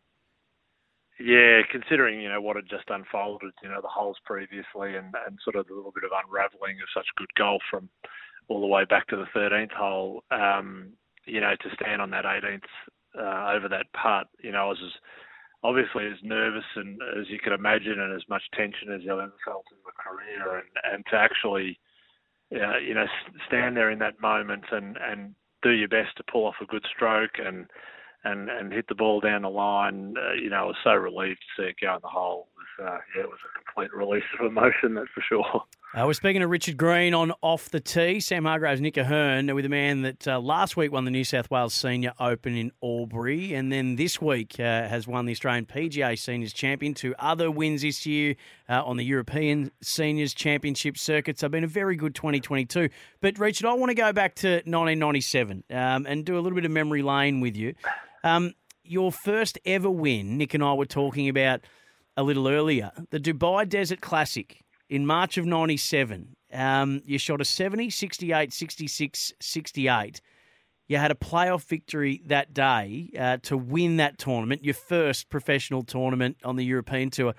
Yeah, 1.21 1.61
considering 1.69 2.19
you 2.19 2.29
know 2.29 2.41
what 2.41 2.55
had 2.55 2.69
just 2.69 2.89
unfolded, 2.89 3.51
you 3.61 3.69
know 3.69 3.81
the 3.81 3.87
holes 3.87 4.17
previously, 4.25 4.95
and 4.95 5.13
and 5.27 5.37
sort 5.43 5.55
of 5.55 5.67
the 5.67 5.73
little 5.73 5.91
bit 5.93 6.03
of 6.03 6.11
unravelling 6.11 6.81
of 6.81 6.89
such 6.93 7.05
good 7.15 7.31
golf 7.37 7.61
from 7.69 7.89
all 8.47 8.61
the 8.61 8.67
way 8.67 8.85
back 8.85 9.07
to 9.07 9.15
the 9.15 9.29
13th 9.39 9.71
hole. 9.71 10.23
Um, 10.31 10.93
you 11.25 11.39
know, 11.39 11.53
to 11.61 11.75
stand 11.75 12.01
on 12.01 12.09
that 12.09 12.25
18th 12.25 12.65
uh, 13.17 13.53
over 13.55 13.69
that 13.69 13.85
putt, 13.93 14.27
you 14.43 14.51
know, 14.51 14.65
I 14.65 14.69
was 14.69 14.81
as, 14.83 14.91
obviously 15.63 16.07
as 16.07 16.17
nervous 16.23 16.65
and 16.75 16.99
as 17.19 17.29
you 17.29 17.37
could 17.37 17.53
imagine, 17.53 17.99
and 17.99 18.15
as 18.15 18.27
much 18.27 18.43
tension 18.55 18.91
as 18.91 19.01
I've 19.03 19.19
ever 19.19 19.33
felt 19.45 19.65
in 19.71 19.77
my 19.85 19.93
career, 20.01 20.57
and 20.57 20.95
and 20.95 21.05
to 21.11 21.17
actually, 21.17 21.79
uh, 22.55 22.79
you 22.79 22.95
know, 22.95 23.05
stand 23.47 23.77
there 23.77 23.91
in 23.91 23.99
that 23.99 24.19
moment 24.21 24.63
and 24.71 24.97
and 24.97 25.35
do 25.61 25.69
your 25.69 25.89
best 25.89 26.17
to 26.17 26.23
pull 26.31 26.45
off 26.45 26.55
a 26.61 26.65
good 26.65 26.85
stroke 26.95 27.37
and 27.37 27.67
and 28.23 28.49
and 28.49 28.71
hit 28.71 28.87
the 28.87 28.95
ball 28.95 29.19
down 29.19 29.41
the 29.41 29.49
line. 29.49 30.15
Uh, 30.17 30.33
you 30.33 30.49
know, 30.49 30.57
I 30.57 30.63
was 30.63 30.75
so 30.83 30.93
relieved 30.93 31.39
to 31.39 31.61
see 31.61 31.69
it 31.69 31.75
go 31.81 31.95
in 31.95 31.99
the 32.01 32.07
hole. 32.07 32.47
It 32.55 32.83
was, 32.83 32.91
uh, 32.91 32.97
yeah, 33.15 33.23
it 33.23 33.29
was 33.29 33.39
a 33.45 33.63
complete 33.63 33.93
release 33.95 34.23
of 34.39 34.45
emotion, 34.45 34.95
that's 34.95 35.09
for 35.13 35.23
sure. 35.27 35.63
Uh, 35.93 36.05
we're 36.05 36.13
speaking 36.13 36.39
to 36.39 36.47
Richard 36.47 36.77
Green 36.77 37.13
on 37.13 37.33
Off 37.41 37.69
the 37.69 37.81
Tee. 37.81 38.21
Sam 38.21 38.45
Hargreaves, 38.45 38.79
Nick 38.79 38.97
O'Hern, 38.97 39.53
with 39.53 39.65
a 39.65 39.69
man 39.69 40.03
that 40.03 40.25
uh, 40.25 40.39
last 40.39 40.77
week 40.77 40.89
won 40.89 41.03
the 41.03 41.11
New 41.11 41.25
South 41.25 41.51
Wales 41.51 41.73
Senior 41.73 42.13
Open 42.17 42.55
in 42.55 42.71
Albury, 42.81 43.53
and 43.53 43.73
then 43.73 43.97
this 43.97 44.21
week 44.21 44.57
uh, 44.57 44.87
has 44.87 45.05
won 45.05 45.25
the 45.25 45.33
Australian 45.33 45.65
PGA 45.65 46.17
Seniors 46.17 46.53
Champion. 46.53 46.93
Two 46.93 47.13
other 47.19 47.51
wins 47.51 47.81
this 47.81 48.05
year 48.05 48.37
uh, 48.69 48.81
on 48.85 48.95
the 48.95 49.03
European 49.03 49.69
Seniors 49.81 50.33
Championship 50.33 50.97
circuit. 50.97 51.37
So, 51.37 51.49
been 51.49 51.65
a 51.65 51.67
very 51.67 51.97
good 51.97 52.15
2022. 52.15 52.87
But, 53.19 53.37
Richard, 53.37 53.67
I 53.67 53.73
want 53.73 53.89
to 53.89 53.95
go 53.95 54.13
back 54.13 54.35
to 54.35 54.47
1997 54.47 55.65
um, 55.71 56.05
and 56.05 56.23
do 56.23 56.37
a 56.37 56.39
little 56.39 56.55
bit 56.55 56.63
of 56.63 56.71
memory 56.71 57.01
lane 57.01 57.41
with 57.41 57.57
you. 57.57 57.75
Um, 58.23 58.53
your 58.83 59.11
first 59.11 59.59
ever 59.65 59.89
win, 59.89 60.37
Nick 60.37 60.53
and 60.53 60.63
I 60.63 60.73
were 60.73 60.85
talking 60.85 61.29
about 61.29 61.61
a 62.17 62.23
little 62.23 62.47
earlier, 62.47 62.91
the 63.09 63.19
Dubai 63.19 63.67
Desert 63.67 64.01
Classic 64.01 64.61
in 64.89 65.05
March 65.05 65.37
of 65.37 65.45
97. 65.45 66.35
Um, 66.53 67.01
you 67.05 67.17
shot 67.17 67.39
a 67.39 67.45
70, 67.45 67.89
68, 67.89 68.53
66, 68.53 69.33
68. 69.39 70.21
You 70.87 70.97
had 70.97 71.11
a 71.11 71.15
playoff 71.15 71.63
victory 71.63 72.21
that 72.25 72.53
day 72.53 73.09
uh, 73.17 73.37
to 73.43 73.55
win 73.55 73.97
that 73.97 74.17
tournament, 74.17 74.65
your 74.65 74.73
first 74.73 75.29
professional 75.29 75.83
tournament 75.83 76.35
on 76.43 76.57
the 76.57 76.65
European 76.65 77.09
Tour, 77.09 77.33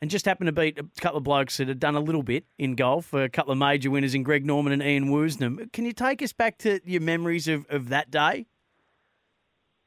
and 0.00 0.08
just 0.08 0.24
happened 0.24 0.46
to 0.46 0.52
beat 0.52 0.78
a 0.78 0.84
couple 1.00 1.18
of 1.18 1.24
blokes 1.24 1.56
that 1.56 1.66
had 1.66 1.80
done 1.80 1.96
a 1.96 2.00
little 2.00 2.22
bit 2.22 2.44
in 2.58 2.76
golf, 2.76 3.12
a 3.12 3.28
couple 3.28 3.50
of 3.50 3.58
major 3.58 3.90
winners 3.90 4.14
in 4.14 4.22
Greg 4.22 4.46
Norman 4.46 4.72
and 4.72 4.82
Ian 4.82 5.06
Woosnam. 5.06 5.72
Can 5.72 5.84
you 5.84 5.92
take 5.92 6.22
us 6.22 6.32
back 6.32 6.58
to 6.58 6.80
your 6.84 7.00
memories 7.00 7.48
of, 7.48 7.66
of 7.70 7.88
that 7.88 8.12
day? 8.12 8.46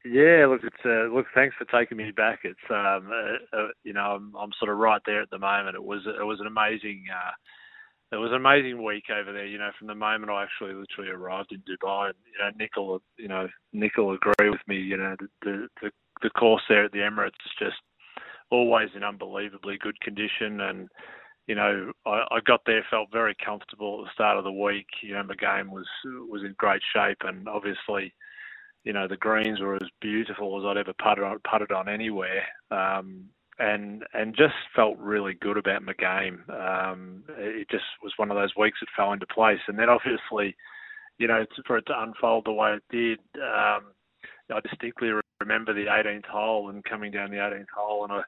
Yeah, 0.04 0.46
look, 0.48 0.62
it's 0.64 0.84
uh, 0.84 1.12
look. 1.14 1.26
Thanks 1.34 1.54
for 1.58 1.66
taking 1.66 1.98
me 1.98 2.10
back. 2.10 2.40
It's 2.44 2.58
um, 2.70 3.10
uh, 3.12 3.56
uh, 3.56 3.68
you 3.84 3.92
know, 3.92 4.16
I'm, 4.16 4.34
I'm 4.34 4.50
sort 4.58 4.70
of 4.70 4.78
right 4.78 5.00
there 5.04 5.20
at 5.20 5.30
the 5.30 5.38
moment. 5.38 5.76
It 5.76 5.84
was 5.84 6.00
it 6.06 6.24
was 6.24 6.40
an 6.40 6.46
amazing, 6.46 7.04
uh, 7.12 7.32
it 8.12 8.16
was 8.16 8.30
an 8.30 8.36
amazing 8.36 8.82
week 8.82 9.04
over 9.10 9.30
there. 9.32 9.44
You 9.44 9.58
know, 9.58 9.70
from 9.78 9.88
the 9.88 9.94
moment 9.94 10.30
I 10.30 10.42
actually 10.44 10.72
literally 10.74 11.10
arrived 11.10 11.52
in 11.52 11.60
Dubai, 11.68 12.06
and 12.06 12.14
you 12.32 12.38
know, 12.38 12.50
Nick 12.56 12.76
will, 12.76 13.02
you 13.18 13.28
know, 13.28 13.48
Nick 13.74 13.98
will 13.98 14.14
agree 14.14 14.48
with 14.48 14.66
me. 14.66 14.76
You 14.76 14.96
know, 14.96 15.16
the 15.42 15.68
the 15.82 15.90
the 16.22 16.30
course 16.30 16.62
there 16.68 16.84
at 16.86 16.92
the 16.92 16.98
Emirates 16.98 17.44
is 17.44 17.52
just 17.58 17.76
always 18.50 18.88
in 18.96 19.04
unbelievably 19.04 19.78
good 19.82 20.00
condition, 20.00 20.62
and 20.62 20.88
you 21.46 21.54
know, 21.54 21.92
I, 22.06 22.24
I 22.30 22.40
got 22.46 22.62
there, 22.64 22.86
felt 22.90 23.08
very 23.12 23.36
comfortable 23.44 24.00
at 24.00 24.04
the 24.06 24.14
start 24.14 24.38
of 24.38 24.44
the 24.44 24.52
week. 24.52 24.86
You 25.02 25.12
know, 25.14 25.24
my 25.24 25.34
game 25.34 25.70
was 25.70 25.86
was 26.06 26.42
in 26.42 26.54
great 26.56 26.82
shape, 26.94 27.18
and 27.22 27.46
obviously, 27.48 28.14
you 28.84 28.92
know, 28.92 29.06
the 29.06 29.16
greens 29.16 29.60
were 29.60 29.76
as 29.76 29.88
beautiful 30.00 30.58
as 30.58 30.64
I'd 30.66 30.78
ever 30.78 30.94
putted 30.94 31.24
on, 31.24 31.38
putted 31.50 31.72
on 31.72 31.88
anywhere. 31.88 32.44
Um, 32.70 33.30
and 33.58 34.04
and 34.14 34.34
just 34.34 34.54
felt 34.74 34.96
really 34.98 35.34
good 35.34 35.58
about 35.58 35.82
my 35.82 35.92
game. 35.92 36.42
Um, 36.48 37.22
it 37.36 37.68
just 37.70 37.84
was 38.02 38.14
one 38.16 38.30
of 38.30 38.36
those 38.36 38.56
weeks 38.56 38.78
that 38.80 38.88
fell 38.96 39.12
into 39.12 39.26
place, 39.26 39.60
and 39.68 39.78
then 39.78 39.90
obviously, 39.90 40.56
you 41.18 41.28
know, 41.28 41.44
for 41.66 41.76
it 41.76 41.84
to 41.86 42.02
unfold 42.02 42.46
the 42.46 42.52
way 42.52 42.72
it 42.72 42.82
did, 42.90 43.18
um, 43.36 43.92
I 44.50 44.60
distinctly 44.64 45.10
remember 45.40 45.74
the 45.74 45.86
18th 45.86 46.24
hole 46.24 46.70
and 46.70 46.82
coming 46.84 47.12
down 47.12 47.30
the 47.30 47.36
18th 47.36 47.66
hole, 47.76 48.04
and 48.04 48.12
I 48.14 48.22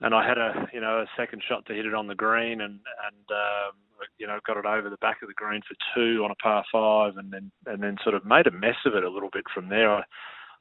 and 0.00 0.14
I 0.14 0.26
had 0.26 0.38
a 0.38 0.68
you 0.72 0.80
know 0.80 1.00
a 1.00 1.06
second 1.16 1.42
shot 1.48 1.66
to 1.66 1.74
hit 1.74 1.86
it 1.86 1.94
on 1.94 2.06
the 2.06 2.14
green, 2.14 2.60
and 2.60 2.80
and 2.80 3.26
um, 3.30 3.74
you 4.18 4.26
know 4.26 4.38
got 4.46 4.58
it 4.58 4.66
over 4.66 4.90
the 4.90 4.96
back 4.98 5.22
of 5.22 5.28
the 5.28 5.34
green 5.34 5.62
for 5.66 5.76
two 5.94 6.24
on 6.24 6.30
a 6.30 6.34
par 6.36 6.64
five, 6.70 7.16
and 7.16 7.32
then 7.32 7.50
and 7.66 7.82
then 7.82 7.96
sort 8.02 8.14
of 8.14 8.24
made 8.24 8.46
a 8.46 8.50
mess 8.50 8.76
of 8.84 8.94
it 8.94 9.04
a 9.04 9.10
little 9.10 9.30
bit 9.32 9.44
from 9.54 9.68
there. 9.68 9.90
I, 9.90 10.02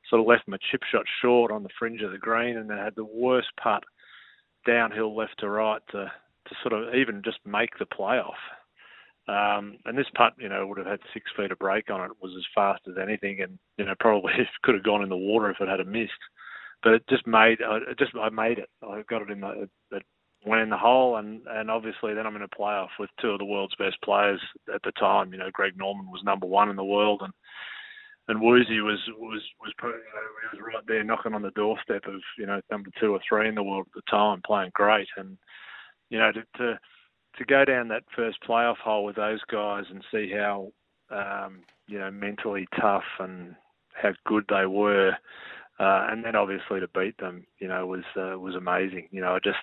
sort 0.09 0.21
of 0.21 0.27
left 0.27 0.47
my 0.47 0.57
chip 0.71 0.81
shot 0.91 1.05
short 1.21 1.51
on 1.51 1.63
the 1.63 1.69
fringe 1.79 2.01
of 2.01 2.11
the 2.11 2.17
green, 2.17 2.57
and 2.57 2.69
then 2.69 2.77
had 2.77 2.95
the 2.95 3.05
worst 3.05 3.47
putt 3.61 3.83
downhill 4.65 5.15
left 5.15 5.39
to 5.39 5.49
right 5.49 5.81
to 5.91 6.11
to 6.47 6.55
sort 6.61 6.73
of 6.73 6.93
even 6.93 7.21
just 7.23 7.39
make 7.45 7.71
the 7.79 7.85
playoff. 7.85 8.37
Um, 9.27 9.77
and 9.85 9.97
this 9.97 10.05
putt, 10.15 10.33
you 10.37 10.47
know, 10.47 10.67
would 10.67 10.77
have 10.77 10.85
had 10.85 10.99
six 11.11 11.25
feet 11.35 11.51
of 11.51 11.57
break 11.57 11.89
on 11.89 12.05
it. 12.05 12.11
Was 12.21 12.33
as 12.37 12.45
fast 12.53 12.81
as 12.87 12.95
anything, 13.01 13.41
and 13.41 13.57
you 13.77 13.85
know, 13.85 13.95
probably 13.99 14.33
could 14.63 14.75
have 14.75 14.83
gone 14.83 15.03
in 15.03 15.09
the 15.09 15.17
water 15.17 15.49
if 15.49 15.59
it 15.59 15.67
had 15.67 15.79
a 15.79 15.85
missed. 15.85 16.11
But 16.85 16.93
it 16.93 17.03
just 17.09 17.25
made, 17.27 17.57
it 17.61 17.99
just 17.99 18.11
I 18.15 18.29
made 18.29 18.59
it. 18.59 18.69
I 18.81 19.01
got 19.09 19.23
it 19.23 19.31
in 19.31 19.41
the, 19.41 19.67
it 19.91 20.03
went 20.45 20.61
in 20.61 20.69
the 20.69 20.77
hole, 20.77 21.17
and 21.17 21.41
and 21.49 21.69
obviously 21.69 22.13
then 22.13 22.27
I'm 22.27 22.35
in 22.35 22.43
a 22.43 22.47
playoff 22.47 22.89
with 22.99 23.09
two 23.19 23.29
of 23.31 23.39
the 23.39 23.45
world's 23.45 23.75
best 23.75 23.97
players 24.03 24.39
at 24.73 24.81
the 24.83 24.91
time. 24.93 25.33
You 25.33 25.39
know, 25.39 25.49
Greg 25.51 25.73
Norman 25.75 26.11
was 26.11 26.21
number 26.23 26.45
one 26.45 26.69
in 26.69 26.75
the 26.75 26.83
world, 26.83 27.21
and 27.23 27.33
and 28.27 28.39
Woosie 28.39 28.83
was 28.83 28.99
was 29.17 29.41
was 29.59 29.73
you 29.81 29.89
know, 29.89 29.95
he 30.51 30.57
was 30.57 30.65
right 30.65 30.83
there 30.87 31.03
knocking 31.03 31.33
on 31.33 31.41
the 31.41 31.51
doorstep 31.51 32.05
of 32.07 32.21
you 32.37 32.45
know 32.45 32.61
number 32.71 32.89
two 32.99 33.13
or 33.13 33.19
three 33.27 33.47
in 33.47 33.55
the 33.55 33.63
world 33.63 33.87
at 33.87 33.93
the 33.95 34.11
time, 34.11 34.41
playing 34.45 34.71
great, 34.73 35.07
and 35.17 35.37
you 36.09 36.19
know 36.19 36.31
to 36.31 36.43
to, 36.57 36.79
to 37.37 37.45
go 37.45 37.65
down 37.65 37.87
that 37.87 38.03
first 38.15 38.37
playoff 38.47 38.77
hole 38.77 39.05
with 39.05 39.15
those 39.15 39.41
guys 39.51 39.85
and 39.89 40.03
see 40.11 40.31
how 40.31 40.71
um, 41.09 41.61
you 41.87 41.99
know 41.99 42.11
mentally 42.11 42.67
tough 42.79 43.03
and 43.19 43.55
how 43.93 44.11
good 44.25 44.43
they 44.49 44.65
were, 44.65 45.15
uh, 45.79 46.07
and 46.09 46.23
then 46.23 46.35
obviously 46.35 46.79
to 46.79 46.87
beat 46.87 47.17
them, 47.17 47.45
you 47.59 47.67
know, 47.67 47.85
was 47.85 48.03
uh, 48.15 48.39
was 48.39 48.55
amazing. 48.55 49.07
You 49.11 49.21
know, 49.21 49.35
I 49.35 49.39
just 49.39 49.57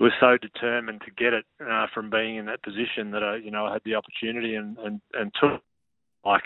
was 0.00 0.12
so 0.20 0.36
determined 0.38 1.02
to 1.04 1.10
get 1.10 1.32
it 1.32 1.44
uh, 1.60 1.86
from 1.92 2.10
being 2.10 2.36
in 2.36 2.46
that 2.46 2.62
position 2.62 3.10
that 3.12 3.22
I, 3.22 3.36
you 3.36 3.50
know, 3.50 3.66
I 3.66 3.72
had 3.74 3.82
the 3.84 3.94
opportunity 3.94 4.54
and 4.54 4.76
and, 4.78 5.00
and 5.14 5.32
took 5.40 5.62
like 6.24 6.44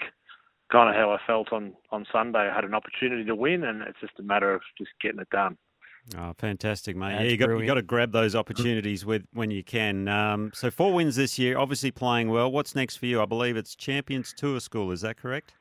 kind 0.71 0.89
of 0.89 0.97
how 0.97 1.11
I 1.11 1.19
felt 1.27 1.53
on 1.53 1.75
on 1.91 2.07
Sunday. 2.13 2.51
I 2.51 2.55
had 2.55 2.65
an 2.65 2.75
opportunity 2.75 3.25
to 3.25 3.35
win, 3.35 3.65
and 3.65 3.83
it's 3.83 4.01
just 4.01 4.19
a 4.19 4.23
matter 4.23 4.55
of 4.55 4.63
just 4.79 4.91
getting 5.01 5.21
it 5.21 5.31
done. 5.31 5.57
Oh, 6.19 6.35
fantastic, 6.37 6.97
mate! 6.97 7.13
That's 7.13 7.25
yeah, 7.25 7.31
you 7.31 7.37
got 7.37 7.51
you 7.51 7.67
got 7.67 7.75
to 7.75 7.83
grab 7.83 8.11
those 8.13 8.35
opportunities 8.35 9.07
with 9.07 9.23
when 9.33 9.51
you 9.51 9.63
can. 9.63 10.09
Um, 10.09 10.51
so 10.53 10.71
four 10.71 10.93
wins 10.93 11.17
this 11.17 11.39
year, 11.39 11.57
obviously 11.57 11.91
playing 11.91 12.29
well. 12.29 12.51
What's 12.51 12.75
next 12.75 12.97
for 12.97 13.07
you? 13.07 13.23
I 13.23 13.27
believe 13.27 13.57
it's 13.57 13.77
Champions 13.77 14.35
Tour 14.37 14.59
School. 14.61 14.91
Is 14.91 15.03
that 15.03 15.17
correct? 15.17 15.55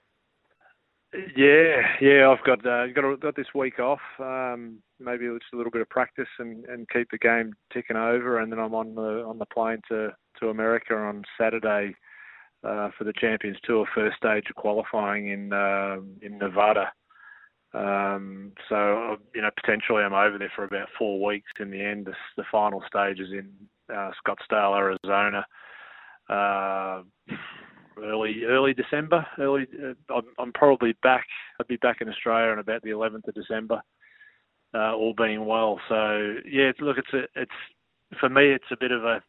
Yeah, 1.14 1.82
yeah. 2.00 2.30
I've 2.30 2.44
got 2.46 2.66
uh, 2.66 2.88
got 2.88 3.20
got 3.20 3.36
this 3.36 3.54
week 3.54 3.80
off. 3.80 4.00
Um, 4.20 4.78
maybe 5.00 5.26
just 5.26 5.54
a 5.54 5.58
little 5.58 5.72
bit 5.72 5.82
of 5.82 5.90
practice 5.90 6.30
and, 6.40 6.64
and 6.66 6.88
keep 6.90 7.10
the 7.12 7.18
game 7.18 7.54
ticking 7.74 7.98
over, 7.98 8.40
and 8.40 8.52
then 8.52 8.60
I'm 8.60 8.74
on 8.74 8.96
the 8.96 9.24
on 9.28 9.38
the 9.38 9.46
plane 9.46 9.82
to 9.90 10.16
to 10.40 10.50
America 10.50 10.96
on 10.96 11.24
Saturday 11.38 11.96
uh, 12.64 12.90
for 12.98 13.04
the 13.04 13.14
Champions 13.20 13.58
Tour 13.64 13.86
first 13.94 14.18
stage 14.18 14.46
of 14.50 14.56
qualifying 14.56 15.30
in 15.30 15.52
uh, 15.52 15.98
in 16.22 16.38
Nevada. 16.38 16.92
Um, 17.74 18.54
so 18.70 19.18
you 19.36 19.42
know 19.42 19.50
potentially 19.62 20.04
I'm 20.04 20.14
over 20.14 20.38
there 20.38 20.52
for 20.56 20.64
about 20.64 20.88
four 20.98 21.26
weeks. 21.26 21.52
In 21.60 21.72
the 21.72 21.82
end, 21.84 22.06
the, 22.06 22.14
the 22.38 22.44
final 22.50 22.82
stage 22.88 23.20
is 23.20 23.32
in 23.32 23.50
uh, 23.94 24.12
Scottsdale, 24.26 24.78
Arizona. 24.78 25.46
Uh, 26.30 27.04
early 27.98 28.44
early 28.46 28.74
December. 28.74 29.26
Early, 29.38 29.68
uh, 29.84 30.14
I'm, 30.14 30.26
I'm, 30.40 30.54
probably 30.54 30.94
back. 31.04 31.26
I'd 31.60 31.68
be 31.68 31.78
back 31.78 32.02
in 32.02 32.10
Australia 32.10 32.52
on 32.52 32.60
about 32.60 32.82
the 32.84 32.90
11th 32.90 33.28
of 33.28 33.34
December, 33.34 33.82
uh, 34.74 34.94
all 34.94 35.14
being 35.14 35.46
well. 35.46 35.80
So 35.90 36.36
yeah, 36.46 36.72
look, 36.80 36.98
it's 36.98 37.14
a, 37.14 37.42
it's 37.42 37.52
for 38.20 38.30
me, 38.30 38.52
it's 38.52 38.72
a 38.72 38.78
bit 38.80 38.92
of 38.92 39.04
a 39.06 39.22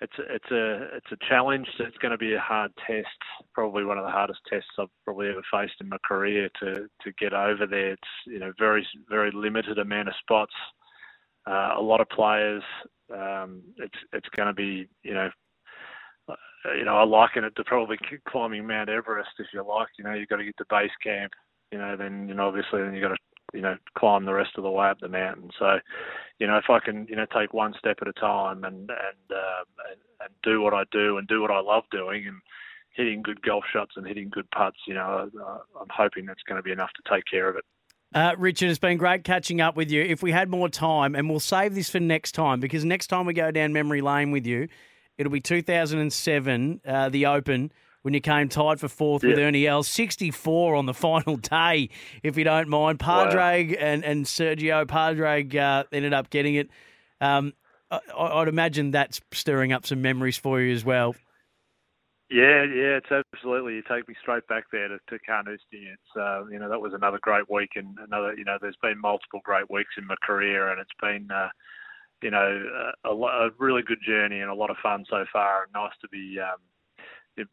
it's 0.00 0.12
a, 0.18 0.34
it's 0.34 0.50
a 0.50 0.96
it's 0.96 1.12
a 1.12 1.26
challenge. 1.28 1.66
It's 1.78 1.96
going 1.98 2.12
to 2.12 2.18
be 2.18 2.34
a 2.34 2.40
hard 2.40 2.70
test, 2.86 3.08
probably 3.54 3.84
one 3.84 3.98
of 3.98 4.04
the 4.04 4.10
hardest 4.10 4.40
tests 4.48 4.68
I've 4.78 4.88
probably 5.04 5.28
ever 5.28 5.42
faced 5.50 5.80
in 5.80 5.88
my 5.88 5.96
career 6.04 6.50
to 6.60 6.86
to 7.02 7.12
get 7.18 7.32
over 7.32 7.66
there. 7.66 7.92
It's 7.92 8.02
you 8.26 8.38
know 8.38 8.52
very 8.58 8.86
very 9.08 9.30
limited 9.32 9.78
amount 9.78 10.08
of 10.08 10.14
spots, 10.20 10.52
uh, 11.46 11.74
a 11.76 11.80
lot 11.80 12.00
of 12.00 12.08
players. 12.10 12.62
Um, 13.12 13.62
it's 13.78 13.98
it's 14.12 14.28
going 14.36 14.48
to 14.48 14.52
be 14.52 14.88
you 15.02 15.14
know 15.14 15.30
you 16.76 16.84
know 16.84 16.96
I 16.96 17.04
liken 17.04 17.44
it 17.44 17.54
to 17.56 17.64
probably 17.64 17.98
climbing 18.28 18.66
Mount 18.66 18.88
Everest 18.88 19.30
if 19.38 19.46
you 19.52 19.64
like. 19.64 19.88
You 19.98 20.04
know 20.04 20.14
you've 20.14 20.28
got 20.28 20.36
to 20.36 20.44
get 20.44 20.56
to 20.58 20.64
base 20.68 20.90
camp. 21.02 21.32
You 21.72 21.78
know 21.78 21.96
then 21.96 22.28
you 22.28 22.34
know 22.34 22.48
obviously 22.48 22.82
then 22.82 22.94
you've 22.94 23.02
got 23.02 23.14
to 23.14 23.16
you 23.54 23.60
know 23.60 23.76
climb 23.96 24.24
the 24.24 24.34
rest 24.34 24.50
of 24.56 24.62
the 24.62 24.70
way 24.70 24.88
up 24.88 25.00
the 25.00 25.08
mountain. 25.08 25.50
So, 25.58 25.78
you 26.38 26.46
know, 26.46 26.58
if 26.58 26.68
I 26.68 26.78
can 26.80 27.06
you 27.08 27.16
know 27.16 27.26
take 27.34 27.54
one 27.54 27.74
step 27.78 27.98
at 28.02 28.08
a 28.08 28.12
time 28.12 28.64
and 28.64 28.90
and 28.90 29.30
uh, 29.30 29.64
and, 29.90 30.00
and 30.20 30.30
do 30.42 30.60
what 30.60 30.74
I 30.74 30.84
do 30.90 31.18
and 31.18 31.26
do 31.26 31.40
what 31.40 31.50
I 31.50 31.60
love 31.60 31.84
doing 31.90 32.26
and 32.26 32.40
hitting 32.90 33.22
good 33.22 33.42
golf 33.42 33.64
shots 33.72 33.92
and 33.96 34.06
hitting 34.06 34.30
good 34.30 34.50
putts, 34.50 34.78
you 34.86 34.94
know, 34.94 35.30
uh, 35.38 35.58
I'm 35.78 35.88
hoping 35.90 36.24
that's 36.24 36.42
going 36.48 36.56
to 36.56 36.62
be 36.62 36.72
enough 36.72 36.90
to 36.96 37.14
take 37.14 37.24
care 37.30 37.48
of 37.48 37.56
it. 37.56 37.64
Uh, 38.14 38.34
Richard, 38.38 38.70
it's 38.70 38.78
been 38.78 38.96
great 38.96 39.24
catching 39.24 39.60
up 39.60 39.76
with 39.76 39.90
you. 39.90 40.00
If 40.00 40.22
we 40.22 40.32
had 40.32 40.48
more 40.48 40.68
time, 40.70 41.14
and 41.14 41.28
we'll 41.28 41.40
save 41.40 41.74
this 41.74 41.90
for 41.90 42.00
next 42.00 42.32
time 42.32 42.60
because 42.60 42.84
next 42.84 43.08
time 43.08 43.26
we 43.26 43.34
go 43.34 43.50
down 43.50 43.72
memory 43.72 44.00
lane 44.00 44.30
with 44.30 44.46
you, 44.46 44.68
it'll 45.18 45.32
be 45.32 45.40
2007, 45.40 46.80
uh, 46.86 47.08
the 47.08 47.26
Open 47.26 47.72
when 48.06 48.14
you 48.14 48.20
came 48.20 48.48
tied 48.48 48.78
for 48.78 48.86
fourth 48.86 49.24
yeah. 49.24 49.30
with 49.30 49.38
Ernie 49.40 49.66
Els. 49.66 49.88
64 49.88 50.76
on 50.76 50.86
the 50.86 50.94
final 50.94 51.36
day, 51.36 51.88
if 52.22 52.36
you 52.36 52.44
don't 52.44 52.68
mind. 52.68 53.00
Padraig 53.00 53.70
wow. 53.72 53.78
and, 53.80 54.04
and 54.04 54.24
Sergio 54.26 54.86
Padraig 54.86 55.56
uh, 55.56 55.82
ended 55.90 56.14
up 56.14 56.30
getting 56.30 56.54
it. 56.54 56.70
Um, 57.20 57.52
I, 57.90 58.38
would 58.38 58.46
imagine 58.46 58.92
that's 58.92 59.20
stirring 59.32 59.72
up 59.72 59.86
some 59.86 60.02
memories 60.02 60.36
for 60.36 60.60
you 60.60 60.72
as 60.72 60.84
well. 60.84 61.16
Yeah, 62.30 62.62
yeah, 62.62 62.98
it's 62.98 63.10
absolutely. 63.10 63.74
You 63.74 63.82
take 63.82 64.08
me 64.08 64.14
straight 64.20 64.46
back 64.48 64.64
there 64.70 64.86
to, 64.86 64.98
to 65.08 65.18
Carnoustie. 65.24 65.62
It's 65.72 66.16
uh, 66.16 66.44
you 66.46 66.58
know 66.58 66.68
that 66.68 66.80
was 66.80 66.92
another 66.92 67.18
great 67.20 67.48
week, 67.50 67.70
and 67.76 67.96
another 68.04 68.34
you 68.34 68.44
know 68.44 68.58
there's 68.60 68.76
been 68.82 69.00
multiple 69.00 69.40
great 69.44 69.70
weeks 69.70 69.94
in 69.96 70.06
my 70.06 70.16
career, 70.24 70.70
and 70.70 70.80
it's 70.80 70.90
been 71.00 71.28
uh, 71.30 71.48
you 72.22 72.30
know 72.30 72.62
a, 73.04 73.10
a, 73.10 73.50
really 73.58 73.82
good 73.82 73.98
journey 74.06 74.40
and 74.40 74.50
a 74.50 74.54
lot 74.54 74.70
of 74.70 74.76
fun 74.82 75.04
so 75.08 75.24
far. 75.32 75.64
And 75.64 75.72
nice 75.72 75.92
to 76.00 76.08
be 76.08 76.38
um, 76.40 76.58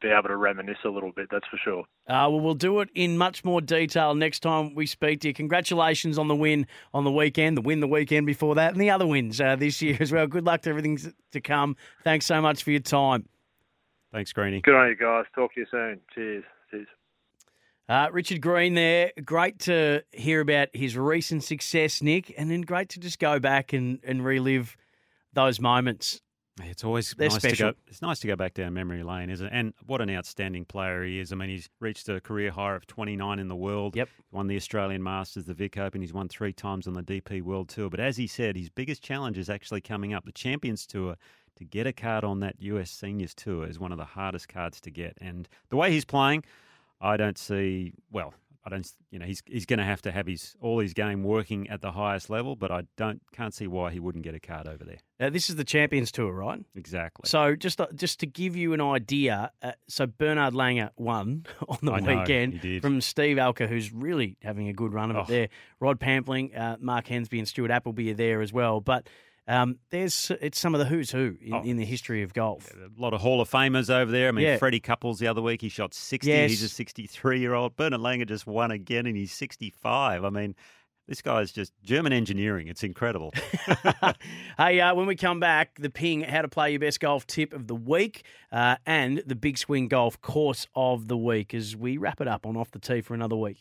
be 0.01 0.07
able 0.07 0.29
to 0.29 0.37
reminisce 0.37 0.77
a 0.85 0.89
little 0.89 1.11
bit, 1.11 1.27
that's 1.29 1.47
for 1.47 1.57
sure. 1.57 1.81
Uh, 2.07 2.27
well, 2.29 2.39
we'll 2.39 2.53
do 2.53 2.79
it 2.79 2.89
in 2.95 3.17
much 3.17 3.43
more 3.43 3.61
detail 3.61 4.15
next 4.15 4.39
time 4.39 4.73
we 4.75 4.85
speak 4.85 5.21
to 5.21 5.29
you. 5.29 5.33
Congratulations 5.33 6.17
on 6.17 6.27
the 6.27 6.35
win 6.35 6.67
on 6.93 7.03
the 7.03 7.11
weekend, 7.11 7.57
the 7.57 7.61
win 7.61 7.79
the 7.79 7.87
weekend 7.87 8.25
before 8.25 8.55
that, 8.55 8.71
and 8.71 8.81
the 8.81 8.89
other 8.89 9.05
wins 9.05 9.41
uh, 9.41 9.55
this 9.55 9.81
year 9.81 9.97
as 9.99 10.11
well. 10.11 10.27
Good 10.27 10.45
luck 10.45 10.61
to 10.61 10.69
everything 10.69 10.99
to 11.31 11.41
come. 11.41 11.75
Thanks 12.03 12.25
so 12.25 12.41
much 12.41 12.63
for 12.63 12.71
your 12.71 12.79
time. 12.79 13.27
Thanks, 14.11 14.31
Greeny. 14.31 14.61
Good 14.61 14.75
on 14.75 14.89
you 14.89 14.95
guys. 14.95 15.25
Talk 15.33 15.53
to 15.55 15.59
you 15.59 15.65
soon. 15.69 15.99
Cheers. 16.13 16.43
Cheers. 16.69 16.87
Uh, 17.89 18.07
Richard 18.11 18.41
Green 18.41 18.75
there. 18.75 19.11
Great 19.25 19.59
to 19.59 20.03
hear 20.11 20.39
about 20.39 20.69
his 20.73 20.97
recent 20.97 21.43
success, 21.43 22.01
Nick, 22.01 22.33
and 22.37 22.49
then 22.49 22.61
great 22.61 22.89
to 22.89 22.99
just 22.99 23.19
go 23.19 23.39
back 23.39 23.73
and, 23.73 23.99
and 24.03 24.23
relive 24.23 24.77
those 25.33 25.59
moments. 25.59 26.21
It's 26.61 26.83
always 26.83 27.15
They're 27.17 27.29
nice 27.29 27.39
special. 27.39 27.69
to 27.69 27.73
go. 27.73 27.79
It's 27.87 28.01
nice 28.01 28.19
to 28.19 28.27
go 28.27 28.35
back 28.35 28.53
down 28.53 28.73
memory 28.73 29.01
lane, 29.01 29.31
isn't 29.31 29.45
it? 29.45 29.51
And 29.51 29.73
what 29.87 30.01
an 30.01 30.09
outstanding 30.11 30.65
player 30.65 31.03
he 31.03 31.19
is. 31.19 31.31
I 31.31 31.35
mean, 31.35 31.49
he's 31.49 31.67
reached 31.79 32.07
a 32.09 32.21
career 32.21 32.51
high 32.51 32.75
of 32.75 32.85
29 32.85 33.39
in 33.39 33.47
the 33.47 33.55
world. 33.55 33.95
Yep. 33.95 34.07
Won 34.31 34.47
the 34.47 34.55
Australian 34.55 35.01
Masters, 35.01 35.45
the 35.45 35.55
Vic 35.55 35.77
Open. 35.77 36.01
He's 36.01 36.13
won 36.13 36.29
three 36.29 36.53
times 36.53 36.85
on 36.85 36.93
the 36.93 37.01
DP 37.01 37.41
World 37.41 37.69
Tour. 37.69 37.89
But 37.89 37.99
as 37.99 38.17
he 38.17 38.27
said, 38.27 38.55
his 38.55 38.69
biggest 38.69 39.01
challenge 39.01 39.37
is 39.39 39.49
actually 39.49 39.81
coming 39.81 40.13
up. 40.13 40.25
The 40.25 40.31
Champions 40.31 40.85
Tour 40.85 41.15
to 41.55 41.65
get 41.65 41.87
a 41.87 41.93
card 41.93 42.23
on 42.23 42.39
that 42.41 42.61
US 42.61 42.91
Seniors 42.91 43.33
Tour 43.33 43.67
is 43.67 43.79
one 43.79 43.91
of 43.91 43.97
the 43.97 44.05
hardest 44.05 44.47
cards 44.47 44.79
to 44.81 44.91
get. 44.91 45.17
And 45.19 45.49
the 45.69 45.75
way 45.75 45.91
he's 45.91 46.05
playing, 46.05 46.43
I 47.03 47.17
don't 47.17 47.37
see. 47.37 47.93
Well, 48.11 48.33
I 48.65 48.69
don't, 48.69 48.89
you 49.11 49.19
know, 49.19 49.25
he's 49.25 49.43
he's 49.45 49.65
going 49.65 49.79
to 49.79 49.83
have 49.83 50.01
to 50.03 50.11
have 50.13 50.25
his 50.25 50.55
all 50.61 50.79
his 50.79 50.93
game 50.93 51.21
working 51.23 51.69
at 51.69 51.81
the 51.81 51.91
highest 51.91 52.29
level, 52.29 52.55
but 52.55 52.71
I 52.71 52.83
don't 52.95 53.21
can't 53.33 53.53
see 53.53 53.67
why 53.67 53.91
he 53.91 53.99
wouldn't 53.99 54.23
get 54.23 54.35
a 54.35 54.39
card 54.39 54.67
over 54.69 54.85
there. 54.85 54.99
Uh, 55.19 55.29
this 55.29 55.49
is 55.49 55.57
the 55.57 55.65
Champions 55.65 56.13
Tour, 56.13 56.31
right? 56.31 56.63
Exactly. 56.73 57.27
So 57.27 57.57
just 57.57 57.81
uh, 57.81 57.87
just 57.93 58.21
to 58.21 58.25
give 58.25 58.55
you 58.55 58.71
an 58.71 58.79
idea, 58.79 59.51
uh, 59.61 59.73
so 59.89 60.05
Bernard 60.07 60.53
Langer 60.53 60.91
won 60.95 61.45
on 61.67 61.77
the 61.81 61.91
I 61.91 61.99
know, 61.99 62.19
weekend 62.19 62.61
did. 62.61 62.81
from 62.81 63.01
Steve 63.01 63.35
Alker, 63.35 63.67
who's 63.67 63.91
really 63.91 64.37
having 64.41 64.69
a 64.69 64.73
good 64.73 64.93
run 64.93 65.11
of 65.11 65.17
it 65.17 65.19
Oh. 65.19 65.25
there. 65.25 65.49
Rod 65.81 65.99
Pampling, 65.99 66.57
uh, 66.57 66.77
Mark 66.79 67.07
Hensby, 67.07 67.39
and 67.39 67.47
Stuart 67.47 67.69
Appleby 67.69 68.11
are 68.11 68.15
there 68.15 68.41
as 68.41 68.53
well. 68.53 68.79
But 68.79 69.09
um, 69.47 69.77
there's 69.89 70.31
it's 70.41 70.59
some 70.59 70.73
of 70.73 70.79
the 70.79 70.85
who's 70.85 71.11
who 71.11 71.35
in, 71.41 71.53
Oh. 71.53 71.61
in 71.63 71.77
the 71.77 71.85
history 71.85 72.23
of 72.23 72.33
golf. 72.33 72.71
a 72.73 73.01
lot 73.01 73.13
of 73.13 73.21
Hall 73.21 73.41
of 73.41 73.49
Famers 73.49 73.89
over 73.89 74.11
there. 74.11 74.27
I 74.29 74.31
mean, 74.31 74.45
Yeah. 74.45 74.57
Freddie 74.57 74.79
Couples 74.79 75.19
the 75.19 75.27
other 75.27 75.41
week, 75.41 75.61
he 75.61 75.69
shot 75.69 75.93
60. 75.93 76.29
Yes. 76.29 76.49
He's 76.49 76.63
a 76.63 76.69
63 76.69 77.39
year 77.39 77.53
old. 77.53 77.75
Bernard 77.75 78.01
Langer 78.01 78.27
just 78.27 78.47
won 78.47 78.71
again 78.71 79.05
and 79.05 79.17
he's 79.17 79.33
65. 79.33 80.23
I 80.23 80.29
mean, 80.29 80.55
this 81.07 81.21
guy's 81.21 81.51
just 81.51 81.73
German 81.83 82.13
engineering. 82.13 82.69
It's 82.69 82.83
incredible. 82.83 83.33
hey, 84.57 84.79
uh, 84.79 84.95
when 84.95 85.05
we 85.05 85.15
come 85.17 85.39
back, 85.39 85.77
the 85.79 85.89
ping, 85.89 86.21
how 86.21 86.41
to 86.43 86.47
play 86.47 86.71
your 86.71 86.79
best 86.79 86.99
golf 87.01 87.27
tip 87.27 87.53
of 87.53 87.67
the 87.67 87.75
week, 87.75 88.23
uh, 88.51 88.77
and 88.85 89.21
the 89.25 89.35
big 89.35 89.57
swing 89.57 89.89
golf 89.89 90.21
course 90.21 90.67
of 90.75 91.07
the 91.09 91.17
week 91.17 91.53
as 91.53 91.75
we 91.75 91.97
wrap 91.97 92.21
it 92.21 92.27
up 92.29 92.45
on 92.45 92.55
off 92.55 92.71
the 92.71 92.79
tee 92.79 93.01
for 93.01 93.13
another 93.13 93.35
week. 93.35 93.57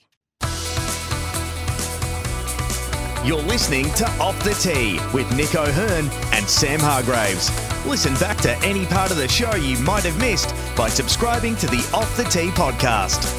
You're 3.25 3.41
listening 3.43 3.85
to 3.93 4.05
Off 4.19 4.37
the 4.43 4.51
Tee 4.55 4.99
with 5.15 5.33
Nick 5.37 5.55
O'Hern 5.55 6.11
and 6.33 6.49
Sam 6.49 6.81
Hargreaves. 6.81 7.53
Listen 7.87 8.15
back 8.15 8.37
to 8.39 8.51
any 8.67 8.85
part 8.85 9.13
of 9.13 9.17
the 9.17 9.29
show 9.29 9.55
you 9.55 9.79
might 9.79 10.03
have 10.03 10.19
missed 10.19 10.53
by 10.75 10.89
subscribing 10.89 11.55
to 11.57 11.69
the 11.69 11.89
Off 11.95 12.17
the 12.17 12.25
Tee 12.25 12.49
podcast. 12.49 13.39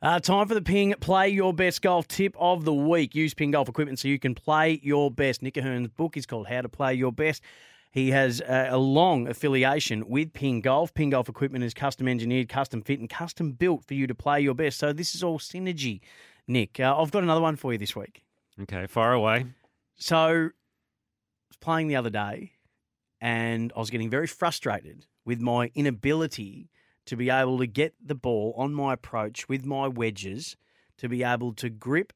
Uh, 0.00 0.20
time 0.20 0.46
for 0.46 0.54
the 0.54 0.62
ping. 0.62 0.94
Play 1.00 1.30
your 1.30 1.52
best 1.52 1.82
golf 1.82 2.06
tip 2.06 2.36
of 2.38 2.64
the 2.64 2.72
week. 2.72 3.12
Use 3.12 3.34
ping 3.34 3.50
golf 3.50 3.68
equipment 3.68 3.98
so 3.98 4.06
you 4.06 4.20
can 4.20 4.36
play 4.36 4.78
your 4.80 5.10
best. 5.10 5.42
Nick 5.42 5.58
O'Hern's 5.58 5.88
book 5.88 6.16
is 6.16 6.26
called 6.26 6.46
How 6.46 6.60
to 6.60 6.68
Play 6.68 6.94
Your 6.94 7.10
Best. 7.10 7.42
He 7.90 8.12
has 8.12 8.40
uh, 8.40 8.68
a 8.70 8.78
long 8.78 9.26
affiliation 9.26 10.08
with 10.08 10.32
Ping 10.32 10.60
Golf. 10.60 10.94
Ping 10.94 11.10
Golf 11.10 11.28
equipment 11.28 11.64
is 11.64 11.74
custom 11.74 12.06
engineered, 12.06 12.48
custom 12.48 12.82
fit, 12.82 13.00
and 13.00 13.10
custom 13.10 13.50
built 13.50 13.84
for 13.84 13.94
you 13.94 14.06
to 14.06 14.14
play 14.14 14.40
your 14.40 14.54
best. 14.54 14.78
So 14.78 14.92
this 14.92 15.16
is 15.16 15.24
all 15.24 15.40
synergy, 15.40 16.00
Nick. 16.46 16.78
Uh, 16.80 16.94
I've 16.98 17.10
got 17.10 17.22
another 17.22 17.40
one 17.40 17.56
for 17.56 17.72
you 17.72 17.78
this 17.78 17.96
week. 17.96 18.22
okay, 18.62 18.86
far 18.86 19.12
away. 19.12 19.46
So 19.96 20.16
I 20.16 20.32
was 20.42 21.56
playing 21.60 21.88
the 21.88 21.96
other 21.96 22.10
day 22.10 22.52
and 23.20 23.72
I 23.74 23.78
was 23.78 23.90
getting 23.90 24.10
very 24.10 24.26
frustrated 24.26 25.06
with 25.24 25.40
my 25.40 25.70
inability 25.74 26.68
to 27.06 27.16
be 27.16 27.30
able 27.30 27.58
to 27.58 27.66
get 27.66 27.94
the 28.04 28.14
ball 28.14 28.54
on 28.56 28.74
my 28.74 28.92
approach 28.94 29.48
with 29.48 29.64
my 29.64 29.88
wedges 29.88 30.56
to 30.98 31.08
be 31.08 31.22
able 31.22 31.52
to 31.54 31.68
grip 31.70 32.12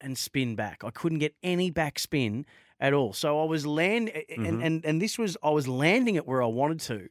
and 0.00 0.16
spin 0.16 0.54
back. 0.54 0.82
I 0.84 0.90
couldn't 0.90 1.18
get 1.18 1.34
any 1.42 1.70
back 1.70 1.98
spin 1.98 2.46
at 2.80 2.92
all. 2.92 3.12
So 3.12 3.40
I 3.40 3.44
was 3.44 3.66
land 3.66 4.10
and, 4.10 4.46
Mhm. 4.46 4.64
and 4.64 4.84
and 4.84 5.02
this 5.02 5.18
was 5.18 5.36
I 5.42 5.50
was 5.50 5.66
landing 5.66 6.14
it 6.14 6.26
where 6.26 6.42
I 6.42 6.46
wanted 6.46 6.80
to. 6.80 7.08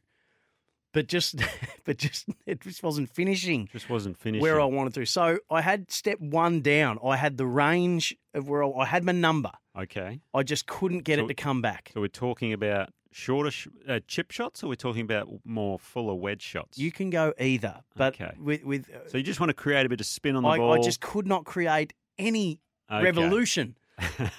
But 0.98 1.06
just 1.06 1.36
but 1.84 1.96
just 1.96 2.26
it 2.44 2.60
just 2.60 2.82
wasn't 2.82 3.08
finishing 3.08 3.68
Just 3.72 3.88
wasn't 3.88 4.16
finished. 4.18 4.42
where 4.42 4.60
I 4.60 4.64
wanted 4.64 4.94
to. 4.94 5.04
So 5.06 5.38
I 5.48 5.60
had 5.60 5.90
step 5.92 6.18
1 6.20 6.60
down. 6.62 6.98
I 7.04 7.16
had 7.16 7.36
the 7.36 7.46
range 7.46 8.16
of 8.34 8.48
where 8.48 8.64
I, 8.64 8.68
I 8.70 8.84
had 8.86 9.04
my 9.04 9.12
number. 9.12 9.52
Okay. 9.78 10.20
I 10.34 10.42
just 10.42 10.66
couldn't 10.66 11.04
get 11.04 11.18
So- 11.18 11.24
it 11.24 11.28
to 11.28 11.34
come 11.34 11.62
back. 11.62 11.90
So 11.94 12.00
we're 12.00 12.08
talking 12.08 12.52
about 12.52 12.88
shorter 13.12 13.50
sh- 13.52 13.68
uh, 13.88 14.00
chip 14.08 14.32
shots 14.32 14.64
or 14.64 14.68
we're 14.68 14.74
talking 14.74 15.02
about 15.02 15.28
more 15.44 15.78
fuller 15.78 16.14
wedge 16.14 16.42
shots? 16.42 16.78
You 16.78 16.90
can 16.90 17.10
go 17.10 17.32
either, 17.38 17.76
but 17.96 18.14
Okay. 18.20 18.32
with 18.40 18.64
with 18.64 18.90
uh, 18.90 19.08
so 19.08 19.18
you 19.18 19.22
just 19.24 19.38
want 19.40 19.50
to 19.50 19.54
create 19.54 19.86
a 19.86 19.88
bit 19.88 20.00
of 20.00 20.06
spin 20.06 20.34
on 20.36 20.42
the 20.42 20.48
I, 20.48 20.58
ball. 20.58 20.72
I 20.74 20.78
just 20.80 21.00
could 21.00 21.26
not 21.28 21.44
create 21.44 21.92
any 22.18 22.60
Okay. 22.90 23.04
revolution 23.04 23.76
on 24.18 24.32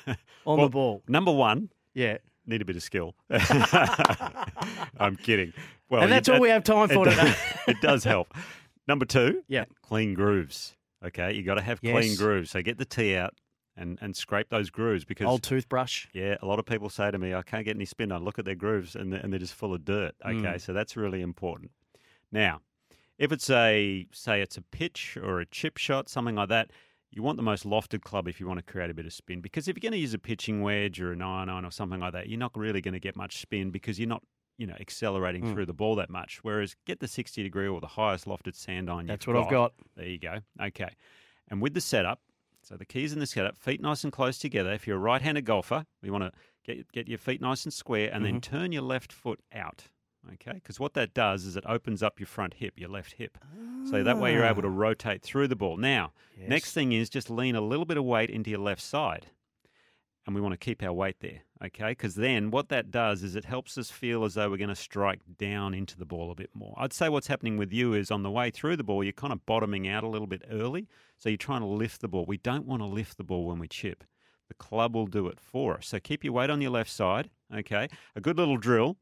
Well, 0.46 0.58
the 0.58 0.70
ball. 0.70 1.04
Number 1.08 1.32
one, 1.32 1.70
Yeah, 1.94 2.18
need 2.46 2.62
a 2.62 2.66
bit 2.66 2.76
of 2.76 2.84
skill. 2.84 3.16
I'm 5.00 5.16
kidding. 5.16 5.54
Well, 5.90 6.02
and 6.02 6.10
you- 6.10 6.16
that's 6.16 6.30
all 6.30 6.40
we 6.40 6.50
have 6.50 6.64
time 6.64 6.90
it 6.90 6.94
for 6.94 7.06
does- 7.06 7.16
today. 7.16 7.36
it 7.68 7.82
does 7.82 8.04
help. 8.04 8.34
Number 8.88 9.06
two, 9.06 9.44
Yeah. 9.48 9.66
clean 9.82 10.14
grooves. 10.14 10.76
Okay, 11.06 11.34
you 11.34 11.44
got 11.44 11.56
to 11.56 11.62
have 11.62 11.80
clean 11.82 12.16
grooves. 12.18 12.52
So 12.52 12.62
get 12.62 12.78
the 12.78 12.86
tee 12.86 13.16
out 13.16 13.34
and, 13.78 13.98
and 14.02 14.16
scrape 14.16 14.50
those 14.50 14.70
grooves 14.70 15.06
because 15.06 15.28
Old 15.28 15.44
toothbrush. 15.44 16.08
yeah, 16.14 16.36
a 16.42 16.46
lot 16.46 16.60
of 16.60 16.66
people 16.66 16.90
say 16.90 17.10
to 17.10 17.18
me, 17.18 17.34
I 17.34 17.42
can't 17.42 17.64
get 17.66 17.76
any 17.76 17.86
spin 17.86 18.12
I 18.12 18.18
Look 18.18 18.38
at 18.38 18.46
their 18.46 18.56
grooves 18.56 18.96
and 18.96 19.14
they're, 19.14 19.20
and 19.22 19.32
they're 19.32 19.40
just 19.40 19.54
full 19.54 19.74
of 19.74 19.86
dirt. 19.86 20.16
Okay, 20.26 20.36
Mm. 20.38 20.62
so 20.62 20.74
that's 20.74 20.98
really 20.98 21.22
important. 21.22 21.72
Now, 22.32 22.60
if 23.18 23.32
it's 23.32 23.50
a 23.50 24.08
say 24.12 24.42
it's 24.42 24.58
a 24.58 24.62
pitch 24.62 25.18
or 25.22 25.40
a 25.40 25.46
chip 25.46 25.78
shot, 25.78 26.10
something 26.10 26.36
like 26.36 26.50
that, 26.50 26.72
you 27.12 27.24
want 27.24 27.38
the 27.38 27.44
most 27.44 27.64
lofted 27.66 28.02
club 28.02 28.28
if 28.28 28.40
you 28.40 28.48
want 28.48 28.60
to 28.60 28.72
create 28.72 28.90
a 28.90 28.94
bit 28.94 29.06
of 29.06 29.14
spin. 29.14 29.40
Because 29.42 29.68
if 29.68 29.76
you're 29.78 29.90
going 29.90 29.94
to 29.94 29.98
use 30.00 30.14
a 30.14 30.20
pitching 30.20 30.62
wedge 30.62 31.00
or 31.02 31.12
an 31.14 31.22
iron 31.22 31.48
on 31.50 31.64
or 31.66 31.72
something 31.72 32.00
like 32.02 32.14
that, 32.14 32.28
you're 32.28 32.38
not 32.40 32.56
really 32.58 32.82
going 32.82 32.94
to 32.94 33.00
get 33.00 33.16
much 33.16 33.40
spin 33.42 33.72
because 33.72 33.98
you're 34.00 34.08
not, 34.10 34.22
you 34.60 34.68
know, 34.68 34.76
accelerating 34.80 35.42
Mm. 35.44 35.54
through 35.54 35.66
the 35.66 35.74
ball 35.74 35.96
that 35.96 36.10
much. 36.10 36.40
Whereas 36.44 36.76
get 36.86 37.00
the 37.00 37.08
60 37.08 37.42
degree 37.42 37.68
or 37.68 37.80
the 37.82 37.88
highest 37.88 38.26
lofted 38.26 38.54
sand 38.56 38.90
iron. 38.90 39.08
That's 39.08 39.26
what 39.26 39.36
I've 39.38 39.50
got. 39.50 39.74
There 39.96 40.06
you 40.08 40.20
go. 40.20 40.40
Okay. 40.62 40.90
And 41.48 41.62
with 41.62 41.74
the 41.74 41.82
setup, 41.82 42.22
so 42.62 42.76
the 42.76 42.86
keys 42.86 43.14
in 43.14 43.20
the 43.20 43.26
setup, 43.26 43.58
feet 43.58 43.82
nice 43.82 44.04
and 44.04 44.14
close 44.14 44.38
together. 44.38 44.72
If 44.74 44.86
you're 44.86 44.98
a 44.98 45.00
right-handed 45.00 45.46
golfer, 45.46 45.86
we 46.04 46.10
want 46.12 46.26
to 46.26 46.32
get 46.66 46.92
get 46.92 47.08
your 47.08 47.18
feet 47.18 47.42
nice 47.42 47.64
and 47.64 47.74
square, 47.74 48.10
and 48.14 48.24
Mm-hmm. 48.24 48.34
then 48.34 48.42
turn 48.42 48.72
your 48.74 48.84
left 48.84 49.12
foot 49.14 49.40
out. 49.54 49.86
Okay, 50.34 50.52
because 50.52 50.78
what 50.82 50.94
that 50.96 51.14
does 51.14 51.46
is 51.46 51.56
it 51.56 51.64
opens 51.66 52.04
up 52.04 52.20
your 52.20 52.28
front 52.28 52.56
hip, 52.56 52.74
your 52.78 52.90
left 52.90 53.14
hip. 53.14 53.38
So 53.90 54.04
that 54.04 54.18
way 54.18 54.34
you're 54.34 54.44
able 54.44 54.62
to 54.62 54.70
rotate 54.70 55.22
through 55.24 55.48
the 55.48 55.56
ball. 55.56 55.78
Now, 55.78 56.12
Yes. 56.38 56.50
next 56.50 56.74
thing 56.74 56.92
is 56.92 57.10
just 57.10 57.30
lean 57.30 57.56
a 57.56 57.62
little 57.62 57.86
bit 57.86 57.98
of 57.98 58.04
weight 58.04 58.30
into 58.30 58.50
your 58.50 58.60
left 58.60 58.82
side. 58.82 59.28
And 60.30 60.36
we 60.36 60.42
want 60.42 60.54
to 60.54 60.64
keep 60.64 60.84
our 60.84 60.94
weight 60.94 61.16
there, 61.22 61.42
okay? 61.66 61.90
Because 61.90 62.14
then 62.14 62.52
what 62.52 62.70
that 62.70 62.92
does 62.92 63.24
is 63.24 63.36
it 63.36 63.46
helps 63.46 63.80
us 63.80 63.90
feel 63.90 64.24
as 64.24 64.36
though 64.36 64.48
we're 64.48 64.58
going 64.58 64.70
to 64.70 64.76
strike 64.76 65.22
down 65.40 65.74
into 65.74 65.98
the 65.98 66.06
ball 66.06 66.30
a 66.30 66.36
bit 66.36 66.52
more. 66.54 66.76
I'd 66.78 66.94
say 66.94 67.10
what's 67.10 67.26
happening 67.26 67.58
with 67.58 67.74
you 67.74 67.96
is 67.96 68.12
on 68.12 68.22
the 68.22 68.30
way 68.30 68.52
through 68.52 68.78
the 68.78 68.84
ball, 68.84 69.04
you're 69.04 69.12
kind 69.12 69.34
of 69.34 69.44
bottoming 69.48 69.88
out 69.88 70.04
a 70.04 70.08
little 70.08 70.28
bit 70.28 70.44
early. 70.52 70.88
So 71.18 71.30
you're 71.30 71.38
trying 71.38 71.62
to 71.62 71.66
lift 71.66 72.02
the 72.02 72.08
ball. 72.08 72.26
We 72.28 72.38
don't 72.38 72.68
want 72.68 72.84
to 72.84 72.86
lift 72.86 73.18
the 73.18 73.24
ball 73.24 73.48
when 73.48 73.58
we 73.58 73.68
chip. 73.68 74.04
The 74.50 74.54
club 74.54 74.94
will 74.94 75.08
do 75.08 75.26
it 75.26 75.40
for 75.40 75.78
us. 75.78 75.88
So 75.88 76.00
keep 76.00 76.24
your 76.24 76.34
weight 76.34 76.52
on 76.52 76.62
your 76.62 76.70
left 76.70 76.92
side, 76.92 77.32
okay? 77.52 77.88
A 78.16 78.22
good 78.22 78.38
little 78.38 78.58
drill 78.58 78.98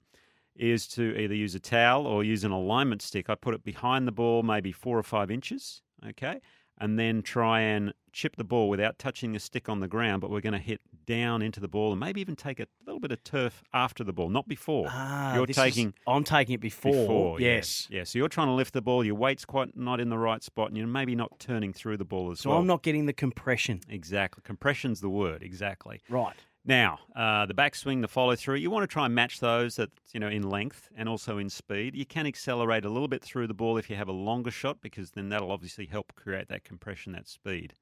is 0.55 0.87
to 0.87 1.13
either 1.19 1.35
use 1.35 1.55
a 1.55 1.59
towel 1.59 2.07
or 2.07 2.23
use 2.23 2.45
an 2.45 2.51
alignment 2.51 3.01
stick. 3.01 3.29
I 3.29 3.35
put 3.35 3.53
it 3.53 3.65
behind 3.65 4.07
the 4.07 4.13
ball, 4.13 4.43
maybe 4.43 4.71
four 4.71 4.97
or 4.97 5.03
five 5.03 5.29
inches, 5.29 5.81
okay? 6.07 6.39
And 6.77 6.97
then 6.97 7.21
try 7.21 7.59
and 7.59 7.93
chip 8.13 8.37
the 8.37 8.45
ball 8.45 8.69
without 8.69 8.97
touching 8.97 9.33
the 9.33 9.39
stick 9.39 9.67
on 9.67 9.81
the 9.81 9.89
ground, 9.89 10.21
but 10.21 10.31
we're 10.31 10.39
going 10.39 10.53
to 10.53 10.57
hit 10.59 10.79
down 11.07 11.41
into 11.41 11.59
the 11.59 11.67
ball 11.67 11.91
and 11.91 11.99
maybe 11.99 12.21
even 12.21 12.35
take 12.35 12.59
a 12.59 12.67
little 12.85 12.99
bit 12.99 13.11
of 13.11 13.23
turf 13.23 13.63
after 13.73 14.03
the 14.03 14.13
ball, 14.13 14.29
not 14.29 14.47
before. 14.47 14.85
Ah, 14.89 15.33
You're 15.35 15.47
this 15.47 15.57
is- 15.57 15.63
taking 15.63 15.93
I'm 16.05 16.23
taking 16.23 16.53
it 16.53 16.61
before. 16.61 16.91
before. 16.91 17.41
yes. 17.41 17.87
Yeah. 17.89 18.03
So 18.03 18.19
you're 18.19 18.27
trying 18.29 18.47
to 18.47 18.53
lift 18.53 18.73
the 18.73 18.81
ball, 18.83 19.03
your 19.03 19.15
weight's 19.15 19.45
quite 19.45 19.75
not 19.75 19.99
in 19.99 20.09
the 20.09 20.17
right 20.19 20.43
spot, 20.43 20.67
and 20.67 20.77
you're 20.77 20.85
maybe 20.85 21.15
not 21.15 21.39
turning 21.39 21.73
through 21.73 21.97
the 21.97 22.05
ball 22.05 22.29
as 22.31 22.45
well. 22.45 22.55
So. 22.55 22.59
I'm 22.59 22.67
not 22.67 22.83
getting 22.83 23.07
the 23.07 23.13
compression. 23.13 23.81
Exactly. 23.89 24.43
Compression's 24.45 25.01
the 25.01 25.09
word, 25.09 25.41
exactly. 25.41 26.01
Right. 26.09 26.35
Now, 26.65 26.99
uh, 27.15 27.45
the 27.45 27.53
backswing, 27.53 28.01
the 28.01 28.09
follow 28.09 28.35
through, 28.35 28.55
you 28.57 28.69
want 28.69 28.83
to 28.83 28.87
try 28.87 29.05
and 29.05 29.15
match 29.15 29.39
those 29.39 29.77
that 29.77 29.89
you 30.13 30.19
know 30.19 30.27
in 30.27 30.43
length 30.49 30.89
and 30.97 31.07
also 31.07 31.37
in 31.37 31.49
speed. 31.49 31.95
You 31.95 32.05
can 32.05 32.27
accelerate 32.27 32.83
a 32.83 32.89
little 32.89 33.07
bit 33.07 33.23
through 33.23 33.47
the 33.47 33.53
ball 33.53 33.77
if 33.77 33.89
you 33.89 33.95
have 33.95 34.09
a 34.09 34.11
longer 34.11 34.51
shot, 34.51 34.81
because 34.81 35.11
then 35.11 35.29
that'll 35.29 35.51
obviously 35.51 35.85
help 35.85 36.13
create 36.17 36.49
that 36.49 36.65
compression, 36.65 37.13
that 37.13 37.25
speed 37.29 37.73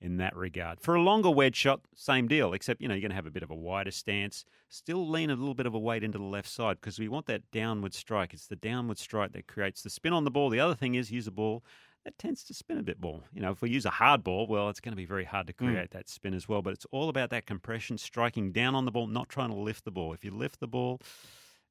in 0.00 0.18
that 0.18 0.36
regard. 0.36 0.80
For 0.80 0.94
a 0.94 1.00
longer 1.00 1.30
wedge 1.30 1.56
shot, 1.56 1.80
same 1.94 2.28
deal, 2.28 2.52
except 2.52 2.80
you 2.80 2.88
know 2.88 2.94
you're 2.94 3.00
going 3.00 3.10
to 3.10 3.16
have 3.16 3.26
a 3.26 3.30
bit 3.30 3.42
of 3.42 3.50
a 3.50 3.54
wider 3.54 3.90
stance. 3.90 4.44
Still 4.68 5.08
lean 5.08 5.30
a 5.30 5.36
little 5.36 5.54
bit 5.54 5.66
of 5.66 5.74
a 5.74 5.78
weight 5.78 6.04
into 6.04 6.18
the 6.18 6.24
left 6.24 6.48
side 6.48 6.78
because 6.80 6.98
we 6.98 7.08
want 7.08 7.26
that 7.26 7.50
downward 7.50 7.94
strike. 7.94 8.34
It's 8.34 8.46
the 8.46 8.56
downward 8.56 8.98
strike 8.98 9.32
that 9.32 9.46
creates 9.46 9.82
the 9.82 9.90
spin 9.90 10.12
on 10.12 10.24
the 10.24 10.30
ball. 10.30 10.50
The 10.50 10.60
other 10.60 10.74
thing 10.74 10.94
is 10.94 11.10
use 11.10 11.26
a 11.26 11.32
ball 11.32 11.64
that 12.04 12.18
tends 12.18 12.44
to 12.44 12.54
spin 12.54 12.78
a 12.78 12.82
bit 12.82 13.00
more. 13.00 13.22
You 13.32 13.40
know, 13.42 13.50
if 13.50 13.62
we 13.62 13.68
use 13.68 13.84
a 13.84 13.90
hard 13.90 14.22
ball, 14.22 14.46
well, 14.46 14.68
it's 14.68 14.80
going 14.80 14.92
to 14.92 14.96
be 14.96 15.06
very 15.06 15.24
hard 15.24 15.48
to 15.48 15.52
hmm. 15.52 15.66
create 15.66 15.90
that 15.90 16.08
spin 16.08 16.34
as 16.34 16.48
well. 16.48 16.62
But 16.62 16.74
it's 16.74 16.86
all 16.92 17.08
about 17.08 17.30
that 17.30 17.46
compression, 17.46 17.98
striking 17.98 18.52
down 18.52 18.74
on 18.74 18.84
the 18.84 18.92
ball, 18.92 19.06
not 19.06 19.28
trying 19.28 19.50
to 19.50 19.56
lift 19.56 19.84
the 19.84 19.90
ball. 19.90 20.12
If 20.12 20.24
you 20.24 20.30
lift 20.30 20.60
the 20.60 20.68
ball, 20.68 21.00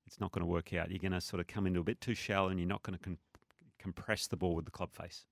it's 0.06 0.20
not 0.20 0.32
going 0.32 0.42
to 0.42 0.52
work 0.52 0.74
out. 0.74 0.90
You're 0.90 1.00
going 1.00 1.14
to 1.14 1.22
sort 1.22 1.40
of 1.40 1.48
come 1.48 1.66
into 1.66 1.80
a 1.80 1.84
bit 1.84 2.02
too 2.02 2.16
shallow, 2.16 2.50
and 2.50 2.60
you're 2.60 2.68
not 2.68 2.84
going 2.84 2.98
to 2.98 3.04
com- 3.04 3.18
compress 3.80 4.28
the 4.28 4.36
ball 4.36 4.56
with 4.56 4.66
the 4.66 4.72
club 4.72 4.94
face. 4.94 5.26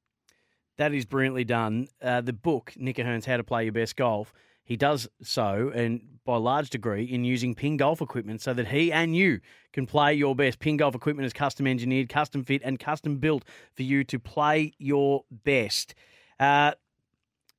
That 0.78 0.94
is 0.94 1.06
brilliantly 1.06 1.44
done. 1.44 1.88
Uh, 2.02 2.22
the 2.22 2.34
book, 2.34 2.74
Nick 2.78 3.00
O'Hern's 3.00 3.26
How 3.26 3.38
to 3.38 3.44
Play 3.44 3.66
Your 3.66 3.74
Best 3.74 3.96
Golf, 3.96 4.34
he 4.64 4.78
does 4.78 5.08
so, 5.22 5.72
and 5.76 6.02
by 6.26 6.38
large 6.38 6.70
degree, 6.70 7.04
in 7.04 7.26
using 7.26 7.54
ping 7.54 7.78
golf 7.78 8.02
equipment 8.02 8.42
so 8.42 8.54
that 8.54 8.68
he 8.68 8.92
and 8.92 9.16
you 9.16 9.42
can 9.74 9.86
play 9.86 10.14
your 10.14 10.36
best. 10.36 10.60
Ping 10.60 10.78
golf 10.78 10.96
equipment 10.96 11.26
is 11.26 11.34
custom 11.34 11.68
engineered, 11.68 12.08
custom 12.08 12.44
fit, 12.44 12.62
and 12.64 12.80
custom 12.80 13.18
built 13.18 13.44
for 13.74 13.84
you 13.84 14.04
to 14.06 14.18
play 14.20 14.74
your 14.78 15.26
best. 15.30 15.96
Uh, 16.40 16.72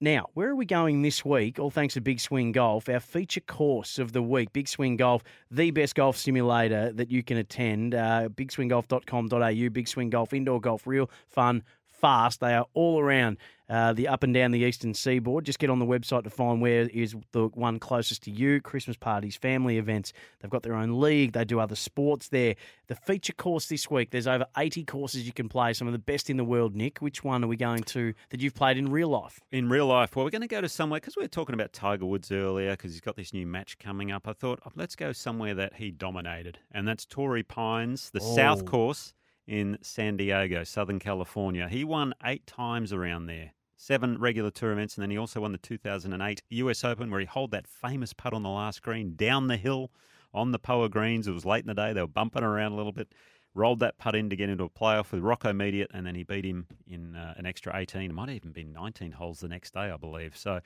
now, 0.00 0.28
where 0.34 0.48
are 0.48 0.56
we 0.56 0.66
going 0.66 1.02
this 1.02 1.24
week? 1.24 1.58
All 1.58 1.70
thanks 1.70 1.94
to 1.94 2.00
Big 2.00 2.20
Swing 2.20 2.52
Golf, 2.52 2.88
our 2.88 3.00
feature 3.00 3.40
course 3.40 3.98
of 3.98 4.12
the 4.12 4.22
week. 4.22 4.52
Big 4.52 4.66
Swing 4.66 4.96
Golf, 4.96 5.22
the 5.50 5.70
best 5.70 5.94
golf 5.94 6.16
simulator 6.16 6.90
that 6.92 7.10
you 7.10 7.22
can 7.22 7.36
attend. 7.36 7.94
Uh, 7.94 8.28
bigswinggolf.com.au, 8.34 9.70
Big 9.70 9.88
Swing 9.88 10.10
Golf, 10.10 10.32
indoor 10.32 10.60
golf, 10.60 10.86
real 10.86 11.10
fun, 11.28 11.62
fast. 12.04 12.40
They 12.40 12.52
are 12.52 12.66
all 12.74 13.00
around 13.00 13.38
uh, 13.70 13.94
the 13.94 14.08
up 14.08 14.22
and 14.22 14.34
down 14.34 14.50
the 14.50 14.58
eastern 14.60 14.92
seaboard. 14.92 15.46
Just 15.46 15.58
get 15.58 15.70
on 15.70 15.78
the 15.78 15.86
website 15.86 16.24
to 16.24 16.28
find 16.30 16.60
where 16.60 16.82
is 16.82 17.16
the 17.32 17.46
one 17.54 17.78
closest 17.78 18.24
to 18.24 18.30
you. 18.30 18.60
Christmas 18.60 18.98
parties, 18.98 19.36
family 19.36 19.78
events. 19.78 20.12
They've 20.38 20.50
got 20.50 20.62
their 20.64 20.74
own 20.74 21.00
league. 21.00 21.32
They 21.32 21.46
do 21.46 21.60
other 21.60 21.76
sports 21.76 22.28
there. 22.28 22.56
The 22.88 22.94
feature 22.94 23.32
course 23.32 23.68
this 23.68 23.90
week, 23.90 24.10
there's 24.10 24.26
over 24.26 24.44
80 24.54 24.84
courses 24.84 25.26
you 25.26 25.32
can 25.32 25.48
play, 25.48 25.72
some 25.72 25.86
of 25.88 25.92
the 25.94 25.98
best 25.98 26.28
in 26.28 26.36
the 26.36 26.44
world, 26.44 26.76
Nick. 26.76 26.98
Which 26.98 27.24
one 27.24 27.42
are 27.42 27.46
we 27.46 27.56
going 27.56 27.84
to 27.84 28.12
that 28.28 28.42
you've 28.42 28.54
played 28.54 28.76
in 28.76 28.90
real 28.92 29.08
life? 29.08 29.40
In 29.50 29.70
real 29.70 29.86
life, 29.86 30.14
well, 30.14 30.26
we're 30.26 30.30
going 30.30 30.42
to 30.42 30.46
go 30.46 30.60
to 30.60 30.68
somewhere 30.68 31.00
because 31.00 31.16
we 31.16 31.24
were 31.24 31.28
talking 31.28 31.54
about 31.54 31.72
Tiger 31.72 32.04
Woods 32.04 32.30
earlier 32.30 32.72
because 32.72 32.92
he's 32.92 33.00
got 33.00 33.16
this 33.16 33.32
new 33.32 33.46
match 33.46 33.78
coming 33.78 34.12
up. 34.12 34.28
I 34.28 34.34
thought, 34.34 34.60
oh, 34.66 34.72
let's 34.76 34.94
go 34.94 35.12
somewhere 35.12 35.54
that 35.54 35.76
he 35.76 35.90
dominated, 35.90 36.58
and 36.70 36.86
that's 36.86 37.06
Torrey 37.06 37.42
Pines, 37.42 38.10
the 38.10 38.20
Oh. 38.22 38.36
South 38.36 38.66
Course 38.66 39.14
in 39.46 39.78
San 39.82 40.16
Diego, 40.16 40.64
Southern 40.64 40.98
California. 40.98 41.68
He 41.68 41.84
won 41.84 42.14
eight 42.24 42.46
times 42.46 42.92
around 42.92 43.26
there. 43.26 43.52
Seven 43.76 44.18
regular 44.18 44.50
tour 44.50 44.72
events, 44.72 44.96
and 44.96 45.02
then 45.02 45.10
he 45.10 45.18
also 45.18 45.40
won 45.40 45.52
the 45.52 45.58
2008 45.58 46.42
US 46.48 46.84
Open, 46.84 47.10
where 47.10 47.20
he 47.20 47.26
holed 47.26 47.50
that 47.50 47.66
famous 47.66 48.12
putt 48.12 48.32
on 48.32 48.42
the 48.42 48.48
last 48.48 48.82
green 48.82 49.14
down 49.14 49.48
the 49.48 49.56
hill 49.56 49.90
on 50.32 50.52
the 50.52 50.58
Poa 50.58 50.88
Greens. 50.88 51.28
It 51.28 51.32
was 51.32 51.44
late 51.44 51.64
in 51.64 51.68
the 51.68 51.74
day; 51.74 51.92
they 51.92 52.00
were 52.00 52.06
bumping 52.06 52.44
around 52.44 52.72
a 52.72 52.76
little 52.76 52.92
bit. 52.92 53.12
Rolled 53.52 53.80
that 53.80 53.98
putt 53.98 54.16
in 54.16 54.30
to 54.30 54.36
get 54.36 54.48
into 54.48 54.64
a 54.64 54.70
playoff 54.70 55.12
with 55.12 55.20
Rocco 55.20 55.52
Mediate, 55.52 55.90
and 55.92 56.06
then 56.06 56.14
he 56.14 56.24
beat 56.24 56.44
him 56.44 56.66
in 56.88 57.14
uh, 57.14 57.34
an 57.36 57.46
extra 57.46 57.76
18. 57.76 58.10
It 58.10 58.14
might 58.14 58.28
have 58.28 58.36
even 58.36 58.52
been 58.52 58.72
19 58.72 59.12
holes 59.12 59.40
the 59.40 59.48
next 59.48 59.74
day, 59.74 59.90
I 59.90 59.96
believe. 59.96 60.36
So 60.36 60.60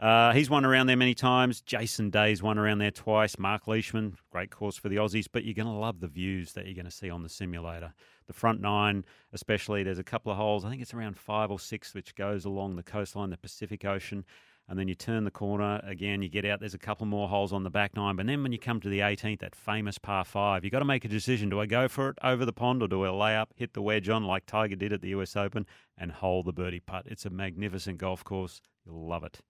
uh, 0.00 0.32
he's 0.32 0.48
won 0.48 0.64
around 0.64 0.86
there 0.86 0.96
many 0.96 1.14
times. 1.14 1.60
Jason 1.60 2.08
Day's 2.08 2.42
won 2.42 2.56
around 2.56 2.78
there 2.78 2.90
twice. 2.90 3.38
Mark 3.38 3.68
Leishman, 3.68 4.16
great 4.30 4.50
course 4.50 4.76
for 4.78 4.88
the 4.88 4.96
Aussies, 4.96 5.26
but 5.30 5.44
you're 5.44 5.54
going 5.54 5.66
to 5.66 5.72
love 5.72 6.00
the 6.00 6.08
views 6.08 6.52
that 6.54 6.64
you're 6.64 6.74
going 6.74 6.86
to 6.86 6.90
see 6.90 7.10
on 7.10 7.22
the 7.22 7.28
simulator. 7.28 7.92
The 8.30 8.34
front 8.34 8.60
nine, 8.60 9.04
especially, 9.32 9.82
there's 9.82 9.98
a 9.98 10.04
couple 10.04 10.30
of 10.30 10.38
holes. 10.38 10.64
I 10.64 10.70
think 10.70 10.80
it's 10.80 10.94
around 10.94 11.18
five 11.18 11.50
or 11.50 11.58
six, 11.58 11.94
which 11.94 12.14
goes 12.14 12.44
along 12.44 12.76
the 12.76 12.84
coastline, 12.84 13.30
the 13.30 13.36
Pacific 13.36 13.84
Ocean. 13.84 14.24
And 14.68 14.78
then 14.78 14.86
you 14.86 14.94
turn 14.94 15.24
the 15.24 15.32
corner 15.32 15.80
again, 15.82 16.22
you 16.22 16.28
get 16.28 16.44
out, 16.44 16.60
there's 16.60 16.72
a 16.72 16.78
couple 16.78 17.06
more 17.06 17.28
holes 17.28 17.52
on 17.52 17.64
the 17.64 17.70
back 17.70 17.96
nine. 17.96 18.14
But 18.14 18.26
then 18.26 18.44
when 18.44 18.52
you 18.52 18.58
come 18.60 18.78
to 18.82 18.88
the 18.88 19.00
18th, 19.00 19.40
that 19.40 19.56
famous 19.56 19.98
par 19.98 20.24
five, 20.24 20.62
you've 20.62 20.70
got 20.70 20.78
to 20.78 20.84
make 20.84 21.04
a 21.04 21.08
decision. 21.08 21.48
Do 21.48 21.58
I 21.58 21.66
go 21.66 21.88
for 21.88 22.10
it 22.10 22.18
over 22.22 22.44
the 22.44 22.52
pond 22.52 22.84
or 22.84 22.86
do 22.86 23.02
I 23.02 23.10
lay 23.10 23.36
up, 23.36 23.52
hit 23.56 23.72
the 23.74 23.82
wedge 23.82 24.08
on 24.08 24.22
like 24.22 24.46
Tiger 24.46 24.76
did 24.76 24.92
at 24.92 25.02
the 25.02 25.08
US 25.08 25.34
Open 25.34 25.66
and 25.98 26.12
hole 26.12 26.44
the 26.44 26.52
birdie 26.52 26.78
putt? 26.78 27.06
It's 27.06 27.26
a 27.26 27.30
magnificent 27.30 27.98
golf 27.98 28.22
course. 28.22 28.62
You'll 28.86 29.08
love 29.08 29.24
it. 29.24 29.40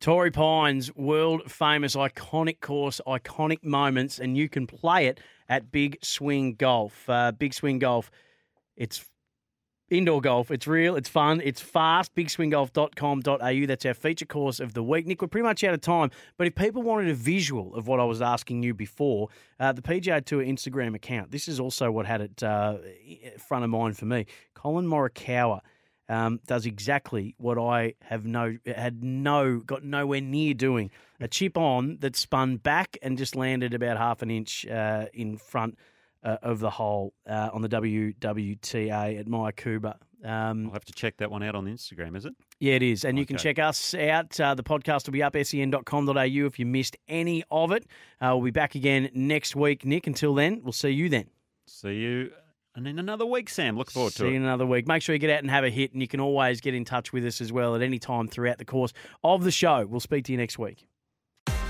Torrey 0.00 0.30
Pines, 0.30 0.94
world 0.94 1.50
famous, 1.50 1.96
iconic 1.96 2.60
course, 2.60 3.00
iconic 3.06 3.64
moments, 3.64 4.18
and 4.18 4.36
you 4.36 4.50
can 4.50 4.66
play 4.66 5.06
it 5.06 5.18
at 5.48 5.70
Big 5.70 5.98
Swing 6.02 6.54
Golf. 6.54 7.08
Uh, 7.08 7.32
Big 7.32 7.54
Swing 7.54 7.78
Golf, 7.78 8.10
it's 8.76 9.04
indoor 9.90 10.20
golf. 10.20 10.50
It's 10.50 10.66
real, 10.66 10.96
it's 10.96 11.08
fun, 11.08 11.40
it's 11.44 11.60
fast. 11.60 12.14
BigSwingGolf.com.au. 12.14 13.66
That's 13.66 13.86
our 13.86 13.94
feature 13.94 14.26
course 14.26 14.60
of 14.60 14.74
the 14.74 14.82
week. 14.82 15.06
Nick, 15.06 15.22
we're 15.22 15.28
pretty 15.28 15.46
much 15.46 15.64
out 15.64 15.74
of 15.74 15.80
time, 15.80 16.10
but 16.36 16.46
if 16.46 16.54
people 16.54 16.82
wanted 16.82 17.10
a 17.10 17.14
visual 17.14 17.74
of 17.74 17.86
what 17.86 18.00
I 18.00 18.04
was 18.04 18.22
asking 18.22 18.62
you 18.62 18.74
before, 18.74 19.28
uh, 19.60 19.72
the 19.72 19.82
PGA 19.82 20.24
Tour 20.24 20.44
Instagram 20.44 20.94
account, 20.94 21.30
this 21.30 21.48
is 21.48 21.60
also 21.60 21.90
what 21.90 22.06
had 22.06 22.20
it 22.20 22.42
uh, 22.42 22.78
front 23.38 23.64
of 23.64 23.70
mind 23.70 23.96
for 23.96 24.06
me. 24.06 24.26
Collin 24.54 24.86
Morikawa 24.86 25.60
um, 26.08 26.40
does 26.46 26.66
exactly 26.66 27.34
what 27.38 27.58
I 27.58 27.94
have 28.02 28.24
no 28.24 28.56
had 28.66 29.02
no 29.04 29.58
got 29.58 29.84
nowhere 29.84 30.20
near 30.20 30.54
doing. 30.54 30.90
A 31.20 31.28
chip 31.28 31.56
on 31.56 31.98
that 32.00 32.16
spun 32.16 32.56
back 32.56 32.96
and 33.02 33.18
just 33.18 33.34
landed 33.36 33.74
about 33.74 33.98
half 33.98 34.22
an 34.22 34.30
inch 34.30 34.66
uh, 34.66 35.06
in 35.12 35.36
front 35.36 35.76
uh, 36.22 36.36
of 36.42 36.60
the 36.60 36.70
hole 36.70 37.12
uh, 37.28 37.50
on 37.52 37.62
the 37.62 37.68
WWTA 37.68 39.18
at 39.18 39.26
Mayakoba. 39.26 39.96
Um, 40.24 40.66
I'll 40.66 40.72
have 40.72 40.84
to 40.86 40.92
check 40.92 41.16
that 41.18 41.30
one 41.30 41.42
out 41.44 41.54
on 41.54 41.66
Instagram, 41.66 42.16
is 42.16 42.24
it? 42.24 42.34
yeah, 42.58 42.74
it 42.74 42.82
is. 42.82 43.04
And 43.04 43.18
you 43.18 43.24
can 43.24 43.36
check 43.36 43.58
us 43.60 43.94
out. 43.94 44.38
Uh, 44.40 44.54
the 44.54 44.64
podcast 44.64 45.06
will 45.06 45.12
be 45.12 45.22
up, 45.22 45.36
sen.com.au 45.40 46.22
if 46.22 46.58
you 46.58 46.66
missed 46.66 46.96
any 47.06 47.44
of 47.50 47.70
it. 47.70 47.84
Uh, 48.20 48.30
we'll 48.32 48.42
be 48.42 48.50
back 48.50 48.74
again 48.74 49.10
next 49.14 49.54
week, 49.54 49.84
Nick. 49.84 50.08
Until 50.08 50.34
then, 50.34 50.60
we'll 50.64 50.72
see 50.72 50.90
you 50.90 51.08
then. 51.08 51.26
See 51.66 51.94
you 51.94 52.32
and 52.78 52.86
in 52.86 52.98
another 52.98 53.26
week, 53.26 53.50
Sam. 53.50 53.76
Look 53.76 53.90
forward 53.90 54.12
to 54.12 54.18
See 54.18 54.24
to 54.24 54.30
you 54.30 54.36
in 54.36 54.44
another 54.44 54.64
week. 54.64 54.86
Make 54.86 55.02
sure 55.02 55.14
you 55.14 55.18
get 55.18 55.30
out 55.30 55.40
and 55.40 55.50
have 55.50 55.64
a 55.64 55.70
hit, 55.70 55.92
and 55.92 56.00
you 56.00 56.08
can 56.08 56.20
always 56.20 56.60
get 56.60 56.74
in 56.74 56.84
touch 56.84 57.12
with 57.12 57.26
us 57.26 57.40
as 57.40 57.52
well 57.52 57.74
at 57.74 57.82
any 57.82 57.98
time 57.98 58.28
throughout 58.28 58.58
the 58.58 58.64
course 58.64 58.92
of 59.24 59.44
the 59.44 59.50
show. 59.50 59.84
We'll 59.84 60.00
speak 60.00 60.24
to 60.26 60.32
you 60.32 60.38
next 60.38 60.58
week. 60.58 60.86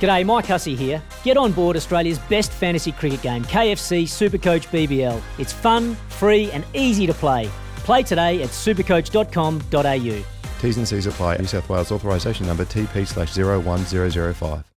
G'day, 0.00 0.24
Mike 0.24 0.46
Hussey 0.46 0.76
here. 0.76 1.02
Get 1.24 1.36
on 1.36 1.52
board 1.52 1.76
Australia's 1.76 2.20
best 2.20 2.52
fantasy 2.52 2.92
cricket 2.92 3.22
game, 3.22 3.44
KFC 3.44 4.04
Supercoach 4.04 4.68
BBL. 4.68 5.20
It's 5.38 5.52
fun, 5.52 5.96
free, 6.08 6.50
and 6.52 6.64
easy 6.74 7.06
to 7.06 7.14
play. 7.14 7.50
Play 7.78 8.04
today 8.04 8.42
at 8.42 8.50
supercoach.com.au. 8.50 10.60
T's 10.60 10.76
and 10.76 10.86
C's 10.86 11.06
apply. 11.06 11.38
New 11.38 11.46
South 11.46 11.68
Wales 11.68 11.90
authorisation 11.90 12.46
number 12.46 12.64
TP 12.64 13.06
slash 13.06 13.36
01005. 13.36 14.68